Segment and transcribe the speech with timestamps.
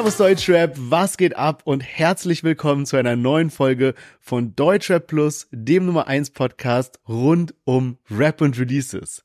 [0.00, 5.46] Servus Deutschrap, was geht ab und herzlich willkommen zu einer neuen Folge von Deutschrap Plus,
[5.50, 9.22] dem Nummer 1 Podcast rund um Rap und Releases.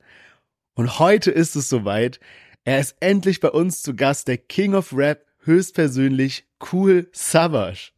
[0.73, 2.19] Und heute ist es soweit.
[2.65, 7.93] Er ist endlich bei uns zu Gast, der King of Rap, höchstpersönlich Cool Savage.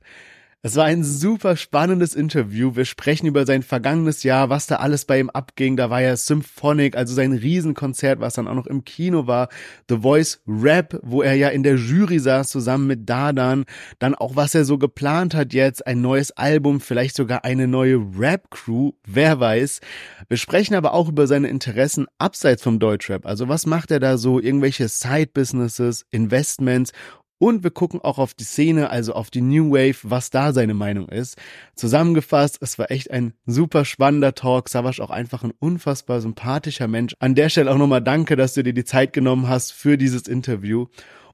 [0.63, 2.75] Es war ein super spannendes Interview.
[2.75, 5.77] Wir sprechen über sein vergangenes Jahr, was da alles bei ihm abging.
[5.77, 9.49] Da war ja Symphonic, also sein Riesenkonzert, was dann auch noch im Kino war.
[9.87, 13.65] The Voice Rap, wo er ja in der Jury saß, zusammen mit Dadan.
[13.99, 15.85] Dann auch, was er so geplant hat jetzt.
[15.85, 18.93] Ein neues Album, vielleicht sogar eine neue Rap-Crew.
[19.05, 19.79] Wer weiß.
[20.27, 23.27] Wir sprechen aber auch über seine Interessen abseits vom Deutschrap.
[23.27, 24.39] Also was macht er da so?
[24.39, 26.93] Irgendwelche Side-Businesses, Investments
[27.39, 30.73] und wir gucken auch auf die Szene, also auf die New Wave, was da seine
[30.73, 31.37] Meinung ist.
[31.75, 34.69] Zusammengefasst, es war echt ein super spannender Talk.
[34.69, 37.15] Savasch auch einfach ein unfassbar sympathischer Mensch.
[37.19, 40.27] An der Stelle auch nochmal danke, dass du dir die Zeit genommen hast für dieses
[40.27, 40.87] Interview.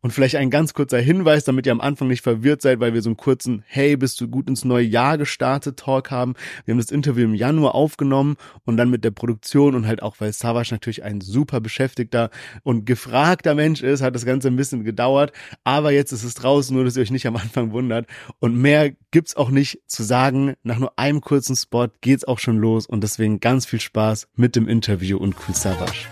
[0.03, 3.01] Und vielleicht ein ganz kurzer Hinweis, damit ihr am Anfang nicht verwirrt seid, weil wir
[3.01, 6.33] so einen kurzen Hey, bist du gut ins neue Jahr gestartet Talk haben.
[6.65, 10.17] Wir haben das Interview im Januar aufgenommen und dann mit der Produktion und halt auch,
[10.19, 12.31] weil Savas natürlich ein super beschäftigter
[12.63, 15.31] und gefragter Mensch ist, hat das Ganze ein bisschen gedauert.
[15.63, 18.05] Aber jetzt ist es draußen, nur dass ihr euch nicht am Anfang wundert.
[18.39, 20.55] Und mehr gibt's auch nicht zu sagen.
[20.63, 24.57] Nach nur einem kurzen Spot geht's auch schon los und deswegen ganz viel Spaß mit
[24.57, 26.07] dem Interview und Cool Savage.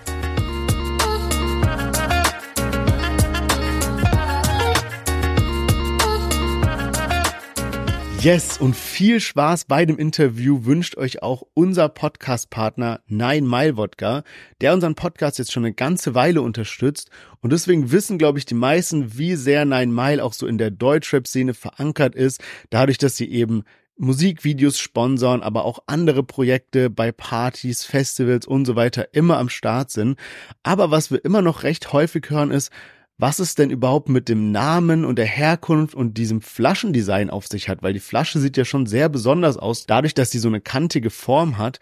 [8.21, 14.21] Yes, und viel Spaß bei dem Interview wünscht euch auch unser Podcast-Partner Nine Mile Wodka,
[14.61, 17.09] der unseren Podcast jetzt schon eine ganze Weile unterstützt.
[17.39, 20.69] Und deswegen wissen, glaube ich, die meisten, wie sehr Nine Mile auch so in der
[20.69, 23.63] Deutschrap-Szene verankert ist, dadurch, dass sie eben
[23.97, 29.89] Musikvideos sponsern, aber auch andere Projekte bei Partys, Festivals und so weiter immer am Start
[29.89, 30.19] sind.
[30.61, 32.69] Aber was wir immer noch recht häufig hören ist,
[33.21, 37.69] was es denn überhaupt mit dem Namen und der Herkunft und diesem Flaschendesign auf sich
[37.69, 40.59] hat, weil die Flasche sieht ja schon sehr besonders aus, dadurch, dass sie so eine
[40.59, 41.79] kantige Form hat.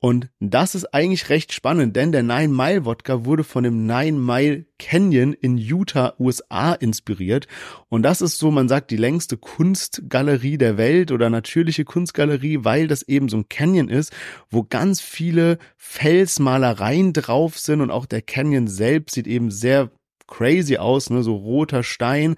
[0.00, 4.18] Und das ist eigentlich recht spannend, denn der Nine Mile Wodka wurde von dem Nine
[4.18, 7.46] Mile Canyon in Utah, USA inspiriert.
[7.88, 12.88] Und das ist so, man sagt, die längste Kunstgalerie der Welt oder natürliche Kunstgalerie, weil
[12.88, 14.12] das eben so ein Canyon ist,
[14.48, 19.90] wo ganz viele Felsmalereien drauf sind und auch der Canyon selbst sieht eben sehr
[20.30, 22.36] crazy aus, ne, so roter Stein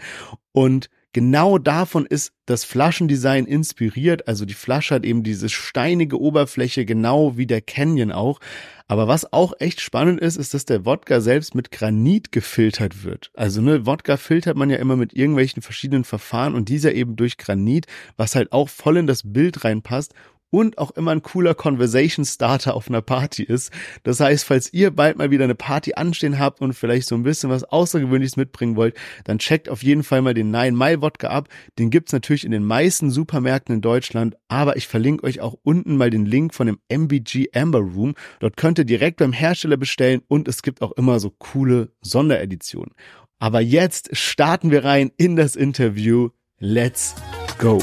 [0.50, 4.26] und genau davon ist das Flaschendesign inspiriert.
[4.26, 8.41] Also die Flasche hat eben diese steinige Oberfläche, genau wie der Canyon auch.
[8.88, 13.31] Aber was auch echt spannend ist, ist, dass der Wodka selbst mit Granit gefiltert wird.
[13.34, 17.38] Also ne, Wodka filtert man ja immer mit irgendwelchen verschiedenen Verfahren und dieser eben durch
[17.38, 17.86] Granit,
[18.16, 20.14] was halt auch voll in das Bild reinpasst
[20.52, 23.72] und auch immer ein cooler Conversation Starter auf einer Party ist.
[24.02, 27.22] Das heißt, falls ihr bald mal wieder eine Party anstehen habt und vielleicht so ein
[27.22, 31.28] bisschen was Außergewöhnliches mitbringen wollt, dann checkt auf jeden Fall mal den 9 Mai Wodka
[31.28, 31.48] ab.
[31.78, 35.96] Den gibt's natürlich in den meisten Supermärkten in Deutschland, aber ich verlinke euch auch unten
[35.96, 38.14] mal den Link von dem MBG Amber Room.
[38.40, 42.92] Dort könnt ihr direkt beim Hersteller bestellen und es gibt auch immer so coole Sondereditionen.
[43.38, 46.28] Aber jetzt starten wir rein in das Interview.
[46.58, 47.14] Let's
[47.58, 47.80] go!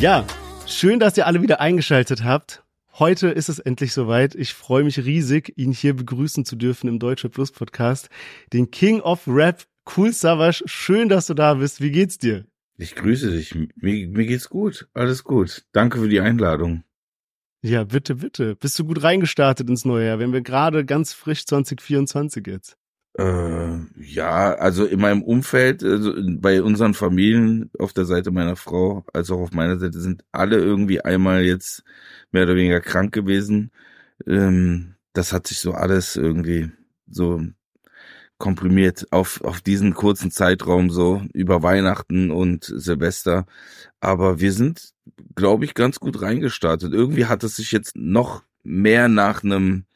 [0.00, 0.24] Ja,
[0.64, 2.62] schön, dass ihr alle wieder eingeschaltet habt.
[3.00, 4.36] Heute ist es endlich soweit.
[4.36, 8.08] Ich freue mich riesig, ihn hier begrüßen zu dürfen im Deutsche Plus Podcast.
[8.52, 9.64] Den King of Rap,
[9.96, 10.62] Cool Savage.
[10.66, 11.80] Schön, dass du da bist.
[11.80, 12.44] Wie geht's dir?
[12.76, 13.56] Ich grüße dich.
[13.56, 14.88] Mir, mir geht's gut.
[14.94, 15.64] Alles gut.
[15.72, 16.84] Danke für die Einladung.
[17.60, 18.54] Ja, bitte, bitte.
[18.54, 20.20] Bist du gut reingestartet ins neue Jahr?
[20.20, 22.78] Wenn wir gerade ganz frisch 2024 jetzt.
[23.18, 29.04] Äh, ja, also in meinem Umfeld, also bei unseren Familien auf der Seite meiner Frau,
[29.12, 31.82] als auch auf meiner Seite, sind alle irgendwie einmal jetzt
[32.30, 33.72] mehr oder weniger krank gewesen.
[34.26, 36.70] Ähm, das hat sich so alles irgendwie
[37.08, 37.42] so
[38.38, 43.46] komprimiert auf, auf diesen kurzen Zeitraum so über Weihnachten und Silvester.
[44.00, 44.92] Aber wir sind,
[45.34, 46.92] glaube ich, ganz gut reingestartet.
[46.92, 49.86] Irgendwie hat es sich jetzt noch mehr nach einem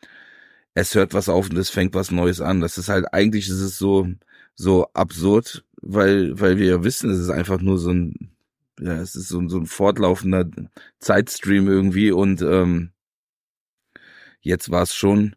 [0.74, 2.60] es hört was auf und es fängt was Neues an.
[2.60, 4.08] Das ist halt, eigentlich ist es so,
[4.54, 8.32] so absurd, weil, weil wir ja wissen, es ist einfach nur so ein,
[8.80, 10.48] ja, es ist so, so ein fortlaufender
[10.98, 12.92] Zeitstream irgendwie und ähm,
[14.40, 15.36] jetzt war es schon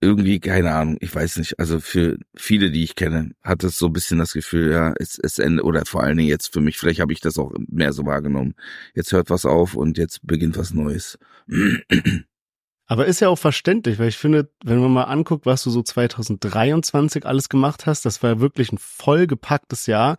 [0.00, 3.86] irgendwie, keine Ahnung, ich weiß nicht, also für viele, die ich kenne, hat es so
[3.86, 6.76] ein bisschen das Gefühl, ja, es, es endet, oder vor allen Dingen jetzt für mich,
[6.76, 8.54] vielleicht habe ich das auch mehr so wahrgenommen.
[8.94, 11.18] Jetzt hört was auf und jetzt beginnt was Neues.
[12.86, 15.82] Aber ist ja auch verständlich, weil ich finde, wenn man mal anguckt, was du so
[15.82, 20.16] 2023 alles gemacht hast, das war ja wirklich ein vollgepacktes Jahr.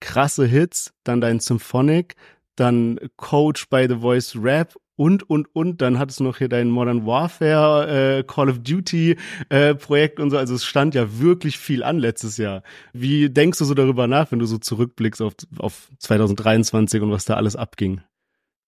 [0.00, 2.16] Krasse Hits, dann dein Symphonic,
[2.56, 5.80] dann Coach bei The Voice Rap und, und, und.
[5.80, 9.16] Dann hattest du noch hier dein Modern Warfare, äh, Call of Duty
[9.48, 10.36] äh, Projekt und so.
[10.36, 12.62] Also es stand ja wirklich viel an letztes Jahr.
[12.92, 17.24] Wie denkst du so darüber nach, wenn du so zurückblickst auf, auf 2023 und was
[17.24, 18.02] da alles abging?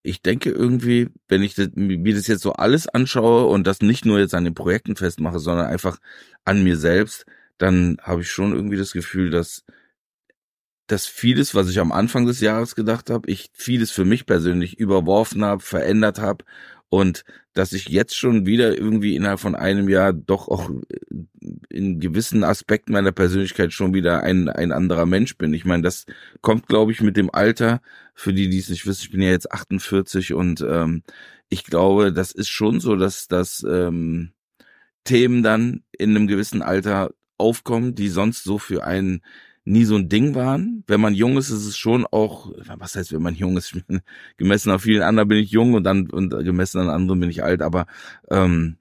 [0.02, 4.04] Ich denke irgendwie, wenn ich das, mir das jetzt so alles anschaue und das nicht
[4.04, 5.98] nur jetzt an den Projekten festmache, sondern einfach
[6.44, 7.24] an mir selbst,
[7.58, 9.64] dann habe ich schon irgendwie das Gefühl, dass
[10.88, 14.78] dass vieles, was ich am Anfang des Jahres gedacht habe, ich vieles für mich persönlich
[14.78, 16.44] überworfen habe, verändert habe
[16.92, 17.24] und
[17.54, 20.70] dass ich jetzt schon wieder irgendwie innerhalb von einem Jahr doch auch
[21.70, 25.54] in gewissen Aspekten meiner Persönlichkeit schon wieder ein, ein anderer Mensch bin.
[25.54, 26.04] Ich meine, das
[26.42, 27.80] kommt, glaube ich, mit dem Alter.
[28.14, 31.02] Für die, die es nicht wissen, ich bin ja jetzt 48 und ähm,
[31.48, 34.32] ich glaube, das ist schon so, dass dass ähm,
[35.04, 39.22] Themen dann in einem gewissen Alter aufkommen, die sonst so für einen
[39.64, 40.84] nie so ein Ding waren.
[40.86, 43.76] Wenn man jung ist, ist es schon auch, was heißt, wenn man jung ist?
[44.36, 47.44] gemessen an vielen anderen bin ich jung und dann und gemessen an anderen bin ich
[47.44, 47.86] alt, aber
[48.30, 48.78] ähm,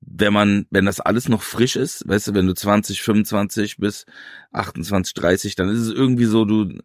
[0.00, 4.04] wenn man, wenn das alles noch frisch ist, weißt du, wenn du 20, 25 bis
[4.50, 6.80] 28, 30, dann ist es irgendwie so, du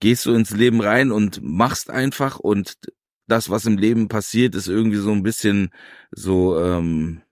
[0.00, 2.78] gehst so ins Leben rein und machst einfach und
[3.26, 5.70] das, was im Leben passiert, ist irgendwie so ein bisschen
[6.12, 7.22] so, ähm,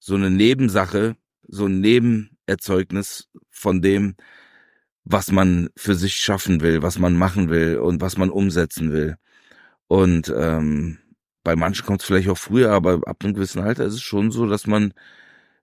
[0.00, 1.16] so eine Nebensache,
[1.46, 1.80] so ein
[2.50, 4.16] Nebenerzeugnis von dem,
[5.04, 9.16] was man für sich schaffen will, was man machen will und was man umsetzen will.
[9.86, 10.98] Und ähm,
[11.42, 14.30] bei manchen kommt es vielleicht auch früher, aber ab einem gewissen Alter ist es schon
[14.30, 14.92] so, dass man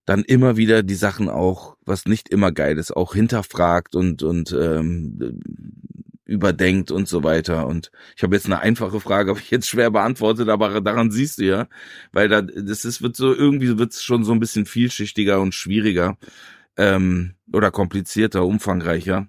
[0.06, 4.52] dann immer wieder die Sachen auch, was nicht immer geil ist, auch hinterfragt und und
[4.54, 5.42] ähm,
[6.26, 7.68] überdenkt und so weiter.
[7.68, 11.40] Und ich habe jetzt eine einfache Frage, habe ich jetzt schwer beantwortet, aber daran siehst
[11.40, 11.68] du ja,
[12.12, 16.18] weil da das ist wird so irgendwie wird's schon so ein bisschen vielschichtiger und schwieriger
[16.78, 19.28] ähm, oder komplizierter, umfangreicher.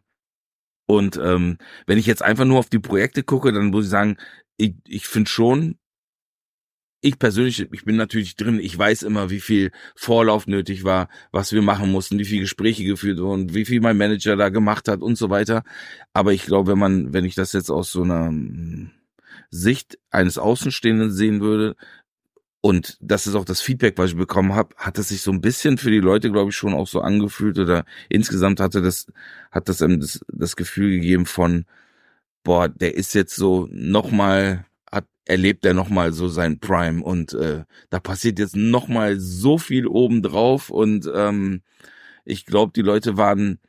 [0.86, 4.16] Und ähm, wenn ich jetzt einfach nur auf die Projekte gucke, dann muss ich sagen,
[4.56, 5.78] ich, ich finde schon,
[7.00, 11.52] ich persönlich, ich bin natürlich drin, ich weiß immer, wie viel Vorlauf nötig war, was
[11.52, 15.00] wir machen mussten, wie viele Gespräche geführt wurden, wie viel mein Manager da gemacht hat
[15.00, 15.62] und so weiter.
[16.12, 18.90] Aber ich glaube, wenn man, wenn ich das jetzt aus so einer hm,
[19.50, 21.76] Sicht eines Außenstehenden sehen würde,
[22.60, 25.40] und das ist auch das Feedback, was ich bekommen habe, hat es sich so ein
[25.40, 27.58] bisschen für die Leute, glaube ich, schon auch so angefühlt?
[27.58, 29.06] Oder insgesamt hatte das,
[29.50, 31.66] hat das das, das Gefühl gegeben von,
[32.44, 34.66] boah, der ist jetzt so nochmal
[35.28, 37.04] erlebt er nochmal so sein Prime.
[37.04, 40.70] Und äh, da passiert jetzt nochmal so viel obendrauf.
[40.70, 41.62] Und ähm,
[42.24, 43.60] ich glaube, die Leute waren,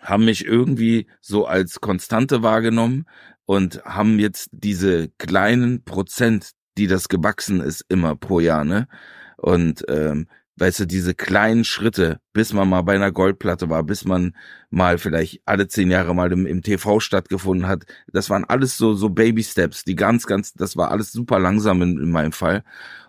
[0.00, 3.06] haben mich irgendwie so als Konstante wahrgenommen
[3.44, 8.88] und haben jetzt diese kleinen Prozent, die das gewachsen ist, immer pro Jahr, ne?
[9.36, 14.04] Und ähm, weißt du, diese kleinen Schritte, bis man mal bei einer Goldplatte war, bis
[14.04, 14.36] man
[14.70, 18.94] mal vielleicht alle zehn Jahre mal im, im TV stattgefunden hat, das waren alles so,
[18.94, 22.64] so Baby Steps, die ganz, ganz, das war alles super langsam in, in meinem Fall.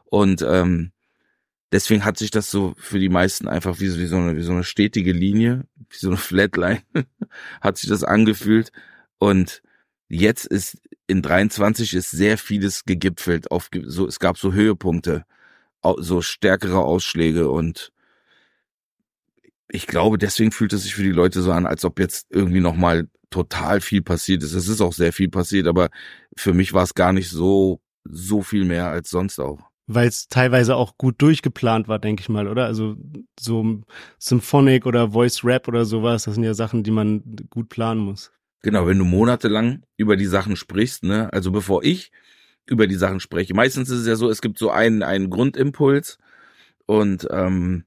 [0.06, 0.92] Und ähm,
[1.72, 4.54] deswegen hat sich das so für die meisten einfach wie, wie, so eine, wie so
[4.54, 6.82] eine stetige Linie, wie so eine Flatline,
[7.62, 8.72] hat sich das angefühlt.
[9.20, 9.62] Und
[10.10, 10.78] jetzt ist
[11.08, 15.26] in 23 ist sehr vieles gegipfelt auf so es gab so Höhepunkte
[15.98, 17.92] so stärkere Ausschläge und
[19.74, 22.60] ich glaube, deswegen fühlt es sich für die Leute so an, als ob jetzt irgendwie
[22.60, 24.54] nochmal total viel passiert ist.
[24.54, 25.90] Es ist auch sehr viel passiert, aber
[26.38, 29.60] für mich war es gar nicht so, so viel mehr als sonst auch.
[29.88, 32.66] Weil es teilweise auch gut durchgeplant war, denke ich mal, oder?
[32.66, 32.96] Also
[33.38, 33.82] so
[34.20, 38.32] Symphonic oder Voice Rap oder sowas, das sind ja Sachen, die man gut planen muss.
[38.64, 41.32] Genau, wenn du monatelang über die Sachen sprichst, ne?
[41.34, 42.12] Also bevor ich
[42.66, 43.54] über die Sachen spreche.
[43.54, 46.18] Meistens ist es ja so, es gibt so einen, einen Grundimpuls
[46.86, 47.86] und ähm,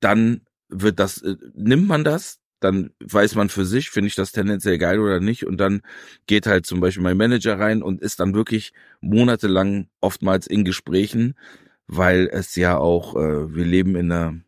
[0.00, 4.32] dann wird das, äh, nimmt man das, dann weiß man für sich, finde ich das
[4.32, 5.46] tendenziell geil oder nicht.
[5.46, 5.82] Und dann
[6.26, 11.34] geht halt zum Beispiel mein Manager rein und ist dann wirklich monatelang oftmals in Gesprächen,
[11.86, 14.40] weil es ja auch, äh, wir leben in einer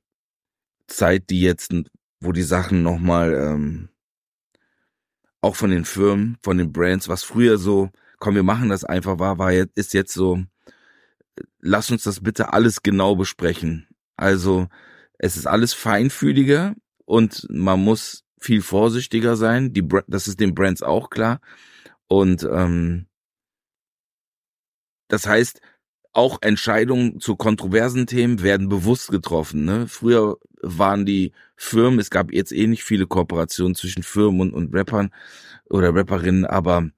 [0.86, 1.72] Zeit, die jetzt,
[2.20, 3.88] wo die Sachen nochmal, ähm,
[5.40, 9.18] auch von den Firmen, von den Brands, was früher so komm, wir machen das einfach,
[9.18, 10.42] war, war jetzt, ist jetzt so,
[11.60, 13.88] lass uns das bitte alles genau besprechen.
[14.16, 14.68] Also,
[15.18, 19.72] es ist alles feinfühliger und man muss viel vorsichtiger sein.
[19.72, 21.40] Die, das ist den Brands auch klar.
[22.08, 23.06] Und ähm,
[25.08, 25.60] das heißt,
[26.18, 29.64] auch Entscheidungen zu kontroversen Themen werden bewusst getroffen.
[29.64, 29.86] Ne?
[29.86, 34.74] Früher waren die Firmen, es gab jetzt eh nicht viele Kooperationen zwischen Firmen und, und
[34.74, 35.10] Rappern
[35.70, 36.90] oder Rapperinnen, aber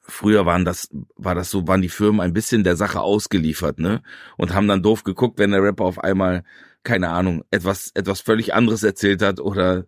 [0.00, 4.02] früher waren das, war das so, waren die Firmen ein bisschen der Sache ausgeliefert, ne?
[4.36, 6.42] Und haben dann doof geguckt, wenn der Rapper auf einmal,
[6.82, 9.86] keine Ahnung, etwas, etwas völlig anderes erzählt hat oder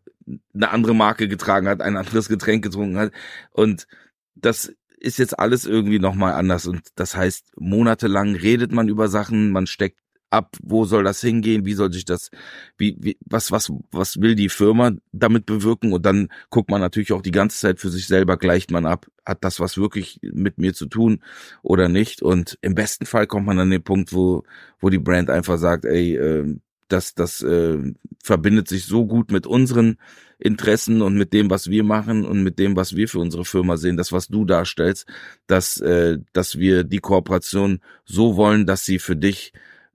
[0.55, 3.13] eine andere Marke getragen hat, ein anderes Getränk getrunken hat.
[3.51, 3.89] Und
[4.37, 6.67] das ist jetzt alles irgendwie nochmal anders.
[6.67, 9.99] Und das heißt, monatelang redet man über Sachen, man steckt
[10.31, 12.31] ab, wo soll das hingehen, wie soll sich das,
[12.79, 17.13] wie, wie, was, was, was will die Firma damit bewirken und dann guckt man natürlich
[17.13, 20.57] auch die ganze Zeit für sich selber, gleicht man ab, hat das was wirklich mit
[20.57, 21.23] mir zu tun
[21.63, 24.45] oder nicht und im besten Fall kommt man an den Punkt, wo,
[24.81, 26.57] wo die Brand einfach sagt, ey, äh,
[26.89, 27.79] das, das äh,
[28.23, 29.99] verbindet sich so gut mit unseren
[30.45, 33.77] Interessen und mit dem, was wir machen und mit dem, was wir für unsere Firma
[33.77, 35.07] sehen, das, was du darstellst,
[35.47, 39.53] dass, äh, dass wir die Kooperation so wollen, dass sie für dich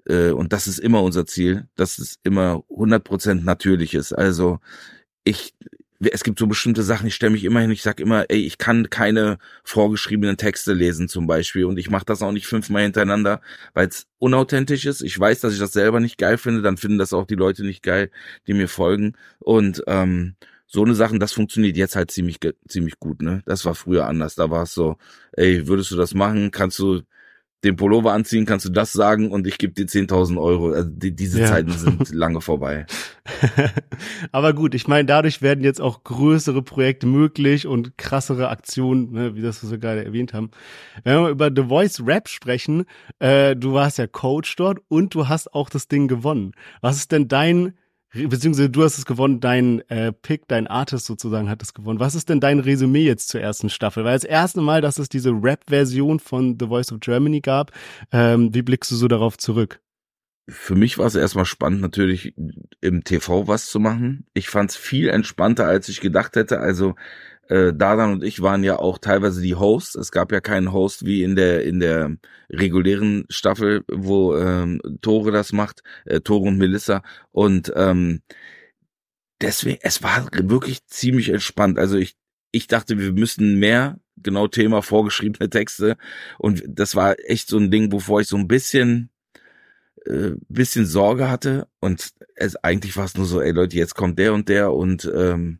[0.07, 4.13] äh, und das ist immer unser Ziel, dass es immer 100% natürlich ist.
[4.13, 4.59] Also
[5.23, 5.53] ich,
[5.99, 8.57] es gibt so bestimmte Sachen, ich stelle mich immer hin, ich sag immer, ey, ich
[8.57, 13.41] kann keine vorgeschriebenen Texte lesen zum Beispiel und ich mache das auch nicht fünfmal hintereinander,
[13.73, 15.01] weil es unauthentisch ist.
[15.01, 17.63] Ich weiß, dass ich das selber nicht geil finde, dann finden das auch die Leute
[17.63, 18.11] nicht geil,
[18.45, 20.35] die mir folgen und ähm,
[20.67, 23.41] so eine Sachen, das funktioniert jetzt halt ziemlich ziemlich gut, ne?
[23.45, 24.35] Das war früher anders.
[24.35, 24.97] Da war es so,
[25.31, 26.51] ey, würdest du das machen?
[26.51, 27.03] Kannst du
[27.63, 30.71] den Pullover anziehen, kannst du das sagen und ich gebe dir 10.000 Euro.
[30.71, 31.47] Also die, diese ja.
[31.47, 32.85] Zeiten sind lange vorbei.
[34.31, 39.35] Aber gut, ich meine, dadurch werden jetzt auch größere Projekte möglich und krassere Aktionen, ne,
[39.35, 40.51] wie das wir so gerade erwähnt haben.
[41.03, 42.85] Wenn wir über The Voice Rap sprechen,
[43.19, 46.51] äh, du warst ja Coach dort und du hast auch das Ding gewonnen.
[46.81, 47.73] Was ist denn dein
[48.13, 51.99] beziehungsweise du hast es gewonnen, dein äh, Pick, dein Artist sozusagen hat es gewonnen.
[51.99, 54.03] Was ist denn dein Resümee jetzt zur ersten Staffel?
[54.03, 57.71] Weil das erste Mal, dass es diese Rap-Version von The Voice of Germany gab,
[58.11, 59.81] ähm, wie blickst du so darauf zurück?
[60.49, 62.33] Für mich war es erstmal spannend, natürlich
[62.79, 64.25] im TV was zu machen.
[64.33, 66.61] Ich fand es viel entspannter, als ich gedacht hätte.
[66.61, 66.95] Also
[67.49, 69.95] äh, Dadan und ich waren ja auch teilweise die Hosts.
[69.95, 72.17] Es gab ja keinen Host wie in der in der
[72.49, 77.03] regulären Staffel, wo ähm, Tore das macht, äh, Tore und Melissa.
[77.31, 78.21] Und ähm,
[79.41, 81.79] deswegen, es war wirklich ziemlich entspannt.
[81.79, 82.15] Also ich
[82.51, 85.97] ich dachte, wir müssten mehr genau Thema vorgeschriebene Texte
[86.39, 89.09] und das war echt so ein Ding, wovor ich so ein bisschen
[90.05, 94.19] äh, bisschen Sorge hatte und es eigentlich war es nur so, ey Leute, jetzt kommt
[94.19, 95.59] der und der und ähm,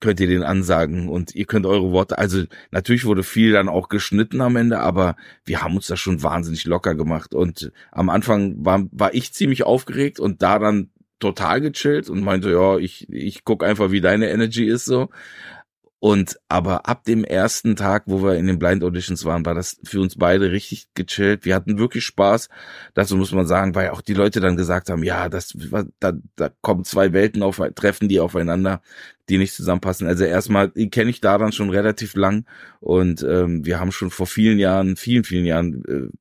[0.00, 3.88] könnt ihr den ansagen und ihr könnt eure Worte, also natürlich wurde viel dann auch
[3.88, 8.64] geschnitten am Ende, aber wir haben uns das schon wahnsinnig locker gemacht und am Anfang
[8.64, 10.90] war, war ich ziemlich aufgeregt und da dann
[11.20, 15.10] total gechillt und meinte, ja, ich, ich guck einfach, wie deine Energy ist so.
[16.00, 19.78] Und aber ab dem ersten Tag, wo wir in den Blind Auditions waren, war das
[19.84, 21.44] für uns beide richtig gechillt.
[21.44, 22.48] Wir hatten wirklich Spaß.
[22.94, 25.54] Dazu muss man sagen, weil auch die Leute dann gesagt haben, ja, das
[26.00, 28.80] da, da kommen zwei Welten auf, treffen die aufeinander,
[29.28, 30.06] die nicht zusammenpassen.
[30.06, 32.46] Also erstmal kenne ich da dann schon relativ lang
[32.80, 36.16] und ähm, wir haben schon vor vielen Jahren, vielen, vielen Jahren äh,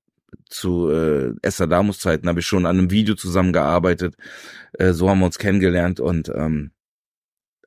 [0.50, 4.16] zu äh, Estadamus Zeiten habe ich schon an einem Video zusammengearbeitet.
[4.74, 6.72] Äh, so haben wir uns kennengelernt und ähm,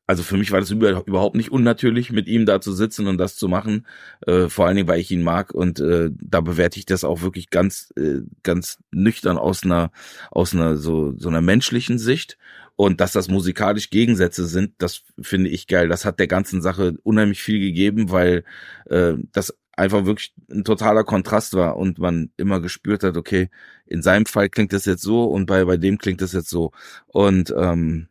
[0.06, 3.36] also für mich war das überhaupt nicht unnatürlich, mit ihm da zu sitzen und das
[3.36, 3.86] zu machen.
[4.26, 7.22] Äh, vor allen Dingen, weil ich ihn mag und äh, da bewerte ich das auch
[7.22, 9.92] wirklich ganz, äh, ganz nüchtern aus einer,
[10.30, 12.38] aus einer so so einer menschlichen Sicht.
[12.74, 15.88] Und dass das musikalisch Gegensätze sind, das finde ich geil.
[15.88, 18.44] Das hat der ganzen Sache unheimlich viel gegeben, weil
[18.86, 23.50] äh, das einfach wirklich ein totaler Kontrast war und man immer gespürt hat, okay,
[23.86, 26.72] in seinem Fall klingt das jetzt so und bei bei dem klingt das jetzt so.
[27.06, 28.08] Und ähm,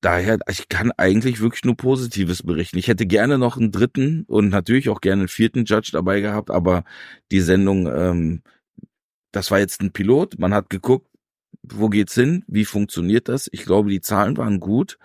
[0.00, 2.78] daher, ich kann eigentlich wirklich nur Positives berichten.
[2.78, 6.50] Ich hätte gerne noch einen dritten und natürlich auch gerne einen vierten Judge dabei gehabt,
[6.50, 6.84] aber
[7.30, 8.42] die Sendung, ähm,
[9.32, 10.38] das war jetzt ein Pilot.
[10.38, 11.06] Man hat geguckt,
[11.62, 13.48] wo geht's hin, wie funktioniert das.
[13.52, 14.98] Ich glaube, die Zahlen waren gut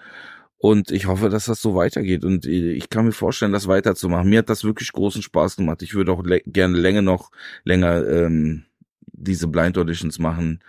[0.57, 2.23] und ich hoffe, dass das so weitergeht.
[2.23, 4.29] Und ich kann mir vorstellen, das weiterzumachen.
[4.29, 5.81] Mir hat das wirklich großen Spaß gemacht.
[5.83, 7.31] Ich würde auch gerne länger noch
[7.63, 8.65] länger ähm,
[9.11, 10.59] diese Blind Auditions machen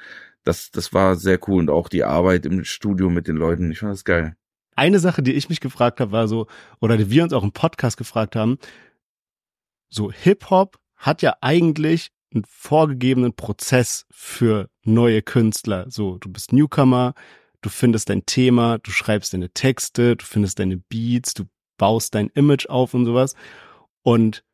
[0.46, 3.70] das, das war sehr cool und auch die Arbeit im Studio mit den Leuten.
[3.72, 4.36] Ich fand das geil.
[4.76, 6.46] Eine Sache, die ich mich gefragt habe, war so,
[6.80, 8.58] oder die wir uns auch im Podcast gefragt haben,
[9.88, 15.86] so Hip-Hop hat ja eigentlich einen vorgegebenen Prozess für neue Künstler.
[15.90, 17.14] So, du bist Newcomer,
[17.60, 21.44] du findest dein Thema, du schreibst deine Texte, du findest deine Beats, du
[21.76, 23.34] baust dein Image auf und sowas.
[24.02, 24.44] Und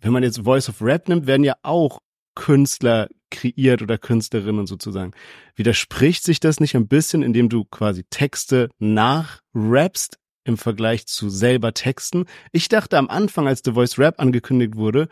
[0.00, 2.00] wenn man jetzt Voice of Rap nimmt, werden ja auch
[2.36, 5.10] Künstler kreiert oder Künstlerinnen sozusagen.
[5.56, 11.74] Widerspricht sich das nicht ein bisschen, indem du quasi Texte nachrappst im Vergleich zu selber
[11.74, 12.26] Texten?
[12.52, 15.08] Ich dachte am Anfang, als The Voice Rap angekündigt wurde,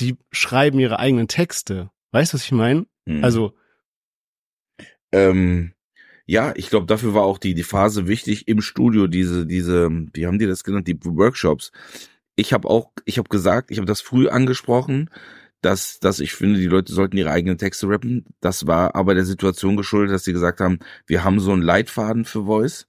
[0.00, 1.90] die schreiben ihre eigenen Texte.
[2.12, 2.86] Weißt du, was ich meine?
[3.06, 3.22] Hm.
[3.22, 3.52] Also.
[5.12, 5.74] Ähm,
[6.26, 10.26] ja, ich glaube, dafür war auch die, die Phase wichtig im Studio, diese, diese, wie
[10.26, 11.70] haben die das genannt, die Workshops.
[12.36, 15.10] Ich habe auch, ich habe gesagt, ich habe das früh angesprochen,
[15.64, 18.26] dass, dass ich finde, die Leute sollten ihre eigenen Texte rappen.
[18.40, 22.26] Das war aber der Situation geschuldet, dass sie gesagt haben, wir haben so einen Leitfaden
[22.26, 22.86] für Voice.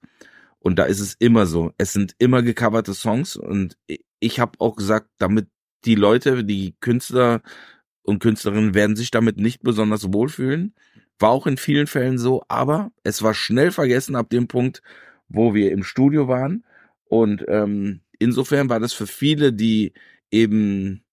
[0.60, 1.72] Und da ist es immer so.
[1.78, 3.38] Es sind immer gecoverte Songs.
[3.38, 3.78] Und
[4.20, 5.48] ich habe auch gesagt, damit
[5.86, 7.42] die Leute, die Künstler
[8.02, 10.76] und Künstlerinnen werden sich damit nicht besonders wohlfühlen.
[11.18, 14.82] War auch in vielen Fällen so, aber es war schnell vergessen ab dem Punkt,
[15.30, 16.66] wo wir im Studio waren.
[17.06, 19.94] Und ähm, insofern war das für viele, die
[20.30, 21.05] eben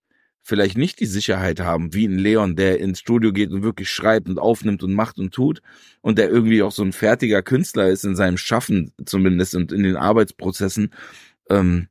[0.42, 4.28] vielleicht nicht die Sicherheit haben, wie ein Leon, der ins Studio geht und wirklich schreibt
[4.28, 5.62] und aufnimmt und macht und tut
[6.00, 9.84] und der irgendwie auch so ein fertiger Künstler ist in seinem Schaffen zumindest und in
[9.84, 10.92] den Arbeitsprozessen,
[11.49, 11.88] ähm,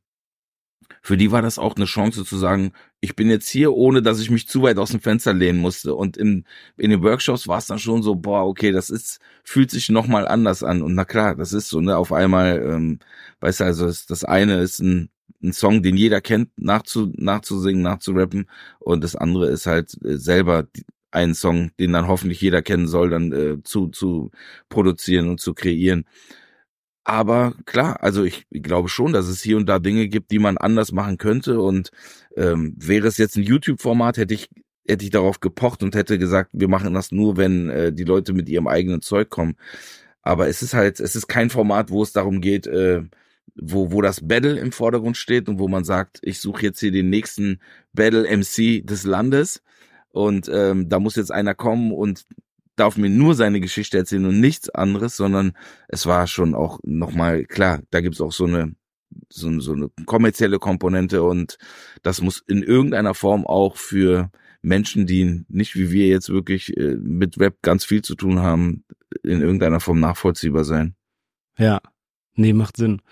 [1.04, 4.20] für die war das auch eine Chance zu sagen, ich bin jetzt hier, ohne dass
[4.20, 5.94] ich mich zu weit aus dem Fenster lehnen musste.
[5.96, 6.44] Und in,
[6.76, 10.28] in den Workshops war es dann schon so, boah, okay, das ist, fühlt sich nochmal
[10.28, 10.80] anders an.
[10.80, 13.00] Und na klar, das ist so, ne, auf einmal, ähm,
[13.40, 15.10] weißt du, also das, das eine ist ein,
[15.42, 18.48] ein Song, den jeder kennt, nachzu, nachzusingen, nachzurappen.
[18.78, 20.68] Und das andere ist halt äh, selber
[21.10, 24.30] einen Song, den dann hoffentlich jeder kennen soll, dann äh, zu, zu
[24.68, 26.06] produzieren und zu kreieren.
[27.04, 30.56] Aber klar, also ich glaube schon, dass es hier und da Dinge gibt, die man
[30.56, 31.60] anders machen könnte.
[31.60, 31.90] Und
[32.36, 34.48] ähm, wäre es jetzt ein YouTube-Format, hätte ich
[34.86, 38.32] hätte ich darauf gepocht und hätte gesagt, wir machen das nur, wenn äh, die Leute
[38.32, 39.56] mit ihrem eigenen Zeug kommen.
[40.22, 43.02] Aber es ist halt, es ist kein Format, wo es darum geht, äh,
[43.54, 46.92] wo, wo das Battle im Vordergrund steht und wo man sagt, ich suche jetzt hier
[46.92, 47.60] den nächsten
[47.92, 49.62] Battle MC des Landes
[50.10, 52.24] und ähm, da muss jetzt einer kommen und
[52.76, 55.52] darf mir nur seine Geschichte erzählen und nichts anderes, sondern
[55.88, 58.74] es war schon auch nochmal, klar, da gibt's auch so eine,
[59.28, 61.58] so, so eine kommerzielle Komponente und
[62.02, 64.30] das muss in irgendeiner Form auch für
[64.62, 68.84] Menschen, die nicht wie wir jetzt wirklich äh, mit Rap ganz viel zu tun haben,
[69.22, 70.94] in irgendeiner Form nachvollziehbar sein.
[71.58, 71.80] Ja,
[72.34, 73.02] nee, macht Sinn.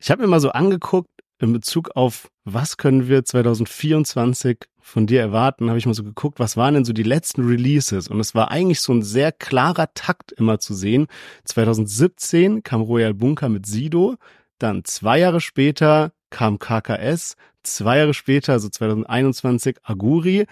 [0.00, 5.20] Ich habe mir mal so angeguckt, in Bezug auf, was können wir 2024 von dir
[5.20, 8.08] erwarten, habe ich mal so geguckt, was waren denn so die letzten Releases?
[8.08, 11.06] Und es war eigentlich so ein sehr klarer Takt immer zu sehen.
[11.44, 14.16] 2017 kam Royal Bunker mit Sido,
[14.58, 20.46] dann zwei Jahre später kam KKS, zwei Jahre später, also 2021, Aguri,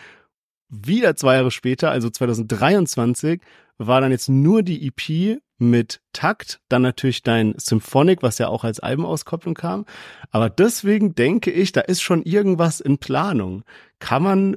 [0.68, 3.40] wieder zwei Jahre später, also 2023,
[3.79, 8.65] war dann jetzt nur die EP mit Takt, dann natürlich dein Symphonic, was ja auch
[8.65, 9.87] als Albenauskopplung kam.
[10.31, 13.65] Aber deswegen denke ich, da ist schon irgendwas in Planung.
[13.99, 14.57] Kann man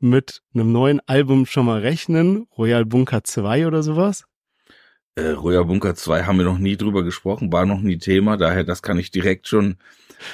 [0.00, 2.46] mit einem neuen Album schon mal rechnen?
[2.56, 4.24] Royal Bunker 2 oder sowas?
[5.16, 8.64] Äh, Royal Bunker 2 haben wir noch nie drüber gesprochen, war noch nie Thema, daher
[8.64, 9.76] das kann ich direkt schon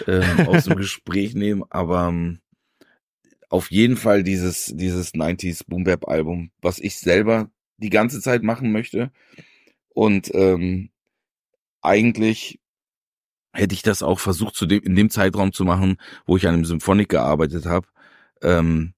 [0.07, 2.41] äh, aus dem Gespräch nehmen, aber ähm,
[3.49, 7.51] auf jeden Fall dieses, dieses 90s Boom Bap Album, was ich selber
[7.85, 9.13] die ganze Zeit machen möchte.
[9.91, 10.91] Und ähm,
[11.83, 12.61] eigentlich
[13.53, 16.55] hätte ich das auch versucht, zu dem, in dem Zeitraum zu machen, wo ich an
[16.55, 17.87] einem Symphonik gearbeitet habe.
[18.43, 18.95] Ähm,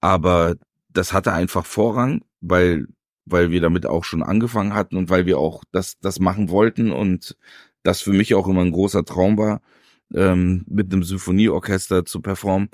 [0.00, 0.56] aber
[0.88, 2.86] das hatte einfach Vorrang, weil
[3.30, 6.90] weil wir damit auch schon angefangen hatten und weil wir auch das das machen wollten
[6.90, 7.36] und
[7.82, 9.60] das für mich auch immer ein großer Traum war,
[10.14, 12.70] ähm, mit einem Symphonieorchester zu performen.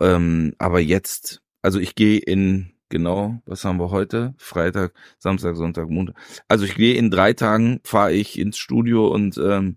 [0.00, 4.34] Ähm, aber jetzt, also ich gehe in genau, was haben wir heute?
[4.38, 6.16] Freitag, Samstag, Sonntag, Montag.
[6.48, 9.76] Also ich gehe in drei Tagen, fahre ich ins Studio und ähm,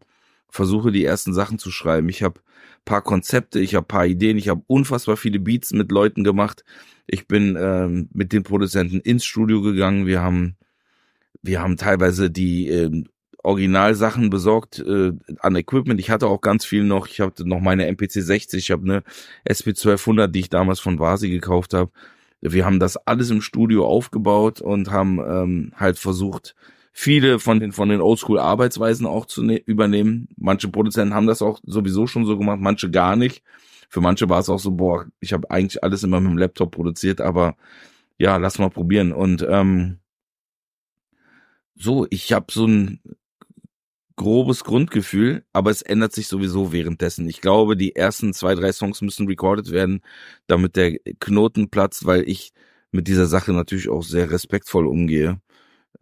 [0.49, 2.09] versuche die ersten Sachen zu schreiben.
[2.09, 2.39] Ich habe
[2.85, 6.63] paar Konzepte, ich habe paar Ideen, ich habe unfassbar viele Beats mit Leuten gemacht.
[7.07, 10.07] Ich bin ähm, mit den Produzenten ins Studio gegangen.
[10.07, 10.57] Wir haben
[11.41, 13.07] wir haben teilweise die ähm,
[13.43, 15.99] Originalsachen besorgt äh, an Equipment.
[15.99, 17.07] Ich hatte auch ganz viel noch.
[17.07, 19.03] Ich hatte noch meine MPC 60, ich habe eine
[19.49, 21.91] SP 1200, die ich damals von Vasi gekauft habe
[22.41, 26.55] wir haben das alles im Studio aufgebaut und haben ähm, halt versucht,
[26.91, 30.27] viele von den von den Oldschool-Arbeitsweisen auch zu ne übernehmen.
[30.37, 33.43] Manche Produzenten haben das auch sowieso schon so gemacht, manche gar nicht.
[33.89, 36.71] Für manche war es auch so, boah, ich habe eigentlich alles immer mit dem Laptop
[36.71, 37.55] produziert, aber
[38.17, 39.11] ja, lass mal probieren.
[39.11, 39.99] Und ähm,
[41.75, 43.01] so, ich habe so ein
[44.21, 47.27] grobes Grundgefühl, aber es ändert sich sowieso währenddessen.
[47.27, 50.01] Ich glaube, die ersten zwei, drei Songs müssen recorded werden,
[50.47, 52.53] damit der Knoten platzt, weil ich
[52.91, 55.41] mit dieser Sache natürlich auch sehr respektvoll umgehe.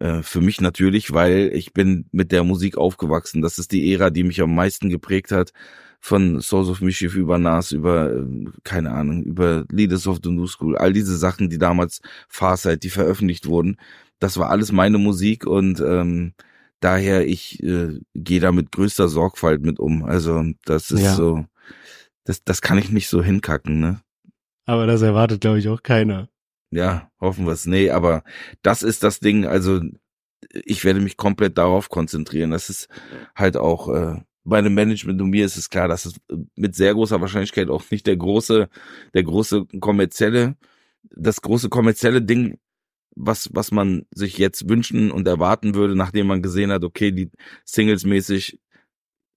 [0.00, 3.42] Äh, für mich natürlich, weil ich bin mit der Musik aufgewachsen.
[3.42, 5.52] Das ist die Ära, die mich am meisten geprägt hat.
[6.00, 8.24] Von Souls of Mischief über Nas, über, äh,
[8.64, 10.76] keine Ahnung, über Leaders of the New School.
[10.76, 13.76] All diese Sachen, die damals Farsight, die veröffentlicht wurden.
[14.18, 16.34] Das war alles meine Musik und ähm,
[16.80, 20.04] daher ich äh, gehe da mit größter Sorgfalt mit um.
[20.04, 21.14] Also das ist ja.
[21.14, 21.44] so,
[22.24, 24.00] das, das kann ich nicht so hinkacken, ne?
[24.66, 26.28] Aber das erwartet, glaube ich, auch keiner.
[26.70, 27.66] Ja, hoffen wir es.
[27.66, 28.22] Nee, aber
[28.62, 29.80] das ist das Ding, also
[30.52, 32.50] ich werde mich komplett darauf konzentrieren.
[32.50, 32.88] Das ist
[33.34, 36.14] halt auch äh, bei einem Management und mir ist es klar, dass es
[36.56, 38.68] mit sehr großer Wahrscheinlichkeit auch nicht der große,
[39.14, 40.56] der große kommerzielle,
[41.10, 42.58] das große kommerzielle Ding
[43.16, 47.30] was, was man sich jetzt wünschen und erwarten würde, nachdem man gesehen hat, okay, die
[47.64, 48.58] Singles mäßig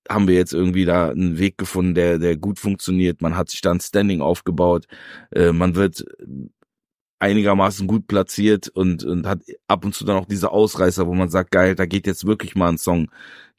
[0.09, 3.21] haben wir jetzt irgendwie da einen Weg gefunden, der, der gut funktioniert.
[3.21, 4.85] Man hat sich da ein Standing aufgebaut.
[5.31, 6.03] Äh, man wird
[7.19, 11.29] einigermaßen gut platziert und, und hat ab und zu dann auch diese Ausreißer, wo man
[11.29, 13.09] sagt, geil, da geht jetzt wirklich mal ein Song,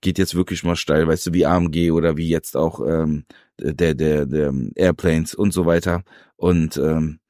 [0.02, 3.24] geht jetzt wirklich mal steil, weißt du, wie AMG oder wie jetzt auch ähm,
[3.58, 6.02] der, der, der Airplanes und so weiter.
[6.36, 7.20] Und ähm,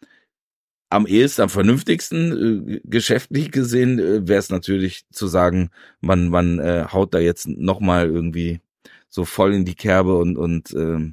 [0.94, 6.61] am ehesten, am vernünftigsten, äh, geschäftlich gesehen, äh, wäre es natürlich zu sagen, man, man
[6.61, 8.61] äh, haut da jetzt nochmal irgendwie
[9.09, 11.12] so voll in die Kerbe und, und äh,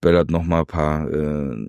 [0.00, 1.66] böllert nochmal ein paar, äh,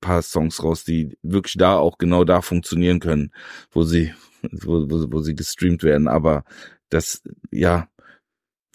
[0.00, 3.32] paar Songs raus, die wirklich da auch genau da funktionieren können,
[3.72, 4.14] wo sie,
[4.52, 6.06] wo, wo, wo sie gestreamt werden.
[6.06, 6.44] Aber
[6.88, 7.88] das, ja,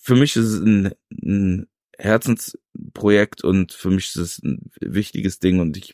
[0.01, 0.91] für mich ist es ein,
[1.23, 1.67] ein
[2.01, 5.93] Herzensprojekt und für mich ist es ein wichtiges Ding und ich,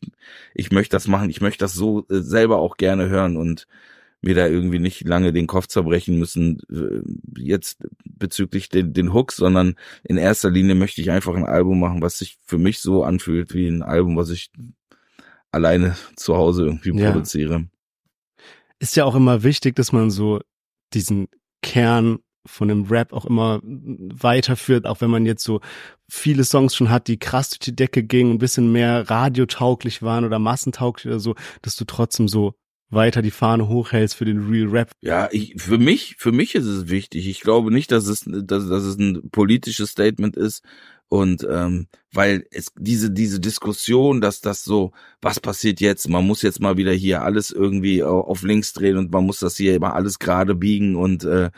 [0.54, 1.30] ich möchte das machen.
[1.30, 3.68] Ich möchte das so äh, selber auch gerne hören und
[4.22, 7.02] mir da irgendwie nicht lange den Kopf zerbrechen müssen, äh,
[7.40, 12.02] jetzt bezüglich den, den Hooks, sondern in erster Linie möchte ich einfach ein Album machen,
[12.02, 14.50] was sich für mich so anfühlt wie ein Album, was ich
[15.52, 17.12] alleine zu Hause irgendwie ja.
[17.12, 17.68] produziere.
[18.80, 20.40] Ist ja auch immer wichtig, dass man so
[20.94, 21.28] diesen
[21.62, 25.62] Kern von dem Rap auch immer weiterführt, auch wenn man jetzt so
[26.10, 30.26] viele Songs schon hat, die krass durch die Decke gingen, ein bisschen mehr radiotauglich waren
[30.26, 32.56] oder massentauglich oder so, dass du trotzdem so
[32.90, 34.92] weiter die Fahne hochhältst für den Real Rap.
[35.02, 37.28] Ja, ich, für mich, für mich ist es wichtig.
[37.28, 40.64] Ich glaube nicht, dass es, dass, dass es ein politisches Statement ist,
[41.10, 46.10] und ähm, weil es diese diese Diskussion, dass das so, was passiert jetzt?
[46.10, 49.56] Man muss jetzt mal wieder hier alles irgendwie auf links drehen und man muss das
[49.56, 51.50] hier immer alles gerade biegen und äh,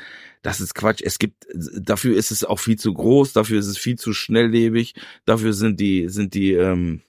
[0.41, 1.01] das ist Quatsch.
[1.03, 4.95] Es gibt dafür ist es auch viel zu groß, dafür ist es viel zu schnelllebig,
[5.25, 7.01] dafür sind die sind die ähm,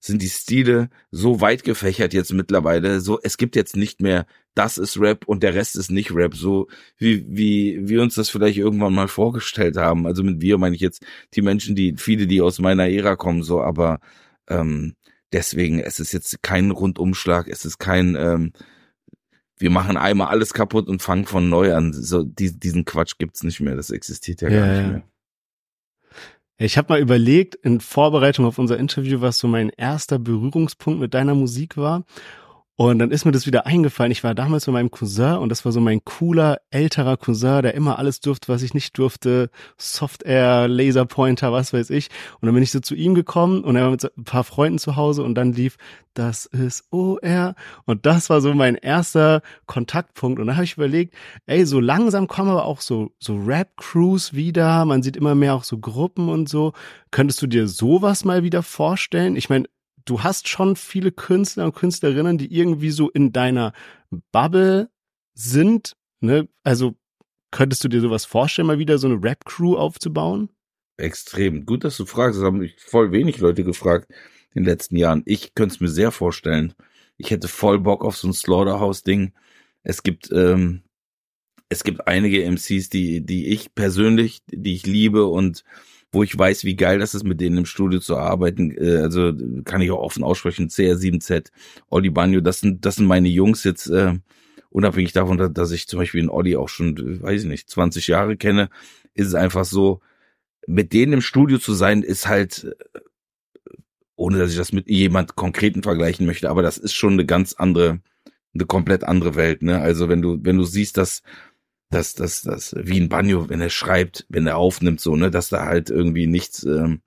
[0.00, 3.00] sind die Stile so weit gefächert jetzt mittlerweile.
[3.00, 6.34] So, es gibt jetzt nicht mehr, das ist Rap und der Rest ist nicht Rap.
[6.34, 10.06] So wie, wie wir uns das vielleicht irgendwann mal vorgestellt haben.
[10.06, 13.42] Also mit wir meine ich jetzt die Menschen, die, viele, die aus meiner Ära kommen,
[13.42, 14.00] so, aber
[14.48, 14.94] ähm,
[15.32, 18.52] deswegen, es ist jetzt kein Rundumschlag, es ist kein, ähm,
[19.60, 21.92] wir machen einmal alles kaputt und fangen von neu an.
[21.92, 25.02] So, die, diesen Quatsch gibt's nicht mehr, das existiert ja, ja gar nicht mehr.
[26.62, 31.14] Ich habe mal überlegt, in Vorbereitung auf unser Interview, was so mein erster Berührungspunkt mit
[31.14, 32.04] deiner Musik war.
[32.80, 34.10] Und dann ist mir das wieder eingefallen.
[34.10, 37.74] Ich war damals mit meinem Cousin und das war so mein cooler, älterer Cousin, der
[37.74, 39.50] immer alles durfte, was ich nicht durfte.
[39.76, 42.08] Software, Laserpointer, was weiß ich.
[42.40, 44.78] Und dann bin ich so zu ihm gekommen und er war mit ein paar Freunden
[44.78, 45.76] zu Hause und dann lief,
[46.14, 47.54] das ist OR.
[47.84, 50.40] Und das war so mein erster Kontaktpunkt.
[50.40, 51.12] Und da habe ich überlegt,
[51.44, 54.86] ey, so langsam kommen aber auch so, so Rap-Crews wieder.
[54.86, 56.72] Man sieht immer mehr auch so Gruppen und so.
[57.10, 59.36] Könntest du dir sowas mal wieder vorstellen?
[59.36, 59.66] Ich meine,
[60.04, 63.72] du hast schon viele Künstler und Künstlerinnen, die irgendwie so in deiner
[64.32, 64.90] Bubble
[65.34, 65.96] sind.
[66.20, 66.48] Ne?
[66.62, 66.96] Also
[67.50, 70.50] könntest du dir sowas vorstellen, mal wieder so eine Rap-Crew aufzubauen?
[70.96, 71.64] Extrem.
[71.66, 72.38] Gut, dass du fragst.
[72.38, 74.08] Das haben mich voll wenig Leute gefragt
[74.54, 75.22] in den letzten Jahren.
[75.24, 76.74] Ich könnte es mir sehr vorstellen.
[77.16, 79.32] Ich hätte voll Bock auf so ein Slaughterhouse-Ding.
[79.82, 80.82] Es gibt, ähm,
[81.68, 85.64] es gibt einige MCs, die, die ich persönlich, die ich liebe und
[86.12, 88.72] wo ich weiß, wie geil das ist, mit denen im Studio zu arbeiten.
[88.72, 89.32] Äh, also
[89.64, 91.50] kann ich auch offen aussprechen, CR7Z,
[91.88, 94.14] Olli Banjo, das sind, das sind meine Jungs jetzt, äh,
[94.70, 98.36] unabhängig davon, dass ich zum Beispiel den Olli auch schon, weiß ich nicht, 20 Jahre
[98.36, 98.70] kenne,
[99.14, 100.00] ist es einfach so,
[100.66, 103.00] mit denen im Studio zu sein, ist halt, äh,
[104.16, 107.54] ohne dass ich das mit jemand Konkreten vergleichen möchte, aber das ist schon eine ganz
[107.54, 108.00] andere,
[108.54, 109.80] eine komplett andere Welt, ne?
[109.80, 111.22] Also wenn du, wenn du siehst, dass
[111.90, 115.48] dass das, das, wie ein Banjo, wenn er schreibt, wenn er aufnimmt, so, ne, dass
[115.48, 117.00] da halt irgendwie nichts, ähm,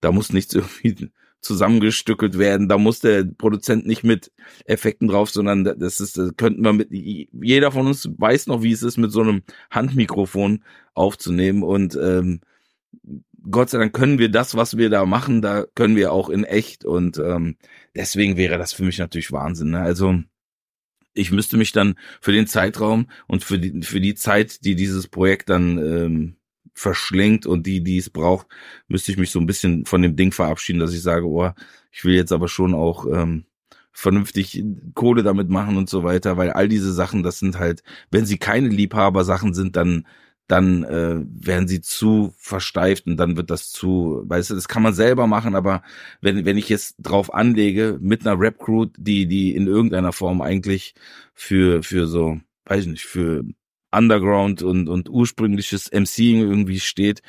[0.00, 1.10] da muss nichts irgendwie
[1.40, 4.32] zusammengestückelt werden, da muss der Produzent nicht mit
[4.64, 8.72] Effekten drauf, sondern das ist, das könnten wir mit, jeder von uns weiß noch, wie
[8.72, 10.64] es ist, mit so einem Handmikrofon
[10.94, 12.40] aufzunehmen und ähm,
[13.50, 16.44] Gott sei Dank können wir das, was wir da machen, da können wir auch in
[16.44, 17.56] echt und ähm,
[17.94, 19.70] deswegen wäre das für mich natürlich Wahnsinn.
[19.70, 19.80] Ne?
[19.80, 20.20] Also
[21.18, 25.08] ich müsste mich dann für den Zeitraum und für die, für die Zeit, die dieses
[25.08, 26.36] Projekt dann ähm,
[26.74, 28.46] verschlingt und die, die es braucht,
[28.86, 31.50] müsste ich mich so ein bisschen von dem Ding verabschieden, dass ich sage, oh,
[31.90, 33.44] ich will jetzt aber schon auch ähm,
[33.92, 34.62] vernünftig
[34.94, 38.38] Kohle damit machen und so weiter, weil all diese Sachen, das sind halt, wenn sie
[38.38, 40.06] keine Liebhaber-Sachen sind, dann
[40.48, 44.82] dann äh, werden sie zu versteift und dann wird das zu, weißt du, das kann
[44.82, 45.82] man selber machen, aber
[46.20, 50.94] wenn, wenn ich jetzt drauf anlege mit einer Rap-Crew, die, die in irgendeiner Form eigentlich
[51.34, 53.44] für, für so, weiß ich nicht, für
[53.90, 57.22] Underground und, und ursprüngliches MCing irgendwie steht,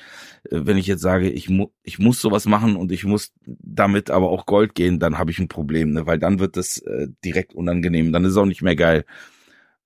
[0.49, 4.10] äh, wenn ich jetzt sage, ich, mu ich muss sowas machen und ich muss damit
[4.12, 6.05] aber auch Gold gehen, dann habe ich ein Problem, ne?
[6.05, 9.05] weil dann wird das äh, direkt unangenehm, dann ist es auch nicht mehr geil.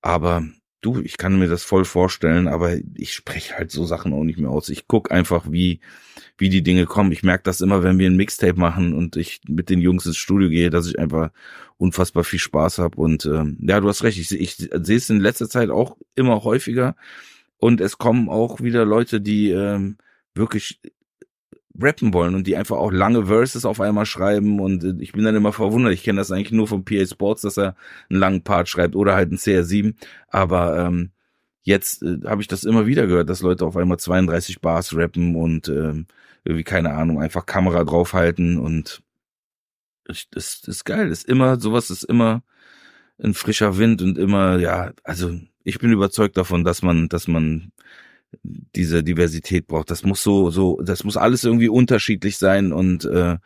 [0.02, 0.44] Aber
[0.84, 4.38] du, ich kann mir das voll vorstellen, aber ich spreche halt so Sachen auch nicht
[4.38, 4.68] mehr aus.
[4.68, 5.80] Ich guck einfach, wie,
[6.36, 7.12] wie die Dinge kommen.
[7.12, 10.16] Ich merke das immer, wenn wir ein Mixtape machen und ich mit den Jungs ins
[10.16, 11.30] Studio gehe, dass ich einfach
[11.78, 12.96] unfassbar viel Spaß habe.
[12.96, 16.44] Und ähm, ja, du hast recht, ich, ich sehe es in letzter Zeit auch immer
[16.44, 16.96] häufiger.
[17.56, 19.96] Und es kommen auch wieder Leute, die ähm,
[20.34, 20.80] wirklich
[21.80, 25.24] rappen wollen und die einfach auch lange Verses auf einmal schreiben und äh, ich bin
[25.24, 25.92] dann immer verwundert.
[25.92, 27.76] Ich kenne das eigentlich nur vom PA Sports, dass er
[28.08, 29.94] einen langen Part schreibt oder halt einen CR7,
[30.28, 31.10] aber ähm,
[31.62, 35.34] jetzt äh, habe ich das immer wieder gehört, dass Leute auf einmal 32 Bars rappen
[35.36, 36.06] und ähm,
[36.44, 39.02] irgendwie keine Ahnung, einfach Kamera draufhalten und
[40.08, 42.42] ich, das, das ist geil, das ist immer sowas ist immer
[43.22, 47.72] ein frischer Wind und immer ja, also ich bin überzeugt davon, dass man dass man
[48.42, 49.90] diese Diversität braucht.
[49.90, 53.38] Das muss so, so, das muss alles irgendwie unterschiedlich sein und äh,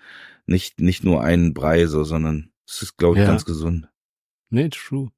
[0.47, 3.29] nicht, nicht nur ein Brei, so, sondern es ist, glaube ich, ja.
[3.29, 3.89] ganz gesund.
[4.51, 5.11] Nee, true.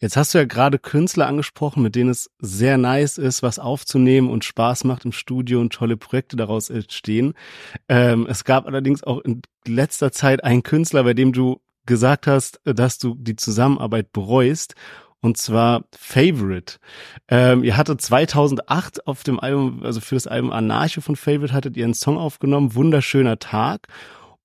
[0.00, 4.28] Jetzt hast du ja gerade Künstler angesprochen, mit denen es sehr nice ist, was aufzunehmen
[4.28, 7.34] und Spaß macht im Studio und tolle Projekte daraus entstehen.
[7.88, 12.60] Ähm, es gab allerdings auch in letzter Zeit einen Künstler, bei dem du gesagt hast,
[12.64, 14.74] dass du die Zusammenarbeit bereust
[15.20, 16.76] und zwar Favorite.
[17.28, 21.76] Ähm, ihr hattet 2008 auf dem Album, also für das Album Anarcho von Favorite hattet
[21.76, 23.88] ihr einen Song aufgenommen, Wunderschöner Tag.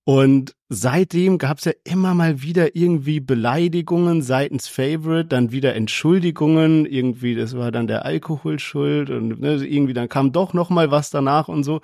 [0.03, 6.85] Und seitdem gab es ja immer mal wieder irgendwie Beleidigungen seitens Favorite, dann wieder Entschuldigungen,
[6.85, 10.91] irgendwie, das war dann der Alkohol schuld und ne, irgendwie dann kam doch noch mal
[10.91, 11.81] was danach und so.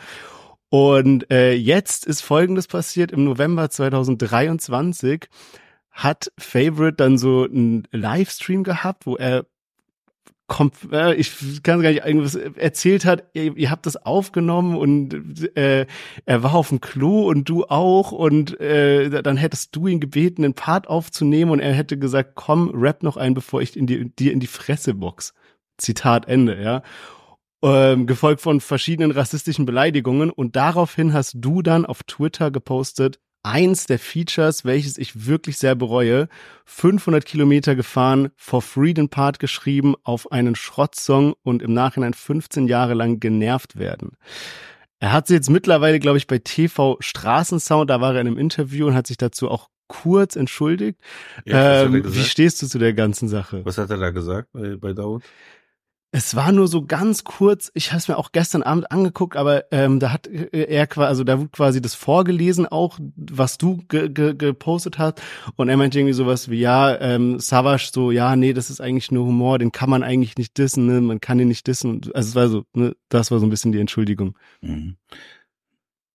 [0.70, 5.28] Und äh, jetzt ist Folgendes passiert im November 2023
[5.92, 9.46] hat Favorite dann so einen Livestream gehabt, wo er
[10.52, 15.56] kommt, äh, ich kann gar nicht irgendwas erzählt hat, ihr, ihr habt das aufgenommen und
[15.56, 15.86] äh,
[16.26, 20.44] er war auf dem Klo und du auch und äh, dann hättest du ihn gebeten,
[20.44, 24.14] einen Part aufzunehmen und er hätte gesagt, komm, rap noch ein, bevor ich in die,
[24.14, 25.34] dir in die Fresse box.
[25.78, 26.84] Zitat Ende, ja.
[27.64, 33.86] Ähm, gefolgt von verschiedenen rassistischen Beleidigungen und daraufhin hast du dann auf Twitter gepostet, eins
[33.86, 36.28] der Features, welches ich wirklich sehr bereue.
[36.66, 42.68] 500 Kilometer gefahren, for free den Part geschrieben, auf einen Schrottsong und im Nachhinein 15
[42.68, 44.18] Jahre lang genervt werden.
[45.00, 48.38] Er hat sich jetzt mittlerweile, glaube ich, bei TV Straßensound, da war er in einem
[48.38, 51.00] Interview und hat sich dazu auch kurz entschuldigt.
[51.44, 53.66] Ja, ähm, wie stehst du zu der ganzen Sache?
[53.66, 55.24] Was hat er da gesagt bei, bei Daud?
[56.14, 59.72] Es war nur so ganz kurz, ich habe es mir auch gestern Abend angeguckt, aber
[59.72, 63.78] ähm, da hat äh, er quasi, also da wurde quasi das vorgelesen auch, was du
[63.88, 65.22] ge ge gepostet hast
[65.56, 69.10] und er meinte irgendwie sowas wie, ja, ähm, Savage so, ja, nee, das ist eigentlich
[69.12, 71.00] nur Humor, den kann man eigentlich nicht dissen, ne?
[71.00, 72.02] man kann ihn nicht dissen.
[72.14, 74.38] Also es war so, ne, das war so ein bisschen die Entschuldigung.
[74.60, 74.98] Mhm.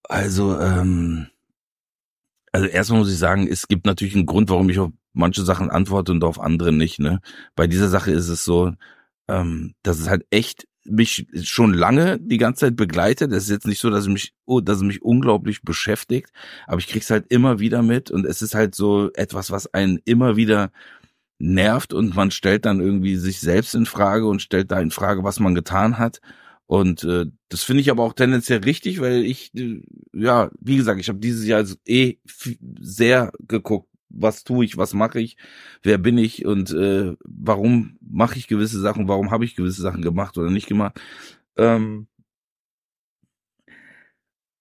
[0.03, 1.29] Also, ähm,
[2.53, 5.71] also erstmal muss ich sagen, es gibt natürlich einen Grund, warum ich auf manche Sachen
[5.71, 6.99] antworte und auf andere nicht.
[6.99, 7.21] Ne?
[7.55, 8.73] Bei dieser Sache ist es so,
[9.29, 13.33] ähm, dass es halt echt mich schon lange die ganze Zeit begleitet.
[13.33, 16.31] Es ist jetzt nicht so, dass es mich, oh, dass es mich unglaublich beschäftigt,
[16.67, 19.99] aber ich krieg's halt immer wieder mit und es ist halt so etwas, was einen
[20.05, 20.71] immer wieder
[21.39, 25.25] nervt und man stellt dann irgendwie sich selbst in Frage und stellt da in Frage,
[25.25, 26.21] was man getan hat.
[26.67, 31.01] Und äh, das finde ich aber auch tendenziell richtig, weil ich, äh, ja, wie gesagt,
[31.01, 32.17] ich habe dieses Jahr eh
[32.81, 35.37] sehr geguckt, was tue ich, was mache ich,
[35.83, 40.03] wer bin ich und äh, warum mache ich gewisse Sachen, warum habe ich gewisse Sachen
[40.03, 41.01] gemacht oder nicht gemacht.
[41.57, 42.09] Ähm,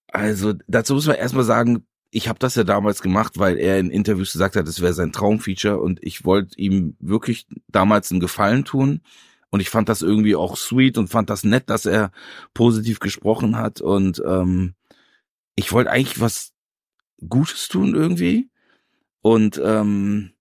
[0.07, 3.89] also dazu muss man erstmal sagen, ich habe das ja damals gemacht, weil er in
[3.89, 8.63] Interviews gesagt hat, es wäre sein Traumfeature und ich wollte ihm wirklich damals einen Gefallen
[8.63, 9.01] tun
[9.49, 12.11] und ich fand das irgendwie auch sweet und fand das nett, dass er
[12.53, 14.75] positiv gesprochen hat und ähm,
[15.55, 16.53] ich wollte eigentlich was
[17.27, 18.49] Gutes tun irgendwie
[19.25, 20.33] und ähm,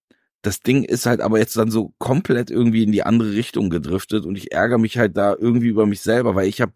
[0.42, 4.26] das Ding ist halt aber jetzt dann so komplett irgendwie in die andere Richtung gedriftet
[4.26, 6.74] und ich ärgere mich halt da irgendwie über mich selber, weil ich habe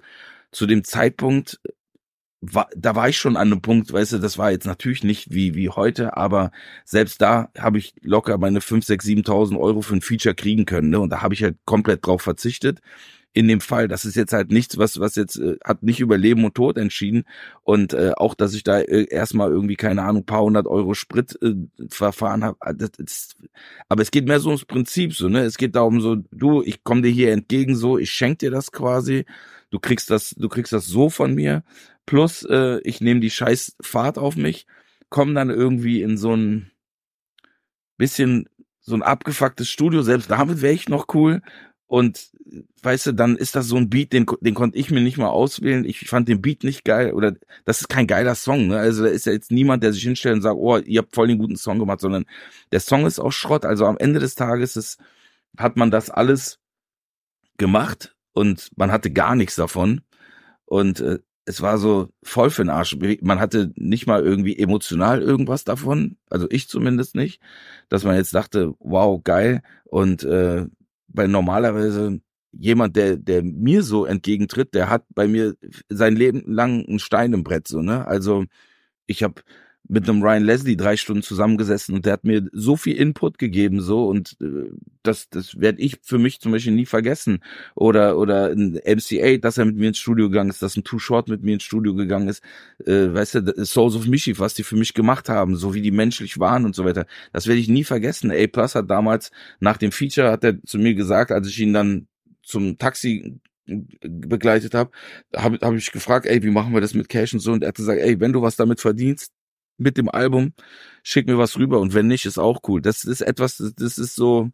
[0.50, 1.60] zu dem Zeitpunkt
[2.40, 5.34] war, da war ich schon an einem Punkt, weißt du, das war jetzt natürlich nicht
[5.34, 6.50] wie wie heute, aber
[6.86, 10.88] selbst da habe ich locker meine 5, 6, 7.000 Euro für ein Feature kriegen können,
[10.88, 11.00] ne?
[11.00, 12.80] Und da habe ich halt komplett drauf verzichtet
[13.38, 13.86] in dem Fall.
[13.86, 16.76] Das ist jetzt halt nichts, was, was jetzt äh, hat nicht über Leben und Tod
[16.76, 17.22] entschieden.
[17.62, 21.38] Und äh, auch, dass ich da äh, erstmal irgendwie, keine Ahnung, paar hundert Euro Sprit
[21.40, 21.54] äh,
[21.88, 22.56] verfahren habe.
[22.58, 22.74] Ah,
[23.88, 25.42] aber es geht mehr so ums Prinzip, so, ne?
[25.42, 28.72] Es geht darum, so, du, ich komme dir hier entgegen, so, ich schenk dir das
[28.72, 29.24] quasi.
[29.70, 31.62] Du kriegst das, du kriegst das so von mir.
[32.06, 34.66] Plus, äh, ich nehme die scheiß Fahrt auf mich,
[35.10, 36.72] komm dann irgendwie in so ein
[37.98, 38.48] bisschen
[38.80, 41.42] so ein abgefucktes Studio, selbst damit wäre ich noch cool.
[41.88, 42.30] Und
[42.82, 45.30] weißt du, dann ist das so ein Beat, den, den konnte ich mir nicht mal
[45.30, 45.86] auswählen.
[45.86, 48.68] Ich fand den Beat nicht geil oder das ist kein geiler Song.
[48.68, 48.78] Ne?
[48.78, 51.28] Also da ist ja jetzt niemand, der sich hinstellt und sagt, oh, ihr habt voll
[51.28, 52.26] den guten Song gemacht, sondern
[52.72, 53.64] der Song ist auch Schrott.
[53.64, 54.98] Also am Ende des Tages ist,
[55.56, 56.58] hat man das alles
[57.56, 60.02] gemacht und man hatte gar nichts davon.
[60.66, 62.98] Und äh, es war so voll für den Arsch.
[63.22, 67.40] Man hatte nicht mal irgendwie emotional irgendwas davon, also ich zumindest nicht,
[67.88, 69.62] dass man jetzt dachte, wow, geil.
[69.84, 70.66] Und äh,
[71.08, 72.20] bei normalerweise
[72.52, 75.54] jemand, der, der mir so entgegentritt, der hat bei mir
[75.88, 78.06] sein Leben lang einen Stein im Brett, so, ne?
[78.06, 78.44] Also
[79.06, 79.42] ich habe
[79.88, 83.80] mit einem Ryan Leslie drei Stunden zusammengesessen und der hat mir so viel Input gegeben
[83.80, 84.70] so und äh,
[85.02, 87.42] das das werde ich für mich zum Beispiel nie vergessen.
[87.74, 90.98] Oder oder ein MCA, dass er mit mir ins Studio gegangen ist, dass ein Too
[90.98, 92.42] Short mit mir ins Studio gegangen ist,
[92.84, 95.90] äh, weißt du, Souls of Mischief, was die für mich gemacht haben, so wie die
[95.90, 98.30] menschlich waren und so weiter, das werde ich nie vergessen.
[98.30, 101.72] A Plus hat damals nach dem Feature hat er zu mir gesagt, als ich ihn
[101.72, 102.08] dann
[102.42, 103.40] zum Taxi
[104.00, 104.90] begleitet habe,
[105.36, 107.52] habe hab ich gefragt, ey, wie machen wir das mit Cash und so?
[107.52, 109.32] Und er hat gesagt, ey, wenn du was damit verdienst,
[109.78, 110.52] mit dem Album,
[111.02, 112.82] schick mir was rüber und wenn nicht, ist auch cool.
[112.82, 114.50] Das ist etwas, das ist so,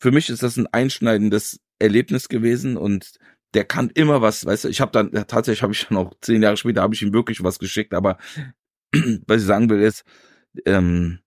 [0.00, 3.12] für mich ist das ein einschneidendes Erlebnis gewesen und
[3.54, 6.42] der kann immer was, weißt du, ich habe dann, tatsächlich habe ich dann auch zehn
[6.42, 8.18] Jahre später, habe ich ihm wirklich was geschickt, aber
[9.26, 10.04] was ich sagen will ist,
[10.64, 11.20] ähm,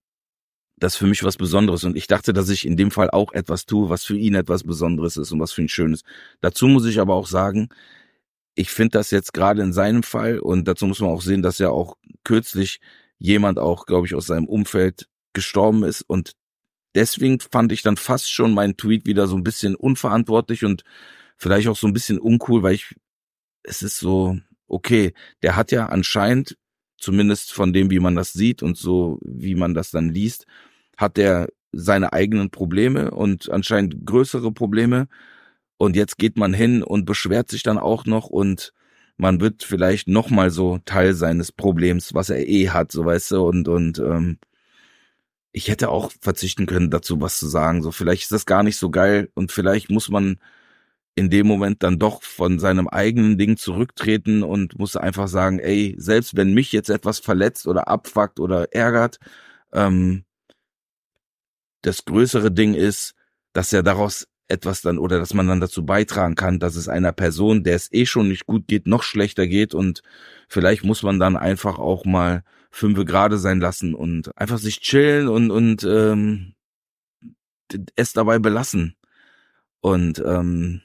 [0.78, 3.32] das ist für mich was Besonderes und ich dachte, dass ich in dem Fall auch
[3.34, 6.02] etwas tue, was für ihn etwas Besonderes ist und was für ihn Schönes.
[6.42, 7.70] Dazu muss ich aber auch sagen,
[8.56, 11.60] ich finde das jetzt gerade in seinem Fall und dazu muss man auch sehen, dass
[11.60, 12.82] ja auch kürzlich
[13.18, 16.02] jemand auch, glaube ich, aus seinem Umfeld gestorben ist.
[16.02, 16.34] Und
[16.94, 20.84] deswegen fand ich dann fast schon meinen Tweet wieder so ein bisschen unverantwortlich und
[21.38, 22.96] vielleicht auch so ein bisschen uncool, weil ich,
[23.64, 26.58] es ist so, okay, der hat ja anscheinend,
[26.98, 30.46] zumindest von dem, wie man das sieht und so, wie man das dann liest,
[30.98, 35.08] hat der seine eigenen Probleme und anscheinend größere Probleme.
[35.78, 38.74] Und jetzt geht man hin und beschwert sich dann auch noch und
[39.18, 43.32] man wird vielleicht noch mal so Teil seines Problems, was er eh hat, so weißt
[43.32, 44.40] du, und, und ähm,
[45.52, 47.82] ich hätte auch verzichten können, dazu was zu sagen.
[47.82, 50.38] So, vielleicht ist das gar nicht so geil und vielleicht muss man
[51.16, 55.96] in dem Moment dann doch von seinem eigenen Ding zurücktreten und muss einfach sagen, ey,
[55.98, 59.20] selbst wenn mich jetzt etwas verletzt oder abfuckt oder ärgert,
[59.74, 60.26] ähm,
[61.82, 63.16] das größere Ding ist,
[63.54, 67.12] dass er daraus etwas dann oder dass man dann dazu beitragen kann, dass es einer
[67.12, 70.02] Person, der es eh schon nicht gut geht, noch schlechter geht und
[70.48, 75.28] vielleicht muss man dann einfach auch mal fünfe gerade sein lassen und einfach sich chillen
[75.28, 76.54] und und ähm,
[77.96, 78.96] es dabei belassen.
[79.82, 80.82] Und ähm,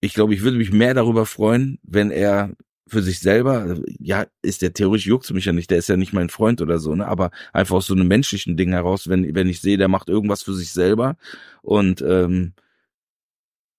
[0.00, 2.54] ich glaube, ich würde mich mehr darüber freuen, wenn er
[2.92, 6.12] für sich selber, ja, ist der theoretisch juckt mich ja nicht, der ist ja nicht
[6.12, 9.48] mein Freund oder so, ne, aber einfach aus so einem menschlichen Ding heraus, wenn, wenn
[9.48, 11.16] ich sehe, der macht irgendwas für sich selber
[11.62, 12.52] und ähm,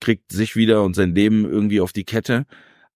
[0.02, 2.45] kriegt sich wieder und sein Leben irgendwie auf die Kette,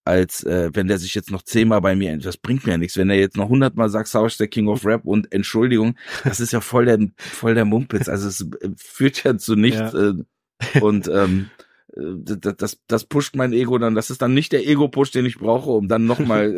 [0.06, 2.98] als äh, wenn der sich jetzt noch zehnmal bei mir, das bringt mir ja nichts,
[2.98, 6.52] wenn er jetzt noch hundertmal sagt, ist der King of Rap und Entschuldigung, das ist
[6.52, 10.10] ja voll der, voll der Mumpitz, also es äh, führt ja zu nichts ja.
[10.10, 11.52] äh, und ähm,
[11.98, 15.38] das, das, das pusht mein Ego dann, das ist dann nicht der Ego-Push, den ich
[15.40, 16.56] brauche, um dann nochmal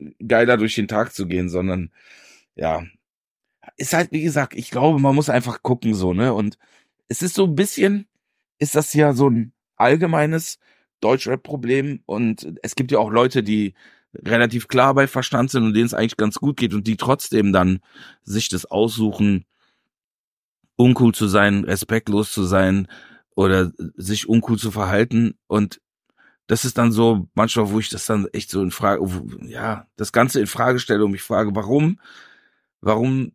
[0.00, 1.90] äh, geiler durch den Tag zu gehen, sondern
[2.56, 2.84] ja,
[3.76, 6.34] ist halt, wie gesagt, ich glaube, man muss einfach gucken, so, ne?
[6.34, 6.58] Und
[7.08, 8.06] es ist so ein bisschen,
[8.58, 10.58] ist das ja so ein allgemeines
[11.00, 13.74] Deutschrap-Problem und es gibt ja auch Leute, die
[14.14, 17.52] relativ klar bei Verstand sind und denen es eigentlich ganz gut geht und die trotzdem
[17.52, 17.80] dann
[18.24, 19.44] sich das aussuchen,
[20.76, 22.88] uncool zu sein, respektlos zu sein,
[23.34, 25.80] oder sich uncool zu verhalten und
[26.46, 29.06] das ist dann so manchmal, wo ich das dann echt so in Frage,
[29.42, 31.98] ja, das Ganze in Frage stelle und mich frage, warum,
[32.80, 33.32] warum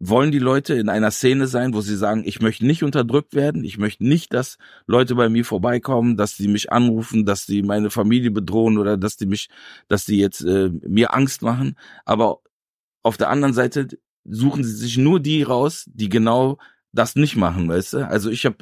[0.00, 3.64] wollen die Leute in einer Szene sein, wo sie sagen, ich möchte nicht unterdrückt werden,
[3.64, 7.90] ich möchte nicht, dass Leute bei mir vorbeikommen, dass die mich anrufen, dass die meine
[7.90, 9.48] Familie bedrohen oder dass die mich,
[9.88, 11.76] dass die jetzt äh, mir Angst machen.
[12.04, 12.40] Aber
[13.02, 13.88] auf der anderen Seite
[14.24, 16.58] suchen sie sich nur die raus, die genau
[16.92, 18.08] das nicht machen, weißt du?
[18.08, 18.56] Also ich habe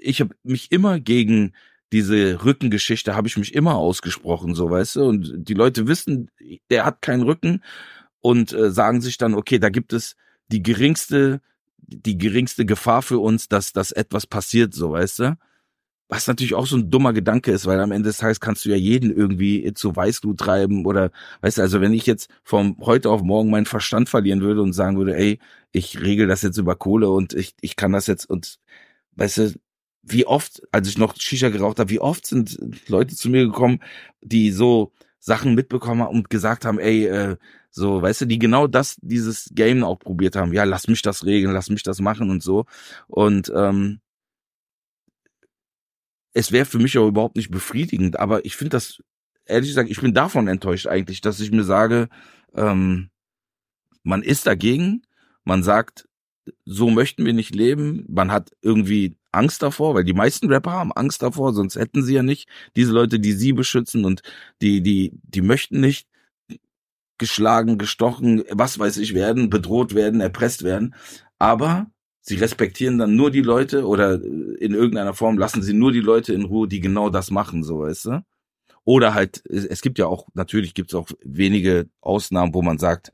[0.00, 1.52] ich habe mich immer gegen
[1.92, 5.04] diese Rückengeschichte habe ich mich immer ausgesprochen, so weißt du.
[5.04, 6.30] Und die Leute wissen,
[6.70, 7.62] der hat keinen Rücken
[8.20, 10.16] und äh, sagen sich dann, okay, da gibt es
[10.48, 11.40] die geringste,
[11.78, 15.38] die geringste Gefahr für uns, dass dass etwas passiert, so weißt du.
[16.08, 18.70] Was natürlich auch so ein dummer Gedanke ist, weil am Ende des Tages kannst du
[18.70, 23.10] ja jeden irgendwie zu Weißglut treiben oder, weißt du, also wenn ich jetzt vom heute
[23.10, 25.38] auf morgen meinen Verstand verlieren würde und sagen würde, ey,
[25.72, 28.58] ich regel das jetzt über Kohle und ich, ich kann das jetzt und,
[29.16, 29.54] weißt du,
[30.02, 33.80] wie oft, als ich noch Shisha geraucht habe, wie oft sind Leute zu mir gekommen,
[34.22, 37.36] die so Sachen mitbekommen haben und gesagt haben, ey, äh,
[37.70, 40.52] so, weißt du, die genau das, dieses Game auch probiert haben.
[40.52, 42.64] Ja, lass mich das regeln, lass mich das machen und so.
[43.06, 44.00] Und ähm,
[46.32, 49.02] es wäre für mich auch überhaupt nicht befriedigend, aber ich finde das,
[49.46, 52.08] ehrlich gesagt, ich bin davon enttäuscht eigentlich, dass ich mir sage,
[52.54, 53.10] ähm,
[54.02, 55.02] man ist dagegen,
[55.44, 56.08] man sagt,
[56.64, 58.04] so möchten wir nicht leben.
[58.08, 62.14] Man hat irgendwie Angst davor, weil die meisten Rapper haben Angst davor, sonst hätten sie
[62.14, 64.22] ja nicht diese Leute, die sie beschützen und
[64.62, 66.08] die, die, die möchten nicht
[67.18, 70.94] geschlagen, gestochen, was weiß ich werden, bedroht werden, erpresst werden.
[71.38, 71.90] Aber
[72.22, 76.32] sie respektieren dann nur die Leute oder in irgendeiner Form lassen sie nur die Leute
[76.32, 78.24] in Ruhe, die genau das machen, so weißt du.
[78.84, 83.12] Oder halt, es gibt ja auch, natürlich gibt es auch wenige Ausnahmen, wo man sagt,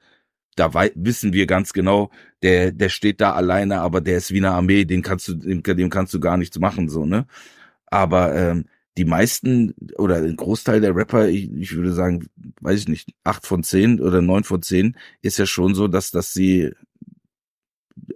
[0.57, 2.11] da wissen wir ganz genau,
[2.43, 5.63] der, der steht da alleine, aber der ist wie eine Armee, den kannst du, dem,
[5.63, 7.27] dem kannst du gar nichts machen, so, ne?
[7.87, 12.29] Aber ähm, die meisten oder ein Großteil der Rapper, ich, ich würde sagen,
[12.61, 16.11] weiß ich nicht, acht von zehn oder neun von zehn, ist ja schon so, dass,
[16.11, 16.73] dass sie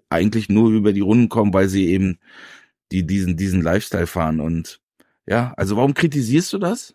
[0.09, 2.19] eigentlich nur über die Runden kommen, weil sie eben
[2.93, 4.41] die, diesen, diesen Lifestyle fahren.
[4.41, 4.81] Und
[5.27, 6.95] ja, also warum kritisierst du das?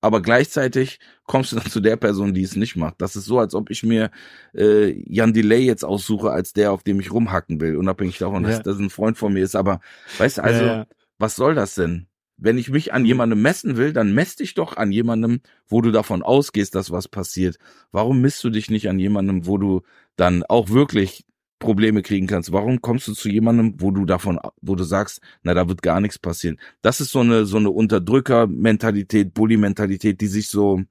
[0.00, 2.96] Aber gleichzeitig kommst du dann zu der Person, die es nicht macht.
[2.98, 4.10] Das ist so, als ob ich mir
[4.54, 8.50] äh, Jan Delay jetzt aussuche, als der, auf dem ich rumhacken will, unabhängig davon, ja.
[8.50, 9.56] dass das ein Freund von mir ist.
[9.56, 9.80] Aber
[10.18, 10.86] weißt du, also, ja,
[11.18, 12.06] was soll das denn?
[12.38, 15.90] Wenn ich mich an jemandem messen will, dann mess dich doch an jemandem, wo du
[15.90, 17.56] davon ausgehst, dass was passiert.
[17.92, 19.82] Warum misst du dich nicht an jemandem, wo du
[20.16, 21.24] dann auch wirklich
[21.58, 22.52] Probleme kriegen kannst.
[22.52, 26.00] Warum kommst du zu jemandem, wo du davon, wo du sagst, na, da wird gar
[26.00, 26.58] nichts passieren?
[26.82, 30.82] Das ist so eine, so eine Unterdrücker-Mentalität, Bully-Mentalität, die sich so,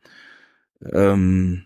[0.92, 1.66] ähm,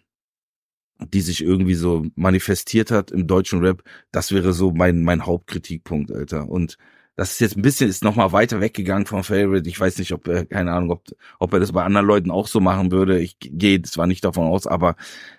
[1.13, 3.83] die sich irgendwie so manifestiert hat im deutschen Rap.
[4.11, 6.49] Das wäre so mein, mein Hauptkritikpunkt, Alter.
[6.49, 6.77] Und
[7.15, 9.67] das ist jetzt ein bisschen, ist nochmal weiter weggegangen vom Favorite.
[9.69, 11.03] Ich weiß nicht, ob er, keine Ahnung, ob,
[11.39, 13.19] ob er das bei anderen Leuten auch so machen würde.
[13.19, 14.95] Ich gehe zwar nicht davon aus, aber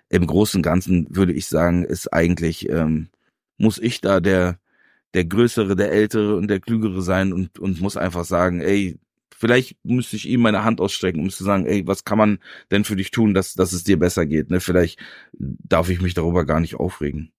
[0.08, 3.08] im Großen und Ganzen würde ich sagen, ist eigentlich, ähm,
[3.60, 4.58] muss ich da der,
[5.14, 8.98] der Größere, der Ältere und der Klügere sein und, und muss einfach sagen, ey,
[9.30, 12.38] vielleicht müsste ich ihm meine Hand ausstrecken, um zu sagen, ey, was kann man
[12.70, 14.50] denn für dich tun, dass, dass es dir besser geht?
[14.50, 14.60] Ne?
[14.60, 14.98] Vielleicht
[15.32, 17.32] darf ich mich darüber gar nicht aufregen.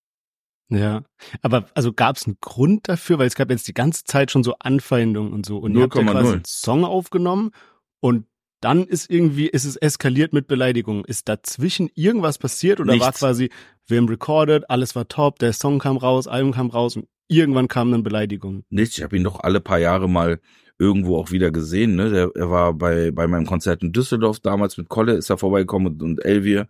[0.69, 1.03] Ja,
[1.41, 4.43] aber also gab es einen Grund dafür, weil es gab jetzt die ganze Zeit schon
[4.43, 7.51] so Anfeindungen und so und 0, ihr habt ja quasi einen Song aufgenommen
[7.99, 8.26] und
[8.62, 11.03] dann ist irgendwie, ist es eskaliert mit Beleidigungen.
[11.03, 13.05] Ist dazwischen irgendwas passiert oder Nichts.
[13.05, 13.49] war quasi,
[13.88, 17.68] wir haben recorded, alles war top, der Song kam raus, Album kam raus und irgendwann
[17.68, 18.64] kam dann Beleidigung?
[18.70, 20.39] Nichts, ich habe ihn doch alle paar Jahre mal
[20.78, 21.95] irgendwo auch wieder gesehen.
[21.95, 22.12] Ne?
[22.12, 25.93] Der, er war bei, bei meinem Konzert in Düsseldorf damals mit Kolle, ist er vorbeigekommen
[25.93, 26.68] und, und Elvier.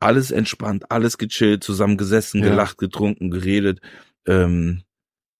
[0.00, 2.50] Alles entspannt, alles gechillt, zusammen gesessen, ja.
[2.50, 3.80] gelacht, getrunken, geredet.
[4.26, 4.82] Ähm,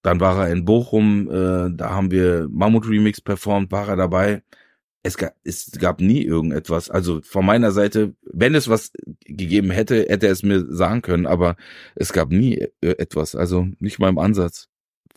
[0.02, 4.42] dann war er in Bochum, äh, da haben wir Mammut Remix performt, war er dabei
[5.02, 6.90] es gab, es gab nie irgendetwas.
[6.90, 8.92] Also von meiner Seite, wenn es was
[9.24, 11.56] gegeben hätte, hätte er es mir sagen können, aber
[11.94, 13.34] es gab nie äh, etwas.
[13.34, 14.68] Also nicht mal im Ansatz.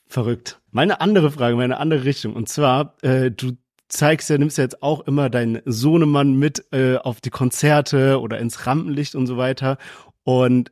[0.08, 0.62] Verrückt.
[0.72, 2.36] Meine andere Frage, meine andere Richtung.
[2.36, 3.54] Und zwar, äh, du
[3.88, 8.40] zeigst ja, nimmst ja jetzt auch immer deinen Sohnemann mit äh, auf die Konzerte oder
[8.40, 9.78] ins Rampenlicht und so weiter.
[10.24, 10.72] Und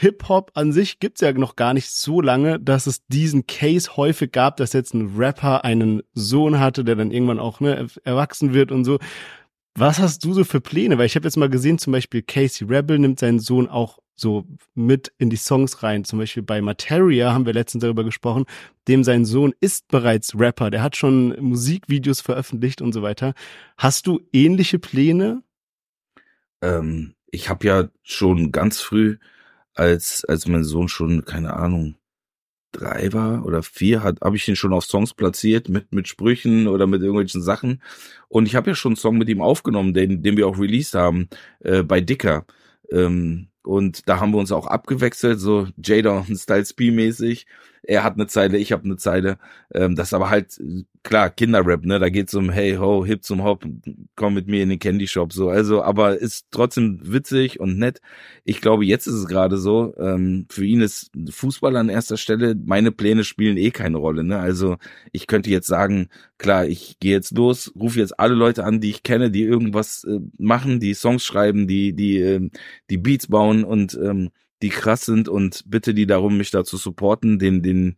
[0.00, 4.32] Hip-Hop an sich gibt's ja noch gar nicht so lange, dass es diesen Case häufig
[4.32, 8.72] gab, dass jetzt ein Rapper einen Sohn hatte, der dann irgendwann auch ne, erwachsen wird
[8.72, 8.98] und so.
[9.74, 10.96] Was hast du so für Pläne?
[10.96, 14.46] Weil ich habe jetzt mal gesehen, zum Beispiel Casey Rebel nimmt seinen Sohn auch so
[14.74, 16.04] mit in die Songs rein.
[16.04, 18.46] Zum Beispiel bei Materia haben wir letztens darüber gesprochen,
[18.88, 23.34] dem sein Sohn ist bereits Rapper, der hat schon Musikvideos veröffentlicht und so weiter.
[23.76, 25.42] Hast du ähnliche Pläne?
[26.62, 29.18] Ähm, ich habe ja schon ganz früh
[29.80, 31.96] als, als mein Sohn schon, keine Ahnung,
[32.70, 36.68] drei war oder vier, hat, habe ich ihn schon auf Songs platziert mit, mit Sprüchen
[36.68, 37.82] oder mit irgendwelchen Sachen.
[38.28, 40.94] Und ich habe ja schon einen Song mit ihm aufgenommen, den, den wir auch released
[40.94, 42.44] haben, äh, bei Dicker.
[42.92, 47.46] Ähm, und da haben wir uns auch abgewechselt, so Jada und Style Speed mäßig.
[47.82, 49.38] Er hat eine Zeile, ich habe eine Zeile.
[49.72, 50.60] Ähm, das ist aber halt
[51.02, 51.98] klar, Kinderrap, ne?
[51.98, 53.64] Da geht's um Hey ho, hip zum Hop,
[54.16, 55.48] komm mit mir in den Candy Shop so.
[55.48, 58.00] Also, aber ist trotzdem witzig und nett.
[58.44, 59.94] Ich glaube, jetzt ist es gerade so.
[59.98, 62.54] Ähm, für ihn ist Fußball an erster Stelle.
[62.54, 64.38] Meine Pläne spielen eh keine Rolle, ne?
[64.38, 64.76] Also
[65.12, 66.08] ich könnte jetzt sagen,
[66.38, 70.04] klar, ich gehe jetzt los, rufe jetzt alle Leute an, die ich kenne, die irgendwas
[70.04, 72.50] äh, machen, die Songs schreiben, die die äh,
[72.90, 74.30] die Beats bauen und ähm,
[74.62, 77.96] die krass sind und bitte die darum, mich da zu supporten, den den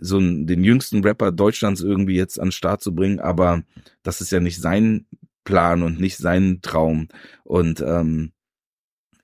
[0.00, 3.62] so einen, den jüngsten Rapper Deutschlands irgendwie jetzt an den Start zu bringen, aber
[4.02, 5.06] das ist ja nicht sein
[5.44, 7.08] Plan und nicht sein Traum.
[7.44, 8.32] Und ähm,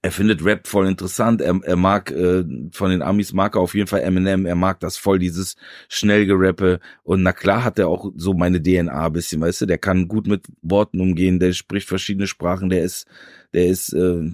[0.02, 1.42] er findet Rap voll interessant.
[1.42, 4.46] Er, er mag äh, von den Amis mag er auf jeden Fall Eminem.
[4.46, 5.56] Er mag das voll dieses
[5.88, 6.80] schnell gerappe.
[7.02, 9.66] Und na klar hat er auch so meine DNA bisschen, weißt du.
[9.66, 11.38] Der kann gut mit Worten umgehen.
[11.38, 12.70] Der spricht verschiedene Sprachen.
[12.70, 13.06] Der ist,
[13.52, 14.30] der ist, äh,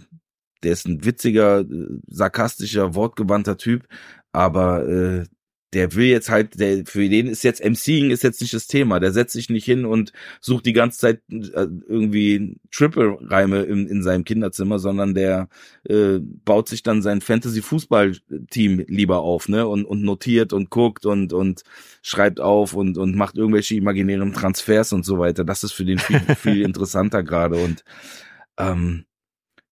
[0.63, 1.65] der ist ein witziger,
[2.09, 3.87] sarkastischer, wortgewandter Typ.
[4.33, 5.25] Aber äh,
[5.73, 9.01] der will jetzt halt, der, für den ist jetzt MCing ist jetzt nicht das Thema.
[9.01, 14.03] Der setzt sich nicht hin und sucht die ganze Zeit äh, irgendwie Triple-Reime in, in
[14.03, 15.49] seinem Kinderzimmer, sondern der
[15.85, 19.67] äh, baut sich dann sein Fantasy-Fußball-Team lieber auf, ne?
[19.67, 21.63] Und, und notiert und guckt und, und
[22.01, 25.45] schreibt auf und, und macht irgendwelche imaginären Transfers und so weiter.
[25.45, 27.57] Das ist für den viel, viel interessanter gerade.
[27.57, 27.85] Und
[28.57, 29.05] ähm,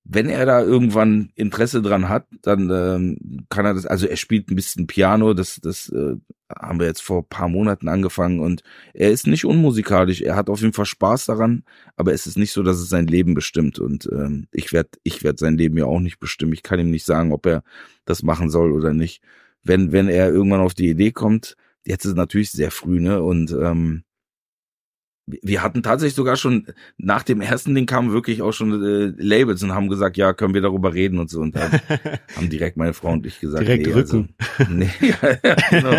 [0.05, 4.50] wenn er da irgendwann Interesse dran hat, dann ähm, kann er das, also er spielt
[4.50, 6.16] ein bisschen Piano, das, das äh,
[6.55, 10.61] haben wir jetzt vor paar Monaten angefangen und er ist nicht unmusikalisch, er hat auf
[10.61, 11.64] jeden Fall Spaß daran,
[11.96, 15.24] aber es ist nicht so, dass es sein Leben bestimmt und ähm, ich werde ich
[15.24, 16.52] werd sein Leben ja auch nicht bestimmen.
[16.52, 17.62] Ich kann ihm nicht sagen, ob er
[18.05, 19.22] das machen soll oder nicht.
[19.62, 23.22] Wenn, wenn er irgendwann auf die Idee kommt, jetzt ist es natürlich sehr früh, ne?
[23.22, 24.05] Und ähm,
[25.26, 26.66] wir hatten tatsächlich sogar schon
[26.98, 30.54] nach dem ersten Ding kamen wirklich auch schon äh, Labels und haben gesagt, ja, können
[30.54, 31.72] wir darüber reden und so und dann
[32.36, 34.34] haben direkt meine Frau und ich gesagt, direkt nee, Rücken.
[34.58, 34.90] Also, nee,
[35.70, 35.98] genau.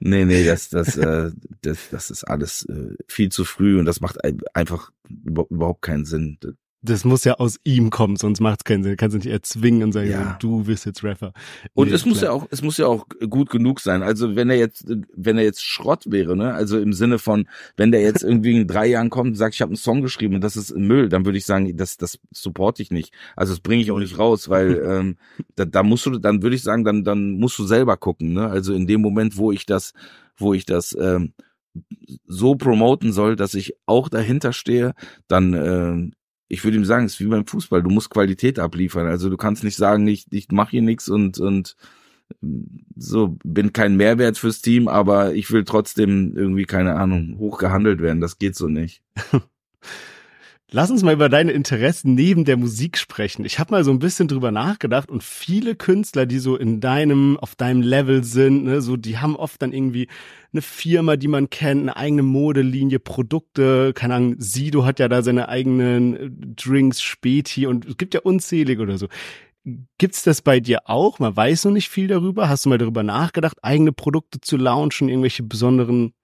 [0.00, 1.30] nee, nee, das, das, äh,
[1.62, 4.18] das, das ist alles äh, viel zu früh und das macht
[4.54, 6.38] einfach überhaupt keinen Sinn
[6.82, 8.96] das muss ja aus ihm kommen, sonst macht es keinen Sinn.
[8.96, 10.36] Kannst du nicht erzwingen und sagen, ja.
[10.40, 11.32] du wirst jetzt Rapper.
[11.74, 14.02] Und nee, es muss ja auch, es muss ja auch gut genug sein.
[14.02, 17.92] Also wenn er jetzt, wenn er jetzt Schrott wäre, ne, also im Sinne von, wenn
[17.92, 20.40] der jetzt irgendwie in drei Jahren kommt und sagt, ich habe einen Song geschrieben und
[20.44, 23.12] das ist Müll, dann würde ich sagen, das, das supporte ich nicht.
[23.36, 25.16] Also das bringe ich auch nicht raus, weil ähm,
[25.56, 28.32] da, da musst du, dann würde ich sagen, dann, dann musst du selber gucken.
[28.32, 28.48] Ne?
[28.48, 29.92] Also in dem Moment, wo ich das,
[30.38, 31.34] wo ich das ähm,
[32.26, 34.94] so promoten soll, dass ich auch dahinter stehe,
[35.28, 36.10] dann äh,
[36.50, 39.06] ich würde ihm sagen, es ist wie beim Fußball, du musst Qualität abliefern.
[39.06, 41.76] Also du kannst nicht sagen, ich, ich mache hier nichts und, und
[42.96, 48.00] so bin kein Mehrwert fürs Team, aber ich will trotzdem irgendwie, keine Ahnung, hoch gehandelt
[48.00, 48.20] werden.
[48.20, 49.02] Das geht so nicht.
[50.72, 53.44] Lass uns mal über deine Interessen neben der Musik sprechen.
[53.44, 57.36] Ich habe mal so ein bisschen drüber nachgedacht und viele Künstler, die so in deinem,
[57.38, 60.06] auf deinem Level sind, ne, so, die haben oft dann irgendwie
[60.52, 65.22] eine Firma, die man kennt, eine eigene Modelinie, Produkte, keine Ahnung, Sido hat ja da
[65.22, 69.08] seine eigenen äh, Drinks, Späti und es gibt ja unzählige oder so.
[69.98, 71.18] Gibt's das bei dir auch?
[71.18, 72.48] Man weiß noch nicht viel darüber.
[72.48, 76.14] Hast du mal darüber nachgedacht, eigene Produkte zu launchen, irgendwelche besonderen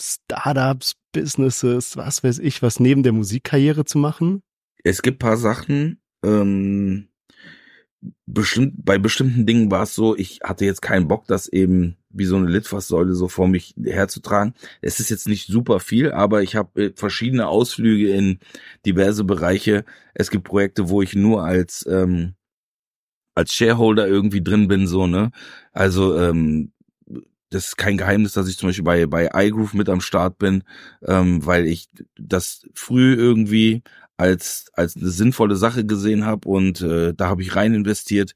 [0.00, 4.42] Startups, Businesses, was weiß ich, was neben der Musikkarriere zu machen?
[4.84, 7.08] Es gibt paar Sachen, ähm,
[8.26, 12.24] bestimmt, bei bestimmten Dingen war es so, ich hatte jetzt keinen Bock, das eben wie
[12.24, 14.54] so eine Litfaßsäule so vor mich herzutragen.
[14.80, 18.38] Es ist jetzt nicht super viel, aber ich habe äh, verschiedene Ausflüge in
[18.84, 19.84] diverse Bereiche.
[20.14, 22.34] Es gibt Projekte, wo ich nur als ähm,
[23.34, 25.30] als Shareholder irgendwie drin bin, so ne.
[25.72, 26.72] Also ähm,
[27.56, 30.62] das ist kein Geheimnis, dass ich zum Beispiel bei, bei iGroove mit am Start bin,
[31.06, 31.88] ähm, weil ich
[32.18, 33.82] das früh irgendwie
[34.16, 38.34] als, als eine sinnvolle Sache gesehen habe und äh, da habe ich rein investiert.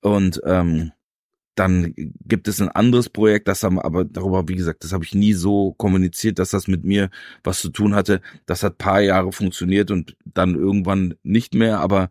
[0.00, 0.92] Und ähm,
[1.56, 5.14] dann gibt es ein anderes Projekt, das haben aber darüber, wie gesagt, das habe ich
[5.14, 7.08] nie so kommuniziert, dass das mit mir
[7.42, 8.20] was zu tun hatte.
[8.44, 11.80] Das hat paar Jahre funktioniert und dann irgendwann nicht mehr.
[11.80, 12.10] Aber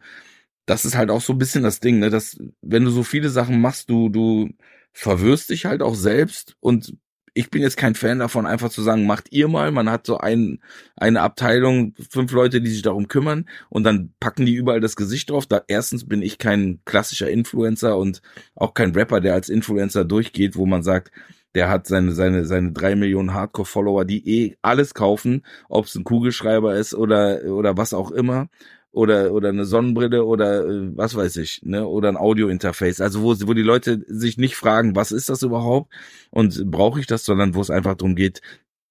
[0.65, 2.09] das ist halt auch so ein bisschen das Ding, ne?
[2.09, 4.49] Dass, wenn du so viele Sachen machst, du, du
[4.95, 6.97] verwirrst dich halt auch selbst und
[7.37, 9.69] ich bin jetzt kein Fan davon, einfach zu sagen, macht ihr mal.
[9.71, 10.61] Man hat so ein,
[10.95, 15.29] eine Abteilung, fünf Leute, die sich darum kümmern und dann packen die überall das Gesicht
[15.29, 15.45] drauf.
[15.45, 18.21] Da erstens bin ich kein klassischer Influencer und
[18.55, 21.11] auch kein Rapper, der als Influencer durchgeht, wo man sagt,
[21.55, 26.05] der hat seine, seine, seine drei Millionen Hardcore-Follower, die eh alles kaufen, ob es ein
[26.05, 28.47] Kugelschreiber ist oder, oder was auch immer
[28.95, 33.01] oder oder eine Sonnenbrille oder äh, was weiß ich, ne, oder ein Audio-Interface.
[33.01, 35.93] Also wo wo die Leute sich nicht fragen, was ist das überhaupt
[36.31, 38.41] und brauche ich das, sondern wo es einfach darum geht,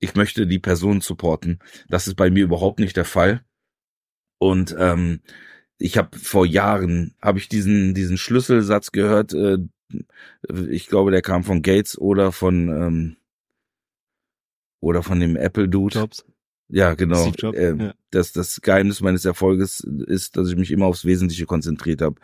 [0.00, 1.60] ich möchte die Person supporten.
[1.88, 3.42] Das ist bei mir überhaupt nicht der Fall.
[4.38, 5.20] Und ähm,
[5.78, 9.32] ich habe vor Jahren habe ich diesen diesen Schlüsselsatz gehört.
[9.32, 9.58] Äh,
[10.68, 13.16] ich glaube, der kam von Gates oder von ähm,
[14.80, 15.98] oder von dem Apple Dude.
[15.98, 16.26] Jobs.
[16.74, 17.30] Ja, genau.
[17.52, 17.94] Äh, ja.
[18.10, 22.16] Das, das Geheimnis meines Erfolges ist, dass ich mich immer aufs Wesentliche konzentriert habe.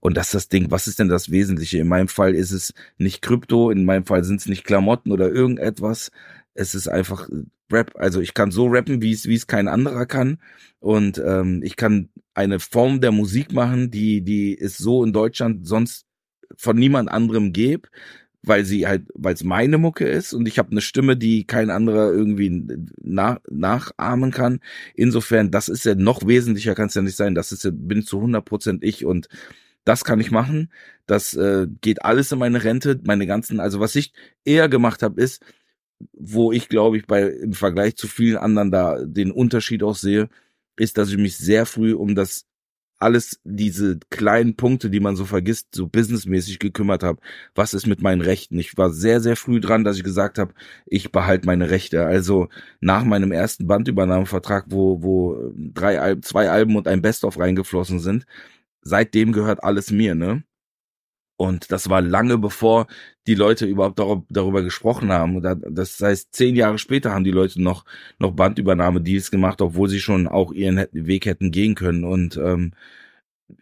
[0.00, 1.78] Und das ist das Ding, was ist denn das Wesentliche?
[1.78, 5.30] In meinem Fall ist es nicht Krypto, in meinem Fall sind es nicht Klamotten oder
[5.30, 6.10] irgendetwas.
[6.54, 7.28] Es ist einfach
[7.70, 7.92] Rap.
[7.94, 10.38] Also ich kann so rappen, wie es, wie es kein anderer kann.
[10.80, 15.68] Und ähm, ich kann eine Form der Musik machen, die, die es so in Deutschland
[15.68, 16.04] sonst
[16.56, 17.88] von niemand anderem gäbe
[18.46, 21.70] weil sie halt, weil es meine Mucke ist und ich habe eine Stimme, die kein
[21.70, 22.66] anderer irgendwie
[23.02, 24.60] nach, nachahmen kann.
[24.94, 27.34] Insofern, das ist ja noch wesentlicher, kann es ja nicht sein.
[27.34, 29.28] Das ist ja, bin zu 100 Prozent ich und
[29.84, 30.70] das kann ich machen.
[31.06, 34.12] Das äh, geht alles in meine Rente, meine ganzen, also was ich
[34.44, 35.42] eher gemacht habe, ist,
[36.12, 40.28] wo ich glaube ich bei im Vergleich zu vielen anderen da den Unterschied auch sehe,
[40.76, 42.46] ist, dass ich mich sehr früh um das
[42.98, 47.20] alles diese kleinen Punkte, die man so vergisst, so businessmäßig gekümmert habe.
[47.54, 48.58] Was ist mit meinen Rechten?
[48.58, 50.54] Ich war sehr, sehr früh dran, dass ich gesagt habe,
[50.86, 52.06] ich behalte meine Rechte.
[52.06, 52.48] Also
[52.80, 58.26] nach meinem ersten Bandübernahmevertrag, wo, wo drei, zwei Alben und ein Best-of reingeflossen sind,
[58.82, 60.44] seitdem gehört alles mir, ne?
[61.36, 62.86] Und das war lange bevor
[63.26, 65.42] die Leute überhaupt darüber gesprochen haben.
[65.42, 67.84] Das heißt, zehn Jahre später haben die Leute noch,
[68.18, 72.04] noch Bandübernahme-Deals gemacht, obwohl sie schon auch ihren Weg hätten gehen können.
[72.04, 72.72] Und ähm,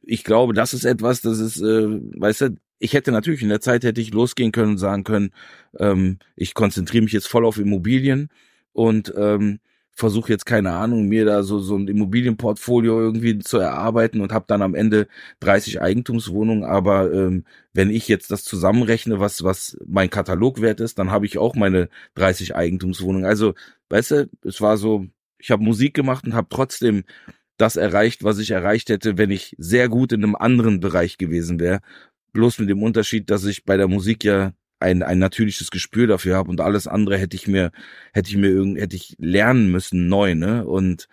[0.02, 3.60] ich glaube, das ist etwas, das ist, äh, weißt du, ich hätte natürlich in der
[3.60, 5.30] Zeit hätte ich losgehen können und sagen können,
[5.78, 8.28] ähm, ich konzentriere mich jetzt voll auf Immobilien
[8.72, 9.60] und ähm,
[9.95, 14.47] versuche jetzt keine Ahnung mir da so so ein Immobilienportfolio irgendwie zu erarbeiten und habe
[14.49, 15.07] dann am Ende
[15.40, 16.64] 30 Eigentumswohnungen.
[16.64, 21.38] Aber ähm, wenn ich jetzt das zusammenrechne, was was mein Katalogwert ist, dann habe ich
[21.38, 23.26] auch meine 30 Eigentumswohnungen.
[23.26, 23.55] Also
[23.90, 25.07] weißt du, es war so,
[25.38, 27.05] ich habe Musik gemacht und habe trotzdem
[27.59, 31.61] das erreicht, was ich erreicht hätte, wenn ich sehr gut in einem anderen Bereich gewesen
[31.61, 31.80] wäre.
[32.32, 34.53] Bloß mit dem Unterschied, dass ich bei der Musik ja
[34.83, 37.70] ein, ein natürliches Gespür dafür habe und alles andere hätte ich mir,
[38.12, 40.66] hätte ich mir irgend, hätte ich lernen müssen neu, ne?
[40.66, 41.09] Und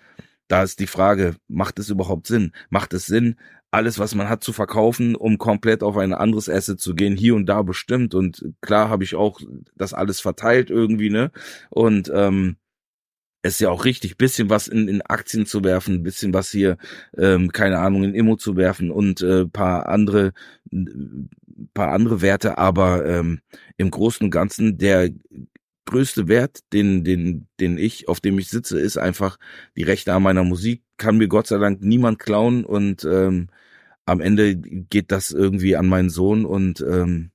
[0.47, 2.53] da ist die Frage, macht es überhaupt Sinn?
[2.69, 3.35] Macht es Sinn,
[3.71, 7.35] alles, was man hat, zu verkaufen, um komplett auf ein anderes Asset zu gehen, hier
[7.35, 8.15] und da bestimmt.
[8.15, 9.39] Und klar habe ich auch
[9.75, 11.31] das alles verteilt irgendwie, ne?
[11.69, 12.57] Und ähm,
[13.41, 16.77] ist ja auch richtig, bisschen was in, in Aktien zu werfen, bisschen was hier,
[17.17, 20.33] ähm, keine Ahnung, in Immo zu werfen und äh, paar andere
[21.73, 23.41] paar andere Werte, aber ähm,
[23.77, 25.09] im Großen und Ganzen der
[25.85, 29.37] größte Wert, den, den, den ich, auf dem ich sitze, ist einfach
[29.75, 30.83] die Rechte an meiner Musik.
[30.97, 33.47] Kann mir Gott sei Dank niemand klauen und ähm,
[34.05, 37.31] am Ende geht das irgendwie an meinen Sohn und ähm,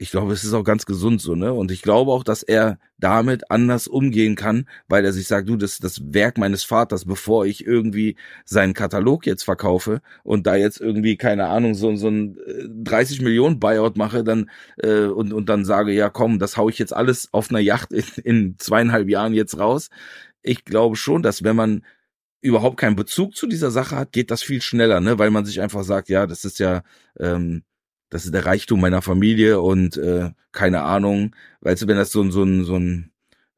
[0.00, 1.52] ich glaube, es ist auch ganz gesund so, ne?
[1.52, 5.56] Und ich glaube auch, dass er damit anders umgehen kann, weil er sich sagt, du,
[5.56, 10.80] das das Werk meines Vaters, bevor ich irgendwie seinen Katalog jetzt verkaufe und da jetzt
[10.80, 12.38] irgendwie keine Ahnung so so ein
[12.82, 14.48] 30 äh, Millionen Buyout mache, dann
[14.78, 17.92] äh, und und dann sage, ja, komm, das hau ich jetzt alles auf einer Yacht
[17.92, 19.90] in, in zweieinhalb Jahren jetzt raus.
[20.40, 21.84] Ich glaube schon, dass wenn man
[22.40, 25.18] überhaupt keinen Bezug zu dieser Sache hat, geht das viel schneller, ne?
[25.18, 26.84] Weil man sich einfach sagt, ja, das ist ja
[27.18, 27.64] ähm,
[28.10, 32.22] das ist der Reichtum meiner Familie und äh, keine Ahnung, weißt du, wenn das so
[32.22, 33.10] ein so ein so ein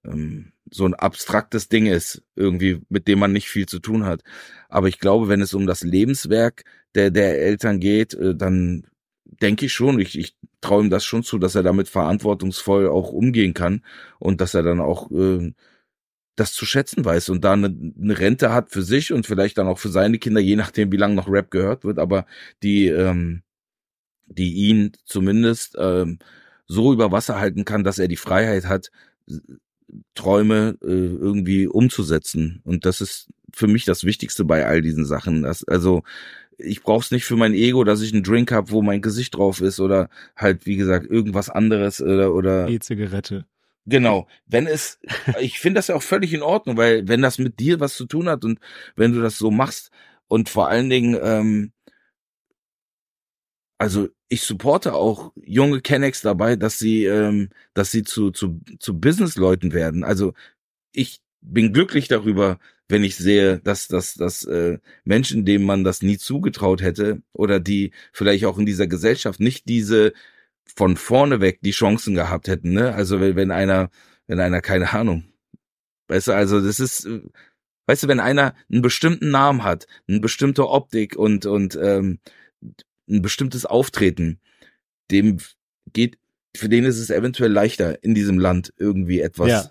[0.04, 4.22] ähm, so ein abstraktes Ding ist, irgendwie, mit dem man nicht viel zu tun hat.
[4.68, 8.86] Aber ich glaube, wenn es um das Lebenswerk der, der Eltern geht, äh, dann
[9.24, 13.10] denke ich schon, ich, ich traue ihm das schon zu, dass er damit verantwortungsvoll auch
[13.10, 13.82] umgehen kann
[14.18, 15.52] und dass er dann auch äh,
[16.36, 19.66] das zu schätzen weiß und da eine, eine Rente hat für sich und vielleicht dann
[19.68, 22.26] auch für seine Kinder, je nachdem, wie lange noch Rap gehört wird, aber
[22.62, 23.42] die ähm,
[24.34, 26.18] die ihn zumindest ähm,
[26.66, 28.90] so über Wasser halten kann, dass er die Freiheit hat,
[30.14, 32.60] Träume äh, irgendwie umzusetzen.
[32.64, 35.42] Und das ist für mich das Wichtigste bei all diesen Sachen.
[35.42, 36.02] Das, also
[36.58, 39.36] ich brauche es nicht für mein Ego, dass ich einen Drink habe, wo mein Gesicht
[39.36, 43.44] drauf ist oder halt, wie gesagt, irgendwas anderes oder oder E-Zigarette.
[43.84, 44.28] Genau.
[44.46, 45.00] Wenn es,
[45.40, 48.06] ich finde das ja auch völlig in Ordnung, weil wenn das mit dir was zu
[48.06, 48.60] tun hat und
[48.96, 49.90] wenn du das so machst
[50.28, 51.72] und vor allen Dingen ähm,
[53.82, 59.00] also ich supporte auch junge Kennex dabei, dass sie, ähm, dass sie zu, zu, zu
[59.00, 60.04] Businessleuten werden.
[60.04, 60.34] Also
[60.92, 66.00] ich bin glücklich darüber, wenn ich sehe, dass, dass, dass äh, Menschen, denen man das
[66.00, 70.12] nie zugetraut hätte oder die vielleicht auch in dieser Gesellschaft nicht diese
[70.76, 72.74] von vorne weg die Chancen gehabt hätten.
[72.74, 72.94] Ne?
[72.94, 73.90] Also wenn, wenn einer,
[74.28, 75.24] wenn einer keine Ahnung,
[76.06, 77.08] weißt du, also das ist,
[77.86, 82.20] weißt du, wenn einer einen bestimmten Namen hat, eine bestimmte Optik und und ähm,
[83.12, 84.40] ein bestimmtes Auftreten,
[85.10, 85.38] dem
[85.92, 86.18] geht,
[86.56, 89.70] für den ist es eventuell leichter, in diesem Land irgendwie etwas ja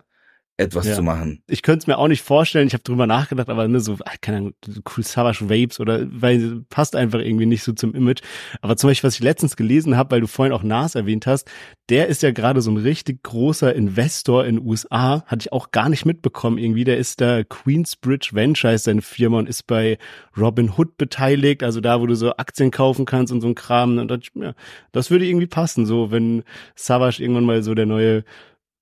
[0.62, 0.95] etwas ja.
[0.95, 1.41] zu machen.
[1.47, 4.38] Ich könnte es mir auch nicht vorstellen, ich habe drüber nachgedacht, aber ne, so, keine
[4.38, 4.53] Ahnung,
[4.95, 8.22] cool Savage Vapes oder weil passt einfach irgendwie nicht so zum Image.
[8.62, 11.49] Aber zum Beispiel, was ich letztens gelesen habe, weil du vorhin auch Nas erwähnt hast,
[11.89, 15.89] der ist ja gerade so ein richtig großer Investor in USA, hatte ich auch gar
[15.89, 16.84] nicht mitbekommen irgendwie.
[16.84, 19.97] Der ist da Queensbridge Venture ist seine Firma und ist bei
[20.38, 23.97] Robin Hood beteiligt, also da, wo du so Aktien kaufen kannst und so ein Kram.
[23.97, 24.53] Und das, ja,
[24.91, 26.43] das würde irgendwie passen, so wenn
[26.76, 28.24] Savage irgendwann mal so der neue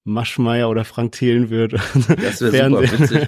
[0.04, 1.74] Maschmeier oder Frank Thelen wird.
[2.08, 3.28] Das wäre super witzig.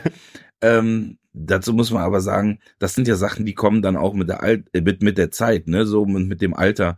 [0.62, 4.30] ähm, dazu muss man aber sagen, das sind ja Sachen, die kommen dann auch mit
[4.30, 6.98] der Alt äh, mit, mit der Zeit, ne, so mit, mit dem Alter.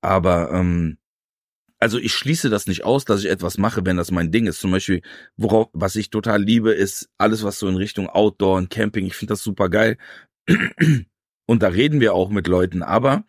[0.00, 0.98] Aber ähm,
[1.84, 4.60] also ich schließe das nicht aus, dass ich etwas mache, wenn das mein Ding ist.
[4.60, 5.02] Zum Beispiel,
[5.36, 9.06] worauf, was ich total liebe, ist alles, was so in Richtung Outdoor und Camping.
[9.06, 9.98] Ich finde das super geil.
[11.46, 13.24] Und da reden wir auch mit Leuten, aber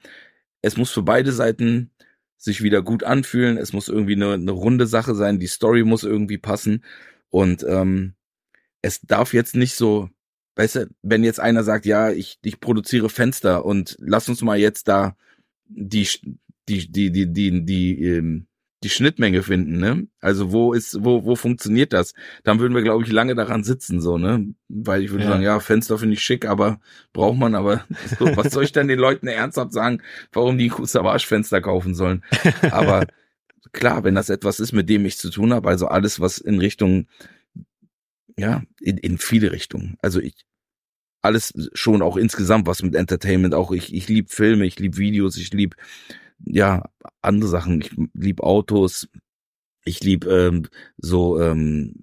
[0.61, 1.91] es muss für beide Seiten
[2.37, 3.57] sich wieder gut anfühlen.
[3.57, 5.39] Es muss irgendwie eine, eine runde Sache sein.
[5.39, 6.83] Die Story muss irgendwie passen.
[7.29, 8.13] Und ähm,
[8.81, 10.09] es darf jetzt nicht so
[10.55, 14.57] weißt du, wenn jetzt einer sagt, ja, ich, ich produziere Fenster und lass uns mal
[14.57, 15.15] jetzt da
[15.67, 16.07] die,
[16.67, 18.47] die, die, die, die, die, ähm,
[18.85, 20.07] die Schnittmenge finden, ne?
[20.21, 22.13] Also wo ist, wo, wo funktioniert das?
[22.43, 24.53] Dann würden wir, glaube ich, lange daran sitzen, so, ne?
[24.69, 25.31] Weil ich würde ja.
[25.31, 26.79] sagen, ja, Fenster finde ich schick, aber
[27.11, 27.83] braucht man aber,
[28.19, 32.23] so, was soll ich denn den Leuten ernsthaft sagen, warum die Savage-Fenster kaufen sollen?
[32.69, 33.07] Aber
[33.71, 36.59] klar, wenn das etwas ist, mit dem ich zu tun habe, also alles, was in
[36.59, 37.07] Richtung,
[38.37, 39.97] ja, in, in viele Richtungen.
[40.03, 40.45] Also ich,
[41.23, 45.37] alles schon auch insgesamt was mit Entertainment, auch ich, ich lieb Filme, ich lieb Videos,
[45.37, 45.75] ich lieb
[46.39, 46.83] ja,
[47.21, 47.81] andere Sachen.
[47.81, 49.07] Ich lieb Autos,
[49.85, 50.67] ich lieb ähm,
[50.97, 51.93] so ähm,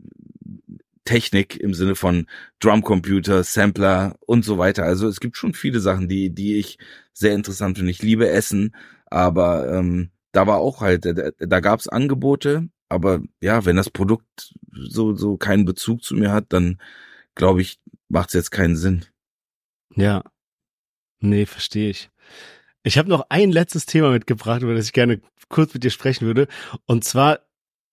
[1.05, 2.27] Technik im Sinne von
[2.61, 4.85] Drumcomputer, Sampler und so weiter.
[4.85, 6.79] Also es gibt schon viele Sachen, die, die ich
[7.13, 7.91] sehr interessant finde.
[7.91, 8.75] Ich liebe Essen,
[9.07, 13.91] aber ähm, da war auch halt, da, da gab es Angebote, aber ja, wenn das
[13.91, 16.81] Produkt so, so keinen Bezug zu mir hat, dann
[17.35, 19.05] glaube ich, macht es jetzt keinen Sinn.
[19.97, 20.23] Ja.
[21.19, 22.11] Nee, verstehe ich.
[22.85, 26.27] Ich habe noch ein letztes Thema mitgebracht, über das ich gerne kurz mit dir sprechen
[26.27, 26.49] würde.
[26.87, 27.41] Und zwar,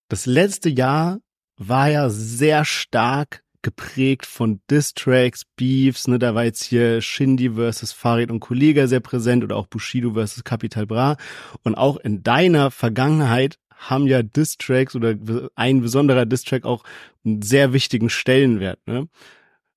[0.08, 1.20] das letzte Jahr
[1.58, 7.92] war ja sehr stark geprägt von Distracks, Beefs, ne, da war jetzt hier Shindy versus
[7.92, 11.18] Farid und Kollega sehr präsent oder auch Bushido versus Capital Bra.
[11.64, 15.16] Und auch in deiner Vergangenheit haben ja Distracks oder
[15.56, 16.84] ein besonderer Distrack auch
[17.26, 19.08] einen sehr wichtigen Stellenwert, ne?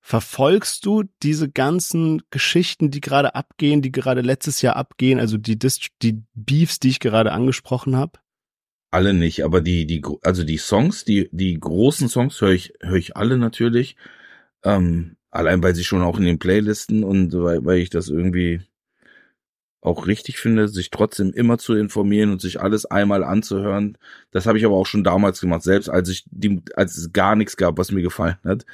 [0.05, 5.57] Verfolgst du diese ganzen Geschichten, die gerade abgehen, die gerade letztes Jahr abgehen, also die,
[5.57, 8.19] Dist die Beefs, die ich gerade angesprochen habe?
[8.91, 12.97] Alle nicht, aber die, die, also die Songs, die, die großen Songs höre ich, höre
[12.97, 13.95] ich alle natürlich.
[14.65, 18.59] Ähm, allein weil sie schon auch in den Playlisten und weil, weil ich das irgendwie
[19.83, 23.97] auch richtig finde, sich trotzdem immer zu informieren und sich alles einmal anzuhören.
[24.31, 27.35] Das habe ich aber auch schon damals gemacht, selbst als ich die, als es gar
[27.35, 28.65] nichts gab, was mir gefallen hat,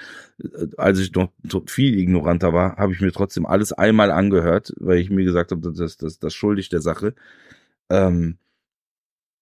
[0.77, 1.31] als ich noch
[1.65, 5.73] viel ignoranter war, habe ich mir trotzdem alles einmal angehört, weil ich mir gesagt habe,
[5.73, 7.15] das, das, das schuldig der Sache.
[7.89, 8.37] Ähm,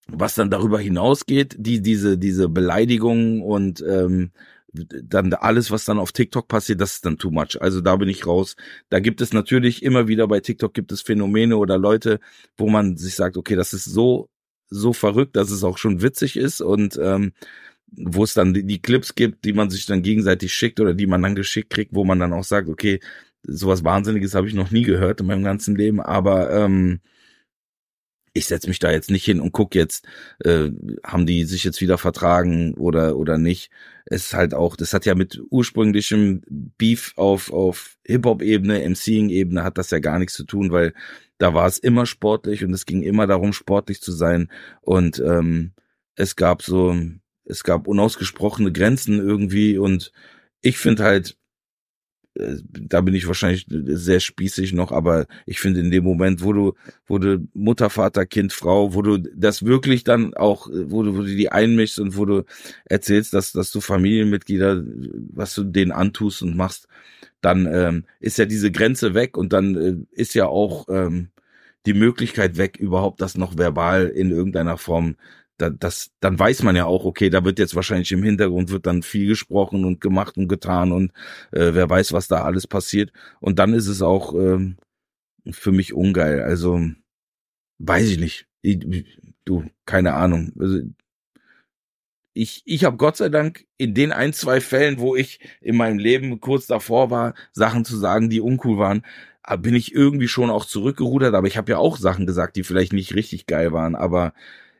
[0.10, 4.32] was dann darüber hinausgeht, die diese diese Beleidigungen und ähm,
[5.04, 7.62] dann alles, was dann auf TikTok passiert, das ist dann too much.
[7.62, 8.56] Also da bin ich raus.
[8.90, 12.20] Da gibt es natürlich immer wieder bei TikTok gibt es Phänomene oder Leute,
[12.58, 14.30] wo man sich sagt, okay, das ist so
[14.70, 17.34] so verrückt, dass es auch schon witzig ist und ähm,
[17.92, 21.22] wo es dann die, Clips gibt, die man sich dann gegenseitig schickt oder die man
[21.22, 23.00] dann geschickt kriegt, wo man dann auch sagt, okay,
[23.44, 27.00] sowas Wahnsinniges habe ich noch nie gehört in meinem ganzen Leben, aber ähm,
[28.38, 30.06] ich setze mich da jetzt nicht hin und guck jetzt,
[30.44, 30.70] äh,
[31.04, 33.72] haben die sich jetzt wieder vertragen oder oder nicht.
[34.06, 36.42] Es ist halt auch, das hat ja mit ursprünglichem
[36.78, 40.94] Beef auf auf Hip-Hop-Ebene, MCing-Ebene hat das ja gar nichts zu tun, weil
[41.38, 44.50] da war es immer sportlich und es ging immer darum, sportlich zu sein.
[44.82, 45.74] Und ähm,
[46.16, 46.96] es gab so,
[47.46, 50.12] es gab unausgesprochene Grenzen irgendwie und
[50.62, 51.38] ich finde halt,
[52.38, 56.74] da bin ich wahrscheinlich sehr spießig noch, aber ich finde in dem Moment, wo du,
[57.08, 61.22] wo du Mutter, Vater, Kind, Frau, wo du das wirklich dann auch, wo du, wo
[61.22, 62.44] du die einmischst und wo du
[62.86, 64.84] erzählst, dass, dass du Familienmitglieder,
[65.34, 66.88] was du denen antust und machst,
[67.42, 71.30] dann ähm, ist ja diese Grenze weg und dann äh, ist ja auch ähm,
[71.86, 75.16] die Möglichkeit weg, überhaupt das noch verbal in irgendeiner Form
[75.58, 78.86] da, das, dann weiß man ja auch, okay, da wird jetzt wahrscheinlich im Hintergrund wird
[78.86, 81.12] dann viel gesprochen und gemacht und getan und
[81.52, 83.12] äh, wer weiß, was da alles passiert.
[83.40, 84.78] Und dann ist es auch ähm,
[85.50, 86.42] für mich ungeil.
[86.42, 86.82] Also
[87.80, 88.48] weiß ich nicht.
[88.62, 89.06] Ich,
[89.46, 90.54] du, keine Ahnung.
[90.60, 90.80] Also,
[92.34, 95.98] ich, ich habe Gott sei Dank in den ein, zwei Fällen, wo ich in meinem
[95.98, 99.04] Leben kurz davor war, Sachen zu sagen, die uncool waren,
[99.60, 101.34] bin ich irgendwie schon auch zurückgerudert.
[101.34, 103.96] Aber ich habe ja auch Sachen gesagt, die vielleicht nicht richtig geil waren.
[103.96, 104.34] Aber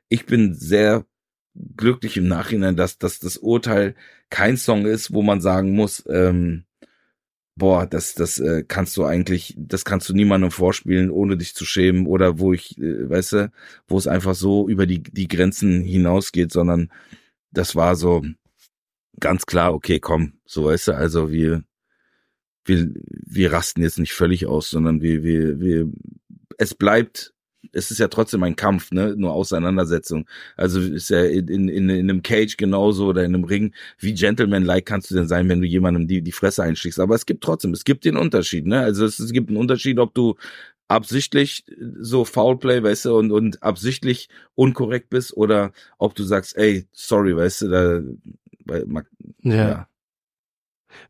[0.10, 1.06] ich bin sehr
[1.56, 3.96] glücklich im Nachhinein, dass, dass das Urteil
[4.30, 6.66] kein Song ist, wo man sagen muss, ähm,
[7.56, 11.66] boah, das, das äh, kannst du eigentlich, das kannst du niemandem vorspielen, ohne dich zu
[11.66, 13.52] schämen oder wo ich, äh, weißt du,
[13.88, 16.92] wo es einfach so über die, die Grenzen hinausgeht, sondern
[17.52, 18.24] das war so
[19.20, 21.64] ganz klar, okay, komm, so weißt du, also wir,
[22.66, 25.92] wir, wir rasten jetzt nicht völlig aus, sondern wir, wir, wir,
[26.58, 27.34] es bleibt
[27.72, 29.16] es ist ja trotzdem ein Kampf, ne?
[29.18, 30.28] Nur Auseinandersetzung.
[30.56, 33.74] Also ist ja in, in, in einem Cage genauso oder in einem Ring.
[34.00, 37.00] Wie Gentleman-like kannst du denn sein, wenn du jemandem die, die Fresse einschlägst?
[37.00, 38.80] Aber es gibt trotzdem, es gibt den Unterschied, ne?
[38.80, 40.36] Also es, es gibt einen Unterschied, ob du
[40.88, 41.66] absichtlich
[42.00, 47.36] so Foulplay, weißt du, und, und absichtlich unkorrekt bist oder ob du sagst, ey, sorry,
[47.36, 48.02] weißt du, da,
[48.66, 48.86] weil,
[49.44, 49.56] ja.
[49.56, 49.88] ja.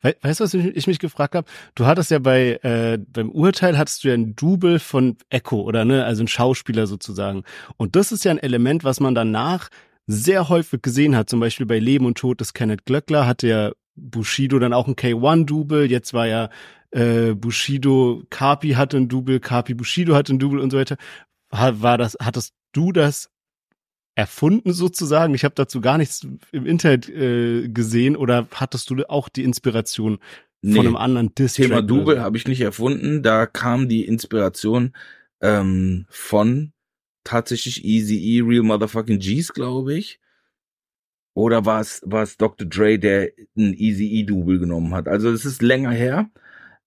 [0.02, 1.48] We weißt du, was ich mich gefragt habe?
[1.76, 5.86] Du hattest ja bei äh, beim Urteil hattest du ja ein Double von Echo oder
[5.86, 7.44] ne, also ein Schauspieler sozusagen.
[7.78, 9.70] Und das ist ja ein Element, was man danach
[10.08, 11.30] sehr häufig gesehen hat.
[11.30, 14.96] Zum Beispiel bei Leben und Tod des Kenneth Glöckler hatte ja Bushido dann auch ein
[14.96, 16.50] K1-Double, jetzt war ja
[16.92, 20.98] äh, Bushido, Kapi hatte ein Double, Kapi Bushido hatte ein Double und so weiter.
[21.50, 23.30] War, das, hattest du das
[24.18, 25.36] erfunden sozusagen?
[25.36, 30.18] Ich habe dazu gar nichts im Internet äh, gesehen oder hattest du auch die Inspiration
[30.64, 33.22] von nee, einem anderen Diss Thema Double habe ich nicht erfunden.
[33.22, 34.94] Da kam die Inspiration
[35.40, 36.74] ähm, von
[37.24, 40.20] tatsächlich Easy E, Real Motherfucking G's, glaube ich.
[41.36, 42.68] Oder war es, war es Dr.
[42.68, 45.08] Dre, der ein Easy E Double genommen hat?
[45.08, 46.32] Also es ist länger her,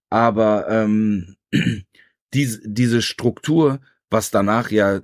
[0.08, 1.36] aber ähm,
[2.34, 5.02] diese, diese Struktur, was danach ja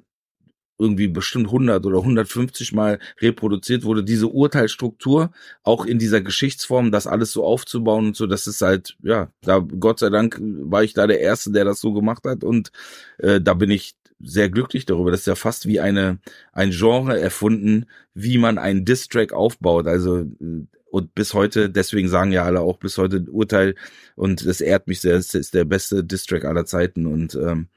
[0.78, 5.30] irgendwie bestimmt 100 oder 150 Mal reproduziert wurde, diese Urteilsstruktur
[5.62, 9.58] auch in dieser Geschichtsform, das alles so aufzubauen und so, das ist halt, ja, da
[9.58, 12.72] Gott sei Dank war ich da der Erste, der das so gemacht hat und
[13.18, 15.10] äh, da bin ich sehr glücklich darüber.
[15.10, 16.18] Das ist ja fast wie eine
[16.52, 19.86] ein Genre erfunden, wie man einen Distrack aufbaut.
[19.86, 23.74] Also äh, und bis heute, deswegen sagen ja alle auch bis heute Urteil
[24.14, 27.68] und das ehrt mich sehr, es ist der beste Distrack aller Zeiten und ähm,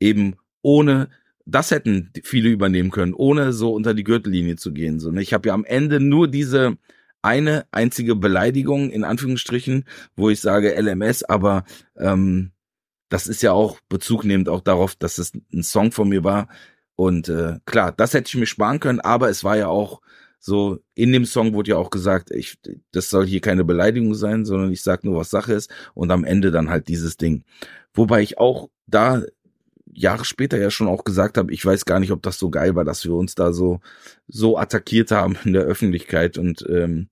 [0.00, 1.10] eben ohne
[1.46, 4.98] das hätten viele übernehmen können, ohne so unter die Gürtellinie zu gehen.
[4.98, 5.22] So, ne?
[5.22, 6.76] Ich habe ja am Ende nur diese
[7.22, 9.84] eine einzige Beleidigung in Anführungsstrichen,
[10.16, 11.64] wo ich sage LMS, aber
[11.96, 12.52] ähm,
[13.08, 16.48] das ist ja auch bezugnehmend auch darauf, dass es ein Song von mir war.
[16.96, 20.00] Und äh, klar, das hätte ich mir sparen können, aber es war ja auch
[20.38, 22.58] so, in dem Song wurde ja auch gesagt, ich,
[22.92, 25.70] das soll hier keine Beleidigung sein, sondern ich sag nur, was Sache ist.
[25.94, 27.44] Und am Ende dann halt dieses Ding.
[27.94, 29.22] Wobei ich auch da
[29.96, 32.74] Jahre später ja schon auch gesagt habe, ich weiß gar nicht, ob das so geil
[32.74, 33.80] war, dass wir uns da so
[34.28, 37.08] so attackiert haben in der Öffentlichkeit und ähm,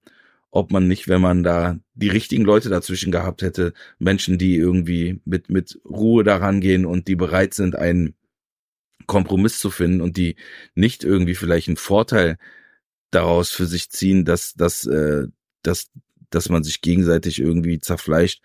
[0.50, 5.20] ob man nicht, wenn man da die richtigen Leute dazwischen gehabt hätte, Menschen, die irgendwie
[5.24, 8.14] mit mit Ruhe daran gehen und die bereit sind, einen
[9.06, 10.36] Kompromiss zu finden und die
[10.74, 12.38] nicht irgendwie vielleicht einen Vorteil
[13.10, 15.28] daraus für sich ziehen, dass dass äh,
[15.62, 15.90] dass
[16.30, 18.42] dass man sich gegenseitig irgendwie zerfleischt,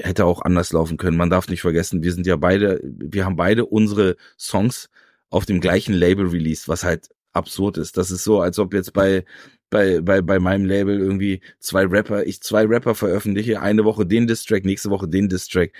[0.00, 1.16] hätte auch anders laufen können.
[1.16, 4.90] Man darf nicht vergessen, wir sind ja beide, wir haben beide unsere Songs
[5.30, 7.96] auf dem gleichen Label released, was halt absurd ist.
[7.96, 9.24] Das ist so, als ob jetzt bei
[9.70, 14.26] bei bei bei meinem Label irgendwie zwei Rapper, ich zwei Rapper veröffentliche, eine Woche den
[14.26, 15.72] Distrack, nächste Woche den Distrack.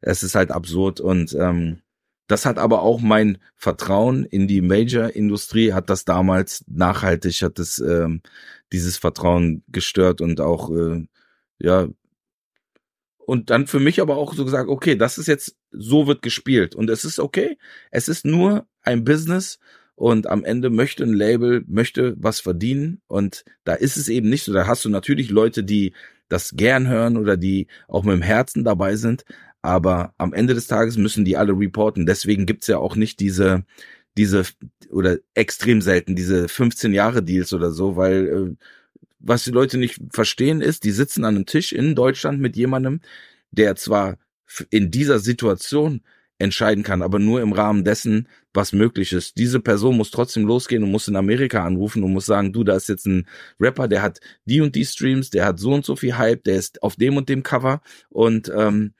[0.00, 1.82] Es ist halt absurd und ähm,
[2.30, 7.80] das hat aber auch mein Vertrauen in die Major-Industrie hat das damals nachhaltig, hat das
[7.80, 8.22] ähm,
[8.72, 11.06] dieses Vertrauen gestört und auch äh,
[11.58, 11.88] ja
[13.30, 16.74] und dann für mich aber auch so gesagt, okay, das ist jetzt, so wird gespielt
[16.74, 17.58] und es ist okay.
[17.92, 19.60] Es ist nur ein Business
[19.94, 24.42] und am Ende möchte ein Label, möchte was verdienen und da ist es eben nicht
[24.42, 24.52] so.
[24.52, 25.92] Da hast du natürlich Leute, die
[26.28, 29.24] das gern hören oder die auch mit dem Herzen dabei sind,
[29.62, 32.06] aber am Ende des Tages müssen die alle reporten.
[32.06, 33.62] Deswegen gibt's ja auch nicht diese,
[34.18, 34.42] diese
[34.90, 38.64] oder extrem selten diese 15 Jahre Deals oder so, weil äh,
[39.20, 43.00] was die Leute nicht verstehen ist, die sitzen an einem Tisch in Deutschland mit jemandem,
[43.50, 44.16] der zwar
[44.70, 46.02] in dieser Situation
[46.38, 49.36] entscheiden kann, aber nur im Rahmen dessen, was möglich ist.
[49.36, 52.76] Diese Person muss trotzdem losgehen und muss in Amerika anrufen und muss sagen, du, da
[52.76, 53.28] ist jetzt ein
[53.60, 56.56] Rapper, der hat die und die Streams, der hat so und so viel Hype, der
[56.56, 58.94] ist auf dem und dem Cover und ähm,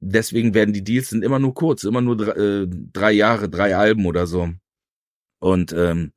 [0.00, 3.76] deswegen werden die Deals sind immer nur kurz, immer nur drei, äh, drei Jahre, drei
[3.76, 4.50] Alben oder so.
[5.40, 6.12] Und ähm,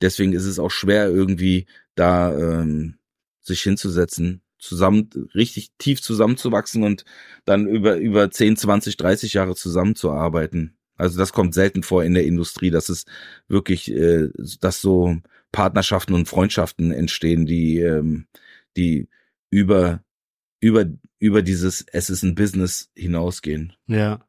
[0.00, 2.98] deswegen ist es auch schwer irgendwie da ähm,
[3.40, 7.04] sich hinzusetzen, zusammen richtig tief zusammenzuwachsen und
[7.44, 10.76] dann über über 10, 20, 30 Jahre zusammenzuarbeiten.
[10.96, 13.04] Also das kommt selten vor in der Industrie, dass es
[13.48, 14.28] wirklich, äh,
[14.60, 15.16] dass so
[15.52, 18.26] Partnerschaften und Freundschaften entstehen, die ähm,
[18.76, 19.08] die
[19.50, 20.02] über
[20.60, 20.86] über
[21.18, 23.74] über dieses es ist ein Business hinausgehen.
[23.86, 24.26] Ja.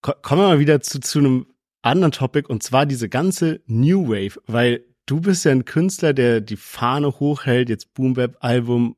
[0.00, 1.46] Kommen wir mal wieder zu zu einem
[1.82, 6.40] anderen Topic und zwar diese ganze New Wave, weil du bist ja ein Künstler, der
[6.40, 8.96] die Fahne hochhält, jetzt Boom Bap Album,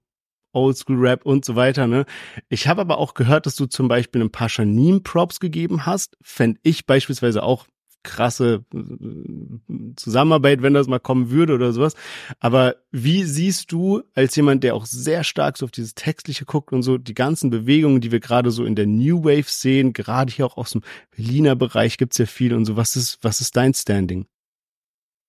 [0.52, 2.06] Oldschool Rap und so weiter, ne?
[2.48, 6.16] Ich habe aber auch gehört, dass du zum Beispiel ein paar Shanim Props gegeben hast.
[6.22, 7.66] Fände ich beispielsweise auch
[8.02, 11.94] krasse äh, Zusammenarbeit, wenn das mal kommen würde oder sowas.
[12.40, 16.72] Aber wie siehst du als jemand, der auch sehr stark so auf dieses Textliche guckt
[16.72, 20.32] und so die ganzen Bewegungen, die wir gerade so in der New Wave sehen, gerade
[20.32, 20.82] hier auch aus dem
[21.14, 22.76] Berliner Bereich gibt's ja viel und so.
[22.76, 24.26] Was ist, was ist dein Standing?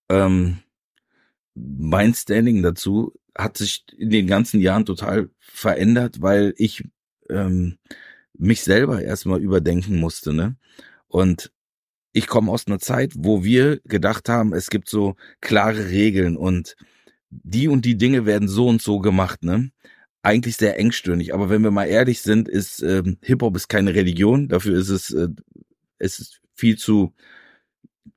[0.09, 0.59] Ähm,
[1.78, 6.84] mein Standing dazu hat sich in den ganzen Jahren total verändert, weil ich
[7.30, 7.78] ähm,
[8.34, 10.57] mich selber erstmal überdenken musste, ne?
[11.07, 11.51] Und
[12.14, 16.76] ich komme aus einer Zeit, wo wir gedacht haben, es gibt so klare Regeln und
[17.30, 19.72] die und die Dinge werden so und so gemacht, ne?
[20.22, 24.49] Eigentlich sehr engstirnig, aber wenn wir mal ehrlich sind, ist ähm, Hip-Hop ist keine Religion,
[24.49, 25.30] dafür ist es äh,
[25.97, 27.14] es ist viel zu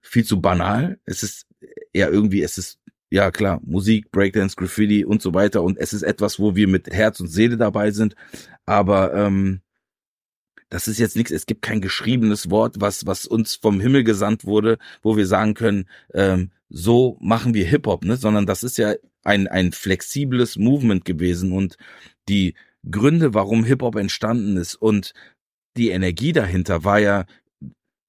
[0.00, 0.98] viel zu banal.
[1.04, 1.46] Es ist
[1.94, 2.78] ja irgendwie, es ist
[3.12, 5.62] ja klar, Musik, Breakdance, Graffiti und so weiter.
[5.62, 8.16] Und es ist etwas, wo wir mit Herz und Seele dabei sind.
[8.64, 9.60] Aber ähm,
[10.70, 14.46] das ist jetzt nichts, es gibt kein geschriebenes Wort, was, was uns vom Himmel gesandt
[14.46, 18.16] wurde, wo wir sagen können, ähm, so machen wir Hip-Hop, ne?
[18.16, 18.94] Sondern das ist ja
[19.24, 21.76] ein, ein flexibles Movement gewesen und
[22.30, 22.54] die
[22.90, 25.12] Gründe, warum Hip-Hop entstanden ist und
[25.76, 27.26] die Energie dahinter war ja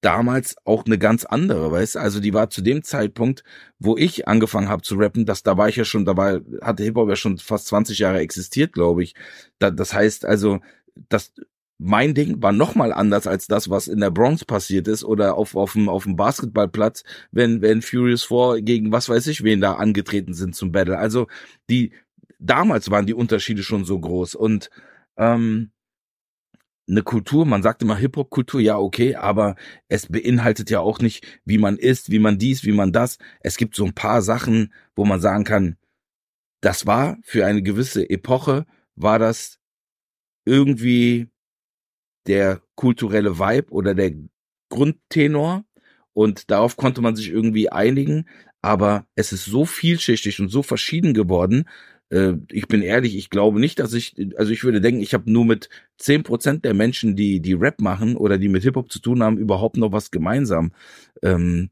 [0.04, 3.42] damals auch eine ganz andere, weißt Also die war zu dem Zeitpunkt,
[3.78, 6.82] wo ich angefangen habe zu rappen, das, da war ich ja schon, da war, hatte
[6.82, 9.14] Hip-Hop ja schon fast 20 Jahre existiert, glaube ich.
[9.58, 10.60] Da, das heißt also,
[11.08, 11.32] das,
[11.78, 15.56] mein Ding war nochmal anders als das, was in der Bronx passiert ist oder auf,
[15.56, 19.74] auf dem, auf dem Basketballplatz, wenn, wenn Furious 4 gegen was weiß ich wen da
[19.74, 20.98] angetreten sind zum Battle.
[20.98, 21.28] Also
[21.70, 21.92] die,
[22.38, 24.70] damals waren die Unterschiede schon so groß und,
[25.16, 25.70] ähm,
[26.88, 29.56] eine Kultur, man sagt immer Hip-Hop-Kultur, ja, okay, aber
[29.88, 33.18] es beinhaltet ja auch nicht, wie man ist, wie man dies, wie man das.
[33.40, 35.76] Es gibt so ein paar Sachen, wo man sagen kann,
[36.60, 38.66] das war für eine gewisse Epoche,
[38.96, 39.58] war das
[40.44, 41.28] irgendwie
[42.26, 44.12] der kulturelle Vibe oder der
[44.70, 45.64] Grundtenor
[46.12, 48.28] und darauf konnte man sich irgendwie einigen,
[48.62, 51.68] aber es ist so vielschichtig und so verschieden geworden,
[52.10, 55.30] äh, ich bin ehrlich, ich glaube nicht, dass ich, also ich würde denken, ich habe
[55.30, 59.00] nur mit zehn Prozent der Menschen, die die Rap machen oder die mit Hip-Hop zu
[59.00, 60.72] tun haben, überhaupt noch was gemeinsam.
[61.22, 61.70] Ähm,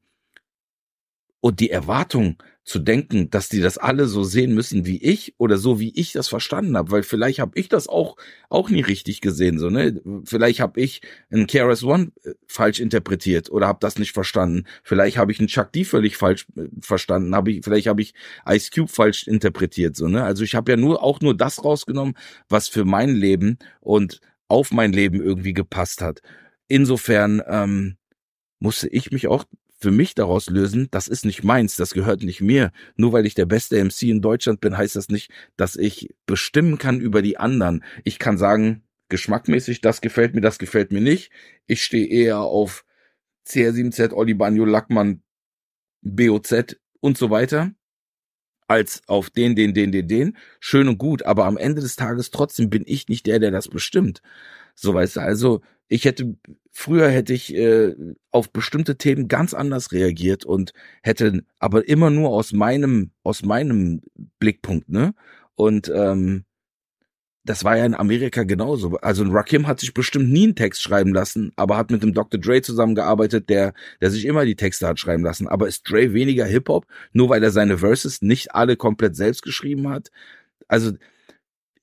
[1.41, 5.59] und die Erwartung zu denken, dass die das alle so sehen müssen wie ich oder
[5.59, 8.17] so wie ich das verstanden habe, weil vielleicht habe ich das auch
[8.49, 10.01] auch nie richtig gesehen, so ne?
[10.25, 14.65] Vielleicht habe ich einen KRS One äh, falsch interpretiert oder habe das nicht verstanden.
[14.85, 18.15] Vielleicht habe ich einen Chuck D völlig falsch äh, verstanden, habe ich vielleicht habe ich
[18.49, 20.23] Ice Cube falsch interpretiert, so ne?
[20.23, 22.15] Also ich habe ja nur auch nur das rausgenommen,
[22.49, 26.21] was für mein Leben und auf mein Leben irgendwie gepasst hat.
[26.69, 27.97] Insofern ähm,
[28.61, 29.45] musste ich mich auch
[29.83, 32.73] für mich daraus lösen, das ist nicht meins, das gehört nicht mir.
[32.97, 36.79] Nur weil ich der beste MC in Deutschland bin, heißt das nicht, dass ich bestimmen
[36.79, 37.85] kann über die anderen.
[38.05, 41.31] Ich kann sagen, geschmackmäßig, das gefällt mir, das gefällt mir nicht.
[41.67, 42.85] Ich stehe eher auf
[43.47, 45.23] CR7Z, Oli Banjo, Lackmann,
[46.03, 47.73] BOZ und so weiter
[48.69, 50.37] als auf den, den, den, den, den.
[50.61, 53.69] Schön und gut, aber am Ende des Tages trotzdem bin ich nicht der, der das
[53.69, 54.23] bestimmt.
[54.75, 55.61] So weißt du, also
[55.93, 56.37] ich hätte
[56.71, 57.95] früher hätte ich äh,
[58.31, 60.73] auf bestimmte Themen ganz anders reagiert und
[61.03, 64.01] hätte aber immer nur aus meinem aus meinem
[64.39, 65.15] Blickpunkt, ne?
[65.55, 66.45] Und ähm,
[67.45, 68.97] das war ja in Amerika genauso.
[68.99, 72.41] Also Rakim hat sich bestimmt nie einen Text schreiben lassen, aber hat mit dem Dr.
[72.41, 75.49] Dre zusammengearbeitet, der, der sich immer die Texte hat schreiben lassen.
[75.49, 79.89] Aber ist Dre weniger Hip-Hop, nur weil er seine Verses nicht alle komplett selbst geschrieben
[79.89, 80.11] hat?
[80.69, 80.93] Also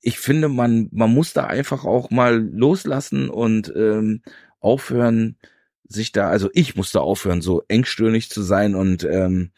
[0.02, 4.22] ich finde, man, man muss da einfach auch mal loslassen und ähm,
[4.60, 5.36] aufhören,
[5.86, 9.50] sich da, also ich musste aufhören, so engstirnig zu sein und ähm,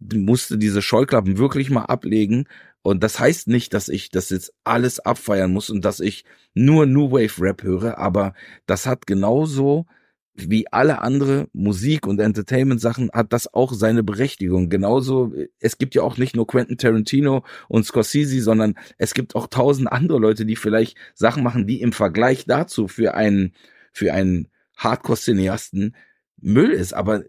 [0.00, 2.46] musste diese Scheuklappen wirklich mal ablegen.
[2.82, 6.24] Und das heißt nicht, dass ich das jetzt alles abfeiern muss und dass ich
[6.54, 8.34] nur New Wave Rap höre, aber
[8.66, 9.86] das hat genauso
[10.36, 14.68] wie alle andere Musik und Entertainment Sachen hat das auch seine Berechtigung.
[14.68, 19.46] Genauso, es gibt ja auch nicht nur Quentin Tarantino und Scorsese, sondern es gibt auch
[19.46, 23.52] tausend andere Leute, die vielleicht Sachen machen, die im Vergleich dazu für einen,
[23.92, 25.96] für einen Hardcore-Cineasten
[26.40, 26.92] Müll ist.
[26.92, 27.24] Aber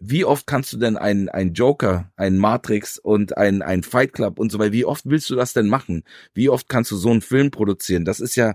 [0.00, 4.38] wie oft kannst du denn ein, ein Joker, ein Matrix und ein, ein Fight Club
[4.38, 6.04] und so weiter, wie oft willst du das denn machen?
[6.34, 8.04] Wie oft kannst du so einen Film produzieren?
[8.04, 8.54] Das ist ja,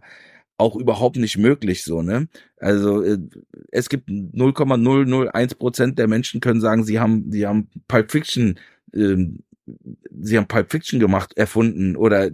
[0.62, 2.28] auch überhaupt nicht möglich so, ne?
[2.57, 3.18] Also äh,
[3.72, 8.59] es gibt 0,001 Prozent der Menschen können sagen, sie haben, sie haben Pulp Fiction,
[8.93, 9.18] äh,
[10.22, 12.30] sie haben Pulp Fiction gemacht, erfunden oder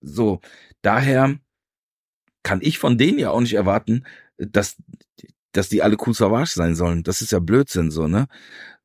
[0.00, 0.40] so.
[0.82, 1.38] Daher
[2.42, 4.04] kann ich von denen ja auch nicht erwarten,
[4.36, 4.76] dass,
[5.52, 7.02] dass die alle cool Savage sein sollen.
[7.02, 8.28] Das ist ja Blödsinn so, ne?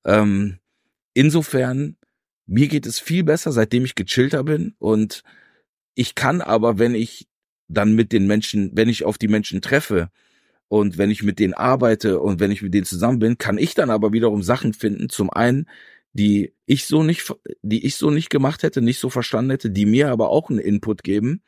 [0.06, 0.58] Ähm,
[1.14, 1.98] insofern,
[2.48, 5.24] mir geht es viel besser, seitdem ich gechillter bin und
[5.94, 7.28] ich kann aber, wenn ich
[7.74, 10.10] dann mit den Menschen, wenn ich auf die Menschen treffe
[10.68, 13.74] und wenn ich mit denen arbeite und wenn ich mit denen zusammen bin, kann ich
[13.74, 15.10] dann aber wiederum Sachen finden.
[15.10, 15.68] Zum einen,
[16.14, 19.86] die ich so nicht, die ich so nicht gemacht hätte, nicht so verstanden hätte, die
[19.86, 21.42] mir aber auch einen Input geben.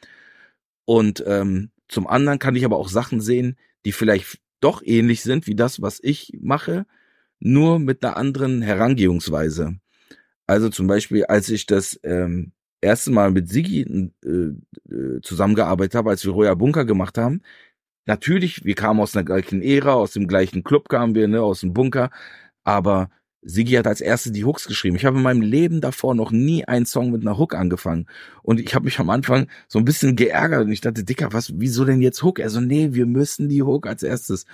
[0.86, 5.48] Und ähm, zum anderen kann ich aber auch Sachen sehen, die vielleicht doch ähnlich sind
[5.48, 6.86] wie das, was ich mache,
[7.40, 9.78] nur mit einer anderen Herangehungsweise.
[10.48, 12.54] Also zum Beispiel, als ich das ähm,
[12.84, 14.30] erste Mal mit Sigi äh,
[14.94, 17.42] äh, zusammengearbeitet habe, als wir Roya Bunker gemacht haben.
[18.06, 21.62] Natürlich, wir kamen aus einer gleichen Ära, aus dem gleichen Club kamen wir, ne, aus
[21.62, 22.10] dem Bunker,
[22.64, 23.10] aber
[23.46, 24.96] Sigi hat als erste die Hooks geschrieben.
[24.96, 28.08] Ich habe in meinem Leben davor noch nie einen Song mit einer Hook angefangen.
[28.42, 31.52] Und ich habe mich am Anfang so ein bisschen geärgert und ich dachte, Dicker, was,
[31.58, 32.40] wieso denn jetzt Hook?
[32.40, 34.46] Also, nee, wir müssen die Hook als erstes.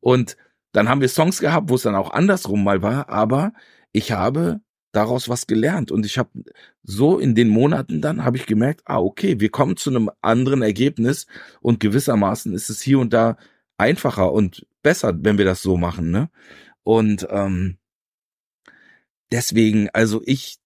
[0.00, 0.36] Und
[0.72, 3.52] dann haben wir Songs gehabt, wo es dann auch andersrum mal war, aber
[3.92, 4.60] ich habe
[4.96, 6.30] daraus was gelernt und ich habe
[6.82, 10.62] so in den Monaten dann habe ich gemerkt, ah okay, wir kommen zu einem anderen
[10.62, 11.26] Ergebnis
[11.60, 13.36] und gewissermaßen ist es hier und da
[13.78, 16.30] einfacher und besser, wenn wir das so machen, ne?
[16.82, 17.78] Und ähm,
[19.32, 20.58] deswegen, also ich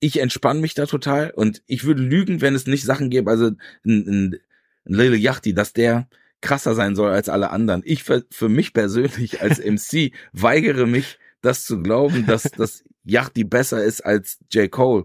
[0.00, 3.46] ich entspanne mich da total und ich würde lügen, wenn es nicht Sachen gäbe, also
[3.46, 4.40] ein, ein, ein
[4.84, 6.08] Lil Yachty, dass der
[6.40, 7.82] krasser sein soll als alle anderen.
[7.84, 13.44] Ich für, für mich persönlich als MC weigere mich, das zu glauben, dass das Yachty
[13.44, 14.70] besser ist als J.
[14.70, 15.04] Cole.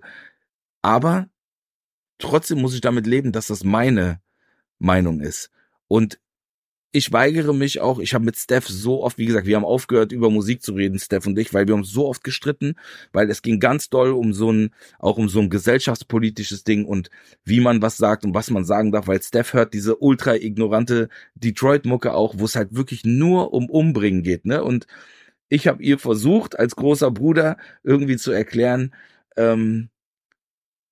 [0.82, 1.30] Aber
[2.18, 4.22] trotzdem muss ich damit leben, dass das meine
[4.80, 5.50] Meinung ist.
[5.88, 6.20] Und
[6.96, 10.12] ich weigere mich auch, ich habe mit Steph so oft, wie gesagt, wir haben aufgehört,
[10.12, 12.76] über Musik zu reden, Steph und ich, weil wir uns so oft gestritten,
[13.12, 17.10] weil es ging ganz doll um so ein, auch um so ein gesellschaftspolitisches Ding und
[17.46, 21.10] wie man was sagt und was man sagen darf, weil Steph hört diese ultra ignorante
[21.34, 24.64] Detroit-Mucke auch, wo es halt wirklich nur um Umbringen geht, ne?
[24.64, 24.86] Und
[25.54, 28.94] ich habe ihr versucht, als großer Bruder irgendwie zu erklären,
[29.38, 29.90] ähm,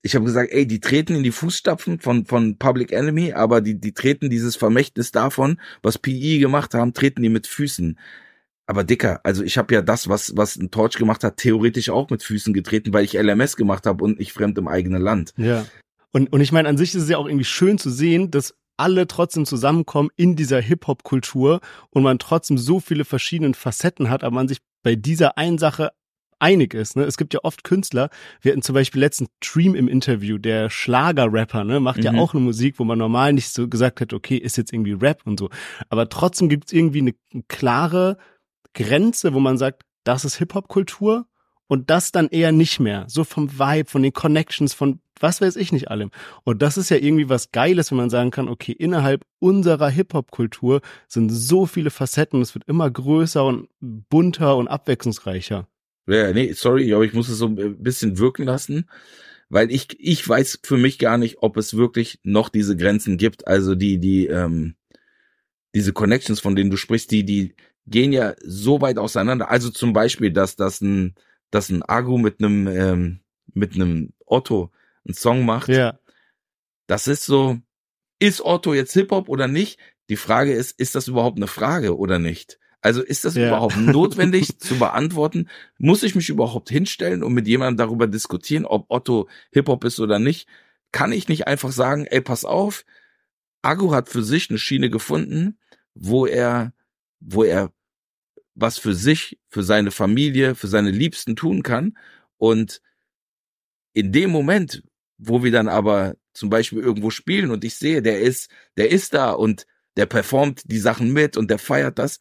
[0.03, 3.79] ich habe gesagt, ey, die treten in die Fußstapfen von von Public Enemy, aber die
[3.79, 7.99] die treten dieses Vermächtnis davon, was PE gemacht haben, treten die mit Füßen.
[8.67, 12.09] Aber dicker, also ich habe ja das, was was ein Torch gemacht hat, theoretisch auch
[12.09, 15.33] mit Füßen getreten, weil ich LMS gemacht habe und nicht fremd im eigenen Land.
[15.37, 15.65] Ja.
[16.11, 18.55] Und und ich meine, an sich ist es ja auch irgendwie schön zu sehen, dass
[18.77, 21.59] alle trotzdem zusammenkommen in dieser Hip-Hop-Kultur
[21.89, 25.91] und man trotzdem so viele verschiedene Facetten hat, aber man sich bei dieser einen Sache
[26.39, 26.95] einig ist.
[26.95, 27.03] Ne?
[27.03, 28.09] Es gibt ja oft Künstler,
[28.41, 32.03] wir hatten zum Beispiel letzten Dream im Interview, der Schlager-Rapper, ne, macht mhm.
[32.03, 34.93] ja auch eine Musik, wo man normal nicht so gesagt hätte, okay, ist jetzt irgendwie
[34.93, 35.49] Rap und so.
[35.89, 37.13] Aber trotzdem gibt es irgendwie eine
[37.47, 38.17] klare
[38.73, 41.27] Grenze, wo man sagt, das ist Hip-Hop-Kultur
[41.71, 43.05] und das dann eher nicht mehr.
[43.07, 46.11] So vom Vibe, von den Connections, von was weiß ich nicht allem.
[46.43, 50.81] Und das ist ja irgendwie was Geiles, wenn man sagen kann, okay, innerhalb unserer Hip-Hop-Kultur
[51.07, 55.65] sind so viele Facetten, es wird immer größer und bunter und abwechslungsreicher.
[56.07, 58.89] Ja, nee, sorry, aber ich muss es so ein bisschen wirken lassen,
[59.47, 63.47] weil ich, ich weiß für mich gar nicht, ob es wirklich noch diese Grenzen gibt.
[63.47, 64.75] Also die, die, ähm,
[65.73, 67.55] diese Connections, von denen du sprichst, die, die
[67.87, 69.49] gehen ja so weit auseinander.
[69.49, 71.15] Also zum Beispiel, dass das ein,
[71.51, 73.19] dass ein Agu mit einem, ähm,
[73.53, 74.71] mit einem Otto
[75.05, 75.69] einen Song macht.
[75.69, 75.99] Ja.
[76.87, 77.59] Das ist so,
[78.19, 79.79] ist Otto jetzt Hip-Hop oder nicht?
[80.09, 82.59] Die Frage ist, ist das überhaupt eine Frage oder nicht?
[82.81, 83.47] Also ist das ja.
[83.47, 85.49] überhaupt notwendig zu beantworten?
[85.77, 90.19] Muss ich mich überhaupt hinstellen und mit jemandem darüber diskutieren, ob Otto Hip-Hop ist oder
[90.19, 90.47] nicht?
[90.91, 92.85] Kann ich nicht einfach sagen, ey, pass auf,
[93.61, 95.59] Agu hat für sich eine Schiene gefunden,
[95.93, 96.73] wo er,
[97.19, 97.71] wo er
[98.61, 101.97] was für sich, für seine Familie, für seine Liebsten tun kann.
[102.37, 102.81] Und
[103.93, 104.83] in dem Moment,
[105.17, 109.13] wo wir dann aber zum Beispiel irgendwo spielen und ich sehe, der ist, der ist
[109.13, 109.65] da und
[109.97, 112.19] der performt die Sachen mit und der feiert das,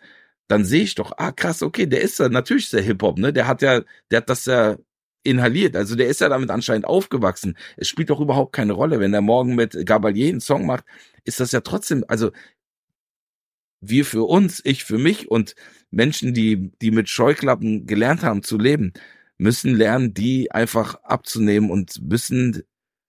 [0.49, 3.33] dann sehe ich doch, ah krass, okay, der ist ja natürlich sehr Hip-Hop, ne?
[3.33, 4.77] Der hat ja, der hat das ja
[5.23, 5.77] inhaliert.
[5.77, 7.57] Also der ist ja damit anscheinend aufgewachsen.
[7.77, 9.01] Es spielt doch überhaupt keine Rolle.
[9.01, 10.85] Wenn der morgen mit Gabalier einen Song macht,
[11.25, 12.33] ist das ja trotzdem, also
[13.81, 15.55] wir für uns, ich für mich und
[15.91, 18.93] Menschen, die, die mit Scheuklappen gelernt haben zu leben,
[19.39, 22.63] müssen lernen, die einfach abzunehmen und müssen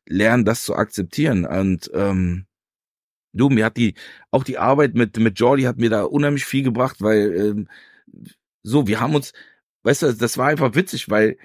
[0.07, 1.45] lernen, das zu akzeptieren.
[1.45, 2.45] Und ähm,
[3.33, 3.95] Du, mir hat die,
[4.31, 7.67] auch die Arbeit mit, mit Jordi hat mir da unheimlich viel gebracht, weil, ähm,
[8.63, 9.33] so, wir haben uns,
[9.83, 11.37] weißt du, das war einfach witzig, weil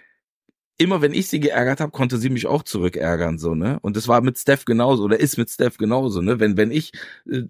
[0.78, 3.78] immer wenn ich sie geärgert habe, konnte sie mich auch zurückärgern, so, ne?
[3.82, 6.40] Und das war mit Steph genauso, oder ist mit Steph genauso, ne?
[6.40, 6.92] Wenn, wenn ich
[7.30, 7.44] äh,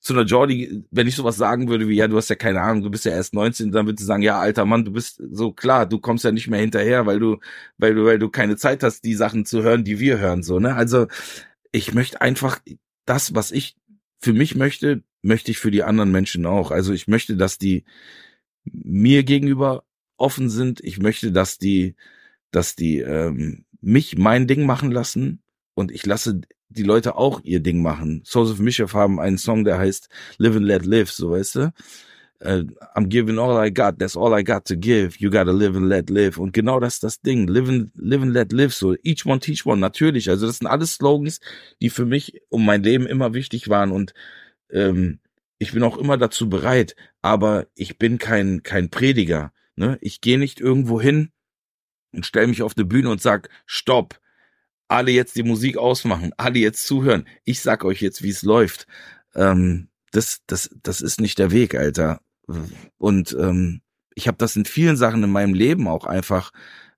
[0.00, 2.82] zu einer Jordi, wenn ich sowas sagen würde wie, ja, du hast ja keine Ahnung,
[2.82, 5.52] du bist ja erst 19, dann würde sie sagen, ja, alter Mann, du bist so
[5.52, 7.38] klar, du kommst ja nicht mehr hinterher, weil du,
[7.76, 10.58] weil du, weil du keine Zeit hast, die Sachen zu hören, die wir hören, so,
[10.58, 10.74] ne?
[10.74, 11.06] Also,
[11.72, 12.60] ich möchte einfach
[13.04, 13.76] das, was ich
[14.20, 16.70] für mich möchte, möchte ich für die anderen Menschen auch.
[16.70, 17.84] Also ich möchte, dass die
[18.64, 19.84] mir gegenüber
[20.16, 20.80] offen sind.
[20.80, 21.96] Ich möchte, dass die,
[22.50, 25.42] dass die ähm, mich mein Ding machen lassen
[25.74, 28.22] und ich lasse die Leute auch ihr Ding machen.
[28.24, 31.72] Souls of Mischief haben einen Song, der heißt Live and Let Live, so weißt du
[32.44, 32.64] uh,
[32.96, 35.20] I'm giving all I got, that's all I got to give.
[35.20, 36.38] You gotta live and let live.
[36.38, 37.46] Und genau das ist das Ding.
[37.46, 38.74] Live and, live and let live.
[38.74, 39.80] So, each one teach one.
[39.80, 40.28] Natürlich.
[40.28, 41.40] Also, das sind alles Slogans,
[41.80, 43.90] die für mich um mein Leben immer wichtig waren.
[43.90, 44.14] Und
[44.70, 45.20] ähm,
[45.58, 46.96] ich bin auch immer dazu bereit.
[47.22, 49.52] Aber ich bin kein, kein Prediger.
[49.76, 49.98] Ne?
[50.00, 51.30] Ich gehe nicht irgendwo hin
[52.12, 54.18] und stelle mich auf die Bühne und sag, stopp.
[54.90, 57.24] Alle jetzt die Musik ausmachen, alle jetzt zuhören.
[57.44, 58.88] Ich sag euch jetzt, wie es läuft.
[59.36, 62.20] Ähm, das, das, das ist nicht der Weg, Alter.
[62.98, 63.82] Und ähm,
[64.16, 66.50] ich habe das in vielen Sachen in meinem Leben auch einfach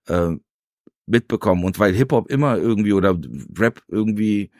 [0.06, 0.30] äh,
[1.04, 1.64] mitbekommen.
[1.64, 3.18] Und weil Hip-Hop immer irgendwie oder
[3.58, 4.50] Rap irgendwie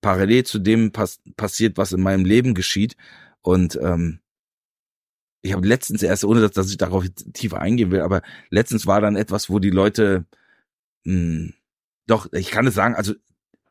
[0.00, 2.96] parallel zu dem pass passiert, was in meinem Leben geschieht.
[3.42, 4.18] Und ähm,
[5.42, 7.04] ich habe letztens erst, ohne dass, dass ich darauf
[7.34, 10.26] tiefer eingehen will, aber letztens war dann etwas, wo die Leute
[11.04, 11.54] mh, hm,
[12.10, 13.14] doch, ich kann es sagen, also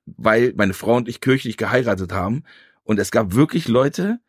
[0.05, 2.43] weil meine Frau und ich kirchlich geheiratet haben
[2.83, 4.19] und es gab wirklich Leute,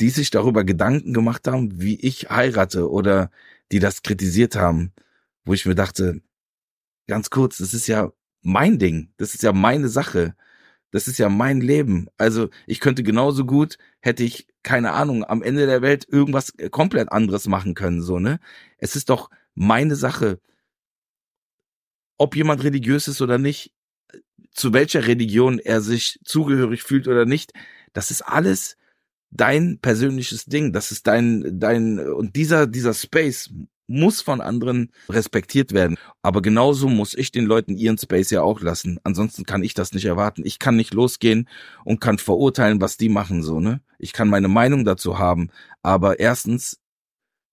[0.00, 3.30] die sich darüber Gedanken gemacht haben, wie ich heirate oder
[3.72, 4.92] die das kritisiert haben,
[5.44, 6.20] wo ich mir dachte,
[7.08, 10.34] ganz kurz, das ist ja mein Ding, das ist ja meine Sache,
[10.90, 12.08] das ist ja mein Leben.
[12.18, 17.10] Also ich könnte genauso gut, hätte ich keine Ahnung, am Ende der Welt irgendwas komplett
[17.10, 18.38] anderes machen können, so, ne?
[18.78, 20.40] Es ist doch meine Sache,
[22.18, 23.72] ob jemand religiös ist oder nicht,
[24.52, 27.52] zu welcher Religion er sich zugehörig fühlt oder nicht,
[27.92, 28.76] das ist alles
[29.30, 30.72] dein persönliches Ding.
[30.72, 33.50] Das ist dein, dein, und dieser, dieser Space
[33.86, 35.96] muss von anderen respektiert werden.
[36.22, 38.98] Aber genauso muss ich den Leuten ihren Space ja auch lassen.
[39.04, 40.42] Ansonsten kann ich das nicht erwarten.
[40.44, 41.48] Ich kann nicht losgehen
[41.84, 43.80] und kann verurteilen, was die machen, so, ne?
[43.98, 45.50] Ich kann meine Meinung dazu haben.
[45.82, 46.80] Aber erstens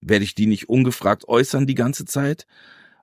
[0.00, 2.46] werde ich die nicht ungefragt äußern die ganze Zeit.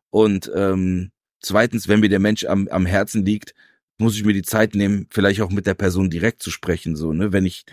[0.09, 3.53] Und ähm, zweitens, wenn mir der Mensch am, am Herzen liegt,
[3.97, 7.13] muss ich mir die Zeit nehmen, vielleicht auch mit der Person direkt zu sprechen, so,
[7.13, 7.33] ne?
[7.33, 7.65] Wenn ich,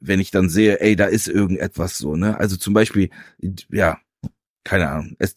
[0.00, 2.38] wenn ich dann sehe, ey, da ist irgendetwas so, ne?
[2.38, 3.10] Also zum Beispiel,
[3.70, 3.98] ja,
[4.64, 5.16] keine Ahnung.
[5.18, 5.34] Es,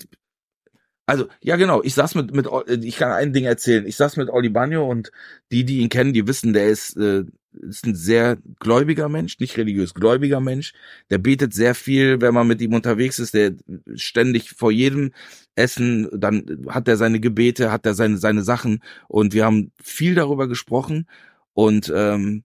[1.06, 1.82] also, ja, genau.
[1.84, 2.48] Ich saß mit, mit,
[2.84, 3.88] ich kann ein Ding erzählen.
[3.88, 5.12] Ich saß mit Oli Bagno und
[5.52, 9.58] die, die ihn kennen, die wissen, der ist, äh, ist ein sehr gläubiger Mensch, nicht
[9.58, 10.74] religiös, gläubiger Mensch.
[11.10, 13.34] Der betet sehr viel, wenn man mit ihm unterwegs ist.
[13.34, 13.54] Der
[13.96, 15.12] ständig vor jedem
[15.56, 18.84] Essen, dann hat er seine Gebete, hat er seine, seine Sachen.
[19.08, 21.08] Und wir haben viel darüber gesprochen.
[21.54, 22.44] Und ähm,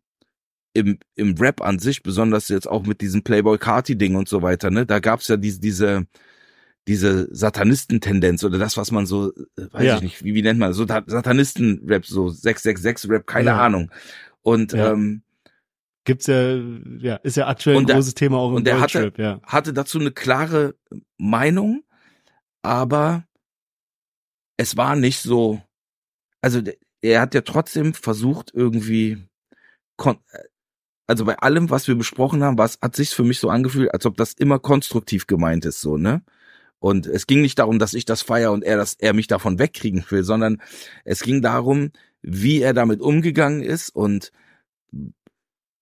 [0.72, 4.42] im, im Rap an sich, besonders jetzt auch mit diesem Playboy Carti Ding und so
[4.42, 6.06] weiter, ne, da gab's ja diese, diese,
[6.88, 9.96] diese Satanistentendenz oder das, was man so, äh, weiß ja.
[9.96, 13.60] ich nicht, wie, wie nennt man, so Satanisten-Rap, so 666-Rap, keine ja.
[13.60, 13.90] Ahnung.
[14.44, 14.92] Und ja.
[14.92, 15.22] ähm,
[16.04, 16.56] gibt's ja,
[16.98, 19.40] ja, ist ja aktuell ein großes Thema auch im und der hatte, ja.
[19.42, 20.76] hatte dazu eine klare
[21.16, 21.82] Meinung,
[22.62, 23.24] aber
[24.58, 25.62] es war nicht so,
[26.42, 26.60] also
[27.00, 29.26] er hat ja trotzdem versucht irgendwie,
[31.06, 34.04] also bei allem, was wir besprochen haben, was hat sich für mich so angefühlt, als
[34.04, 36.22] ob das immer konstruktiv gemeint ist, so ne?
[36.80, 39.58] Und es ging nicht darum, dass ich das feier und er, dass er mich davon
[39.58, 40.60] wegkriegen will, sondern
[41.06, 41.92] es ging darum,
[42.26, 44.32] wie er damit umgegangen ist und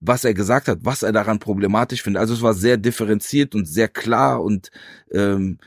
[0.01, 2.20] was er gesagt hat, was er daran problematisch findet.
[2.20, 4.70] Also es war sehr differenziert und sehr klar und
[5.12, 5.59] ähm,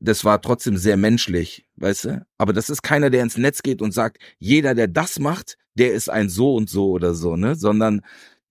[0.00, 2.26] das war trotzdem sehr menschlich, weißt du?
[2.36, 5.92] Aber das ist keiner, der ins Netz geht und sagt, jeder, der das macht, der
[5.92, 7.54] ist ein so und so oder so, ne?
[7.54, 8.02] Sondern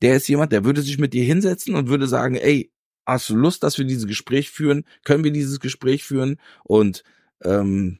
[0.02, 2.72] der ist jemand, der würde sich mit dir hinsetzen und würde sagen, ey,
[3.06, 4.84] hast du Lust, dass wir dieses Gespräch führen?
[5.06, 6.38] Können wir dieses Gespräch führen?
[6.64, 7.04] Und
[7.44, 8.00] ähm,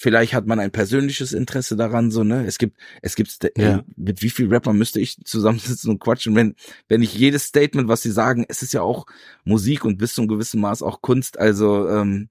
[0.00, 2.46] vielleicht hat man ein persönliches Interesse daran, so, ne?
[2.46, 3.84] Es gibt, es gibt, äh, ja.
[3.96, 6.54] mit wie viel Rapper müsste ich zusammensitzen und quatschen, wenn,
[6.86, 9.06] wenn ich jedes Statement, was sie sagen, es ist ja auch
[9.44, 12.28] Musik und bis zu einem gewissen Maß auch Kunst, also ähm,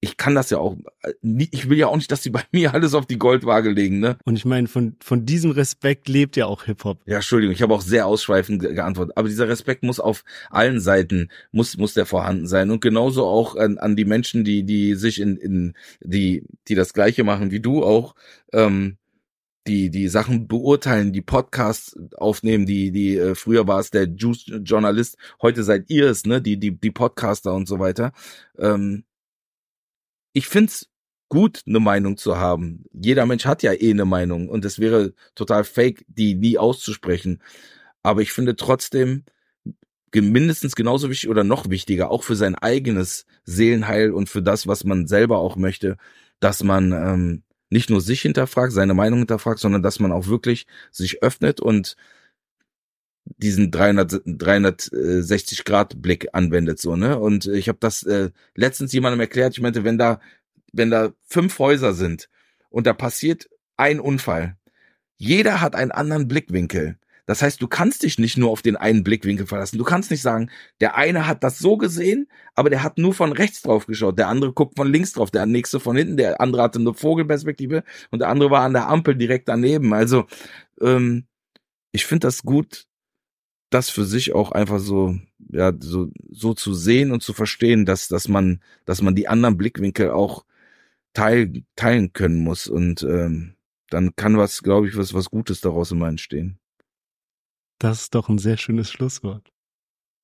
[0.00, 2.74] ich kann das ja auch, äh, ich will ja auch nicht, dass sie bei mir
[2.74, 4.16] alles auf die Goldwaage legen, ne?
[4.24, 7.00] Und ich meine, von, von diesem Respekt lebt ja auch Hip-Hop.
[7.06, 9.16] Ja, Entschuldigung, ich habe auch sehr ausschweifend geantwortet.
[9.16, 12.70] Aber dieser Respekt muss auf allen Seiten, muss, muss der vorhanden sein.
[12.70, 16.92] Und genauso auch an, an die Menschen, die, die sich in, in, die, die das
[16.92, 18.14] Gleiche machen wie du auch,
[18.52, 18.98] ähm,
[19.66, 24.50] die die Sachen beurteilen, die Podcasts aufnehmen, die die äh, früher war es der Juice
[24.62, 28.12] Journalist, heute seid ihr es, ne, die die die Podcaster und so weiter.
[28.58, 29.04] Ähm,
[30.32, 30.88] ich find's
[31.28, 32.84] gut, eine Meinung zu haben.
[32.92, 37.42] Jeder Mensch hat ja eh eine Meinung und es wäre total fake, die nie auszusprechen.
[38.02, 39.24] Aber ich finde trotzdem
[40.14, 44.84] mindestens genauso wichtig oder noch wichtiger, auch für sein eigenes Seelenheil und für das, was
[44.84, 45.98] man selber auch möchte,
[46.40, 50.66] dass man ähm, nicht nur sich hinterfragt, seine Meinung hinterfragt, sondern dass man auch wirklich
[50.90, 51.96] sich öffnet und
[53.36, 57.18] diesen 300, 360 Grad Blick anwendet so ne?
[57.18, 60.20] Und ich habe das äh, letztens jemandem erklärt ich meinte wenn da
[60.72, 62.28] wenn da fünf Häuser sind
[62.70, 64.56] und da passiert ein Unfall
[65.16, 66.96] jeder hat einen anderen Blickwinkel.
[67.26, 69.78] Das heißt du kannst dich nicht nur auf den einen Blickwinkel verlassen.
[69.78, 70.50] Du kannst nicht sagen
[70.80, 74.18] der eine hat das so gesehen aber der hat nur von rechts drauf geschaut.
[74.18, 77.84] Der andere guckt von links drauf der nächste von hinten der andere hatte eine Vogelperspektive
[78.10, 79.92] und der andere war an der Ampel direkt daneben.
[79.92, 80.26] Also
[80.80, 81.26] ähm,
[81.92, 82.87] ich finde das gut
[83.70, 85.18] das für sich auch einfach so,
[85.50, 89.56] ja, so, so zu sehen und zu verstehen, dass, dass man, dass man die anderen
[89.56, 90.44] Blickwinkel auch
[91.12, 93.54] teil, teilen können muss und ähm,
[93.90, 96.58] dann kann was, glaube ich, was, was Gutes daraus immer entstehen.
[97.78, 99.52] Das ist doch ein sehr schönes Schlusswort.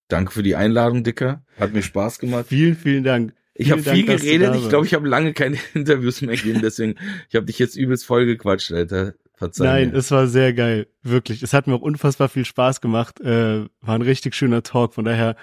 [0.09, 1.45] Danke für die Einladung, Dicker.
[1.59, 2.47] Hat mir Spaß gemacht.
[2.49, 3.35] Vielen, vielen Dank.
[3.55, 4.57] Ich habe viel geredet.
[4.57, 6.97] Ich glaube, ich habe lange keine Interviews mehr gegeben, deswegen
[7.29, 9.15] ich habe dich jetzt übelst voll gequatscht, Alter.
[9.37, 9.97] Verzeih Nein, mir.
[9.97, 11.43] es war sehr geil, wirklich.
[11.43, 13.21] Es hat mir auch unfassbar viel Spaß gemacht.
[13.21, 14.95] Äh, war ein richtig schöner Talk.
[14.95, 15.37] Von daher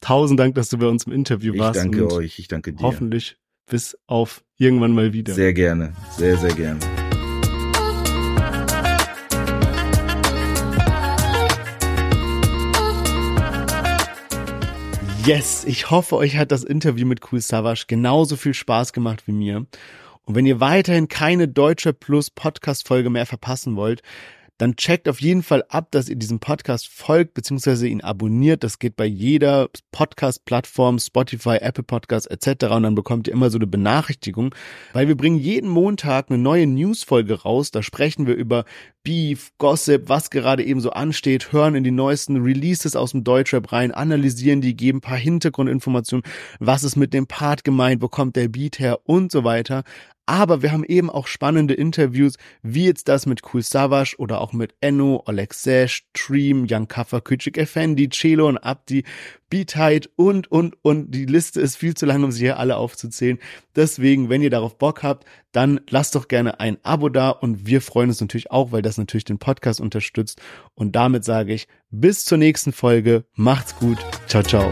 [0.00, 1.84] tausend Dank, dass du bei uns im Interview ich warst.
[1.84, 2.82] Ich danke euch, ich danke dir.
[2.82, 3.36] Hoffentlich
[3.66, 5.34] bis auf irgendwann mal wieder.
[5.34, 6.80] Sehr gerne, sehr, sehr gerne.
[15.24, 19.32] Yes, ich hoffe, euch hat das Interview mit Cool Savage genauso viel Spaß gemacht wie
[19.32, 19.66] mir.
[20.28, 24.02] Und wenn ihr weiterhin keine Deutsche Plus Podcast Folge mehr verpassen wollt,
[24.58, 27.86] dann checkt auf jeden Fall ab, dass ihr diesem Podcast folgt bzw.
[27.86, 28.64] ihn abonniert.
[28.64, 32.66] Das geht bei jeder Podcast-Plattform, Spotify, Apple Podcasts etc.
[32.66, 34.54] Und dann bekommt ihr immer so eine Benachrichtigung,
[34.92, 37.70] weil wir bringen jeden Montag eine neue News-Folge raus.
[37.70, 38.64] Da sprechen wir über
[39.04, 43.72] Beef, Gossip, was gerade eben so ansteht, hören in die neuesten Releases aus dem Deutschrap
[43.72, 46.24] rein, analysieren die, geben paar Hintergrundinformationen,
[46.58, 49.84] was ist mit dem Part gemeint, wo kommt der Beat her und so weiter.
[50.28, 54.52] Aber wir haben eben auch spannende Interviews, wie jetzt das mit Cool Savage oder auch
[54.52, 59.04] mit Enno, Oleg Sesh, Dream, Young Kaffer, Küçük Effendi, Celo und Abdi,
[59.48, 61.12] Beatheit und, und, und.
[61.12, 63.38] Die Liste ist viel zu lang, um sie hier alle aufzuzählen.
[63.74, 67.80] Deswegen, wenn ihr darauf Bock habt, dann lasst doch gerne ein Abo da und wir
[67.80, 70.42] freuen uns natürlich auch, weil das natürlich den Podcast unterstützt.
[70.74, 73.24] Und damit sage ich, bis zur nächsten Folge.
[73.34, 73.96] Macht's gut.
[74.26, 74.70] Ciao, ciao.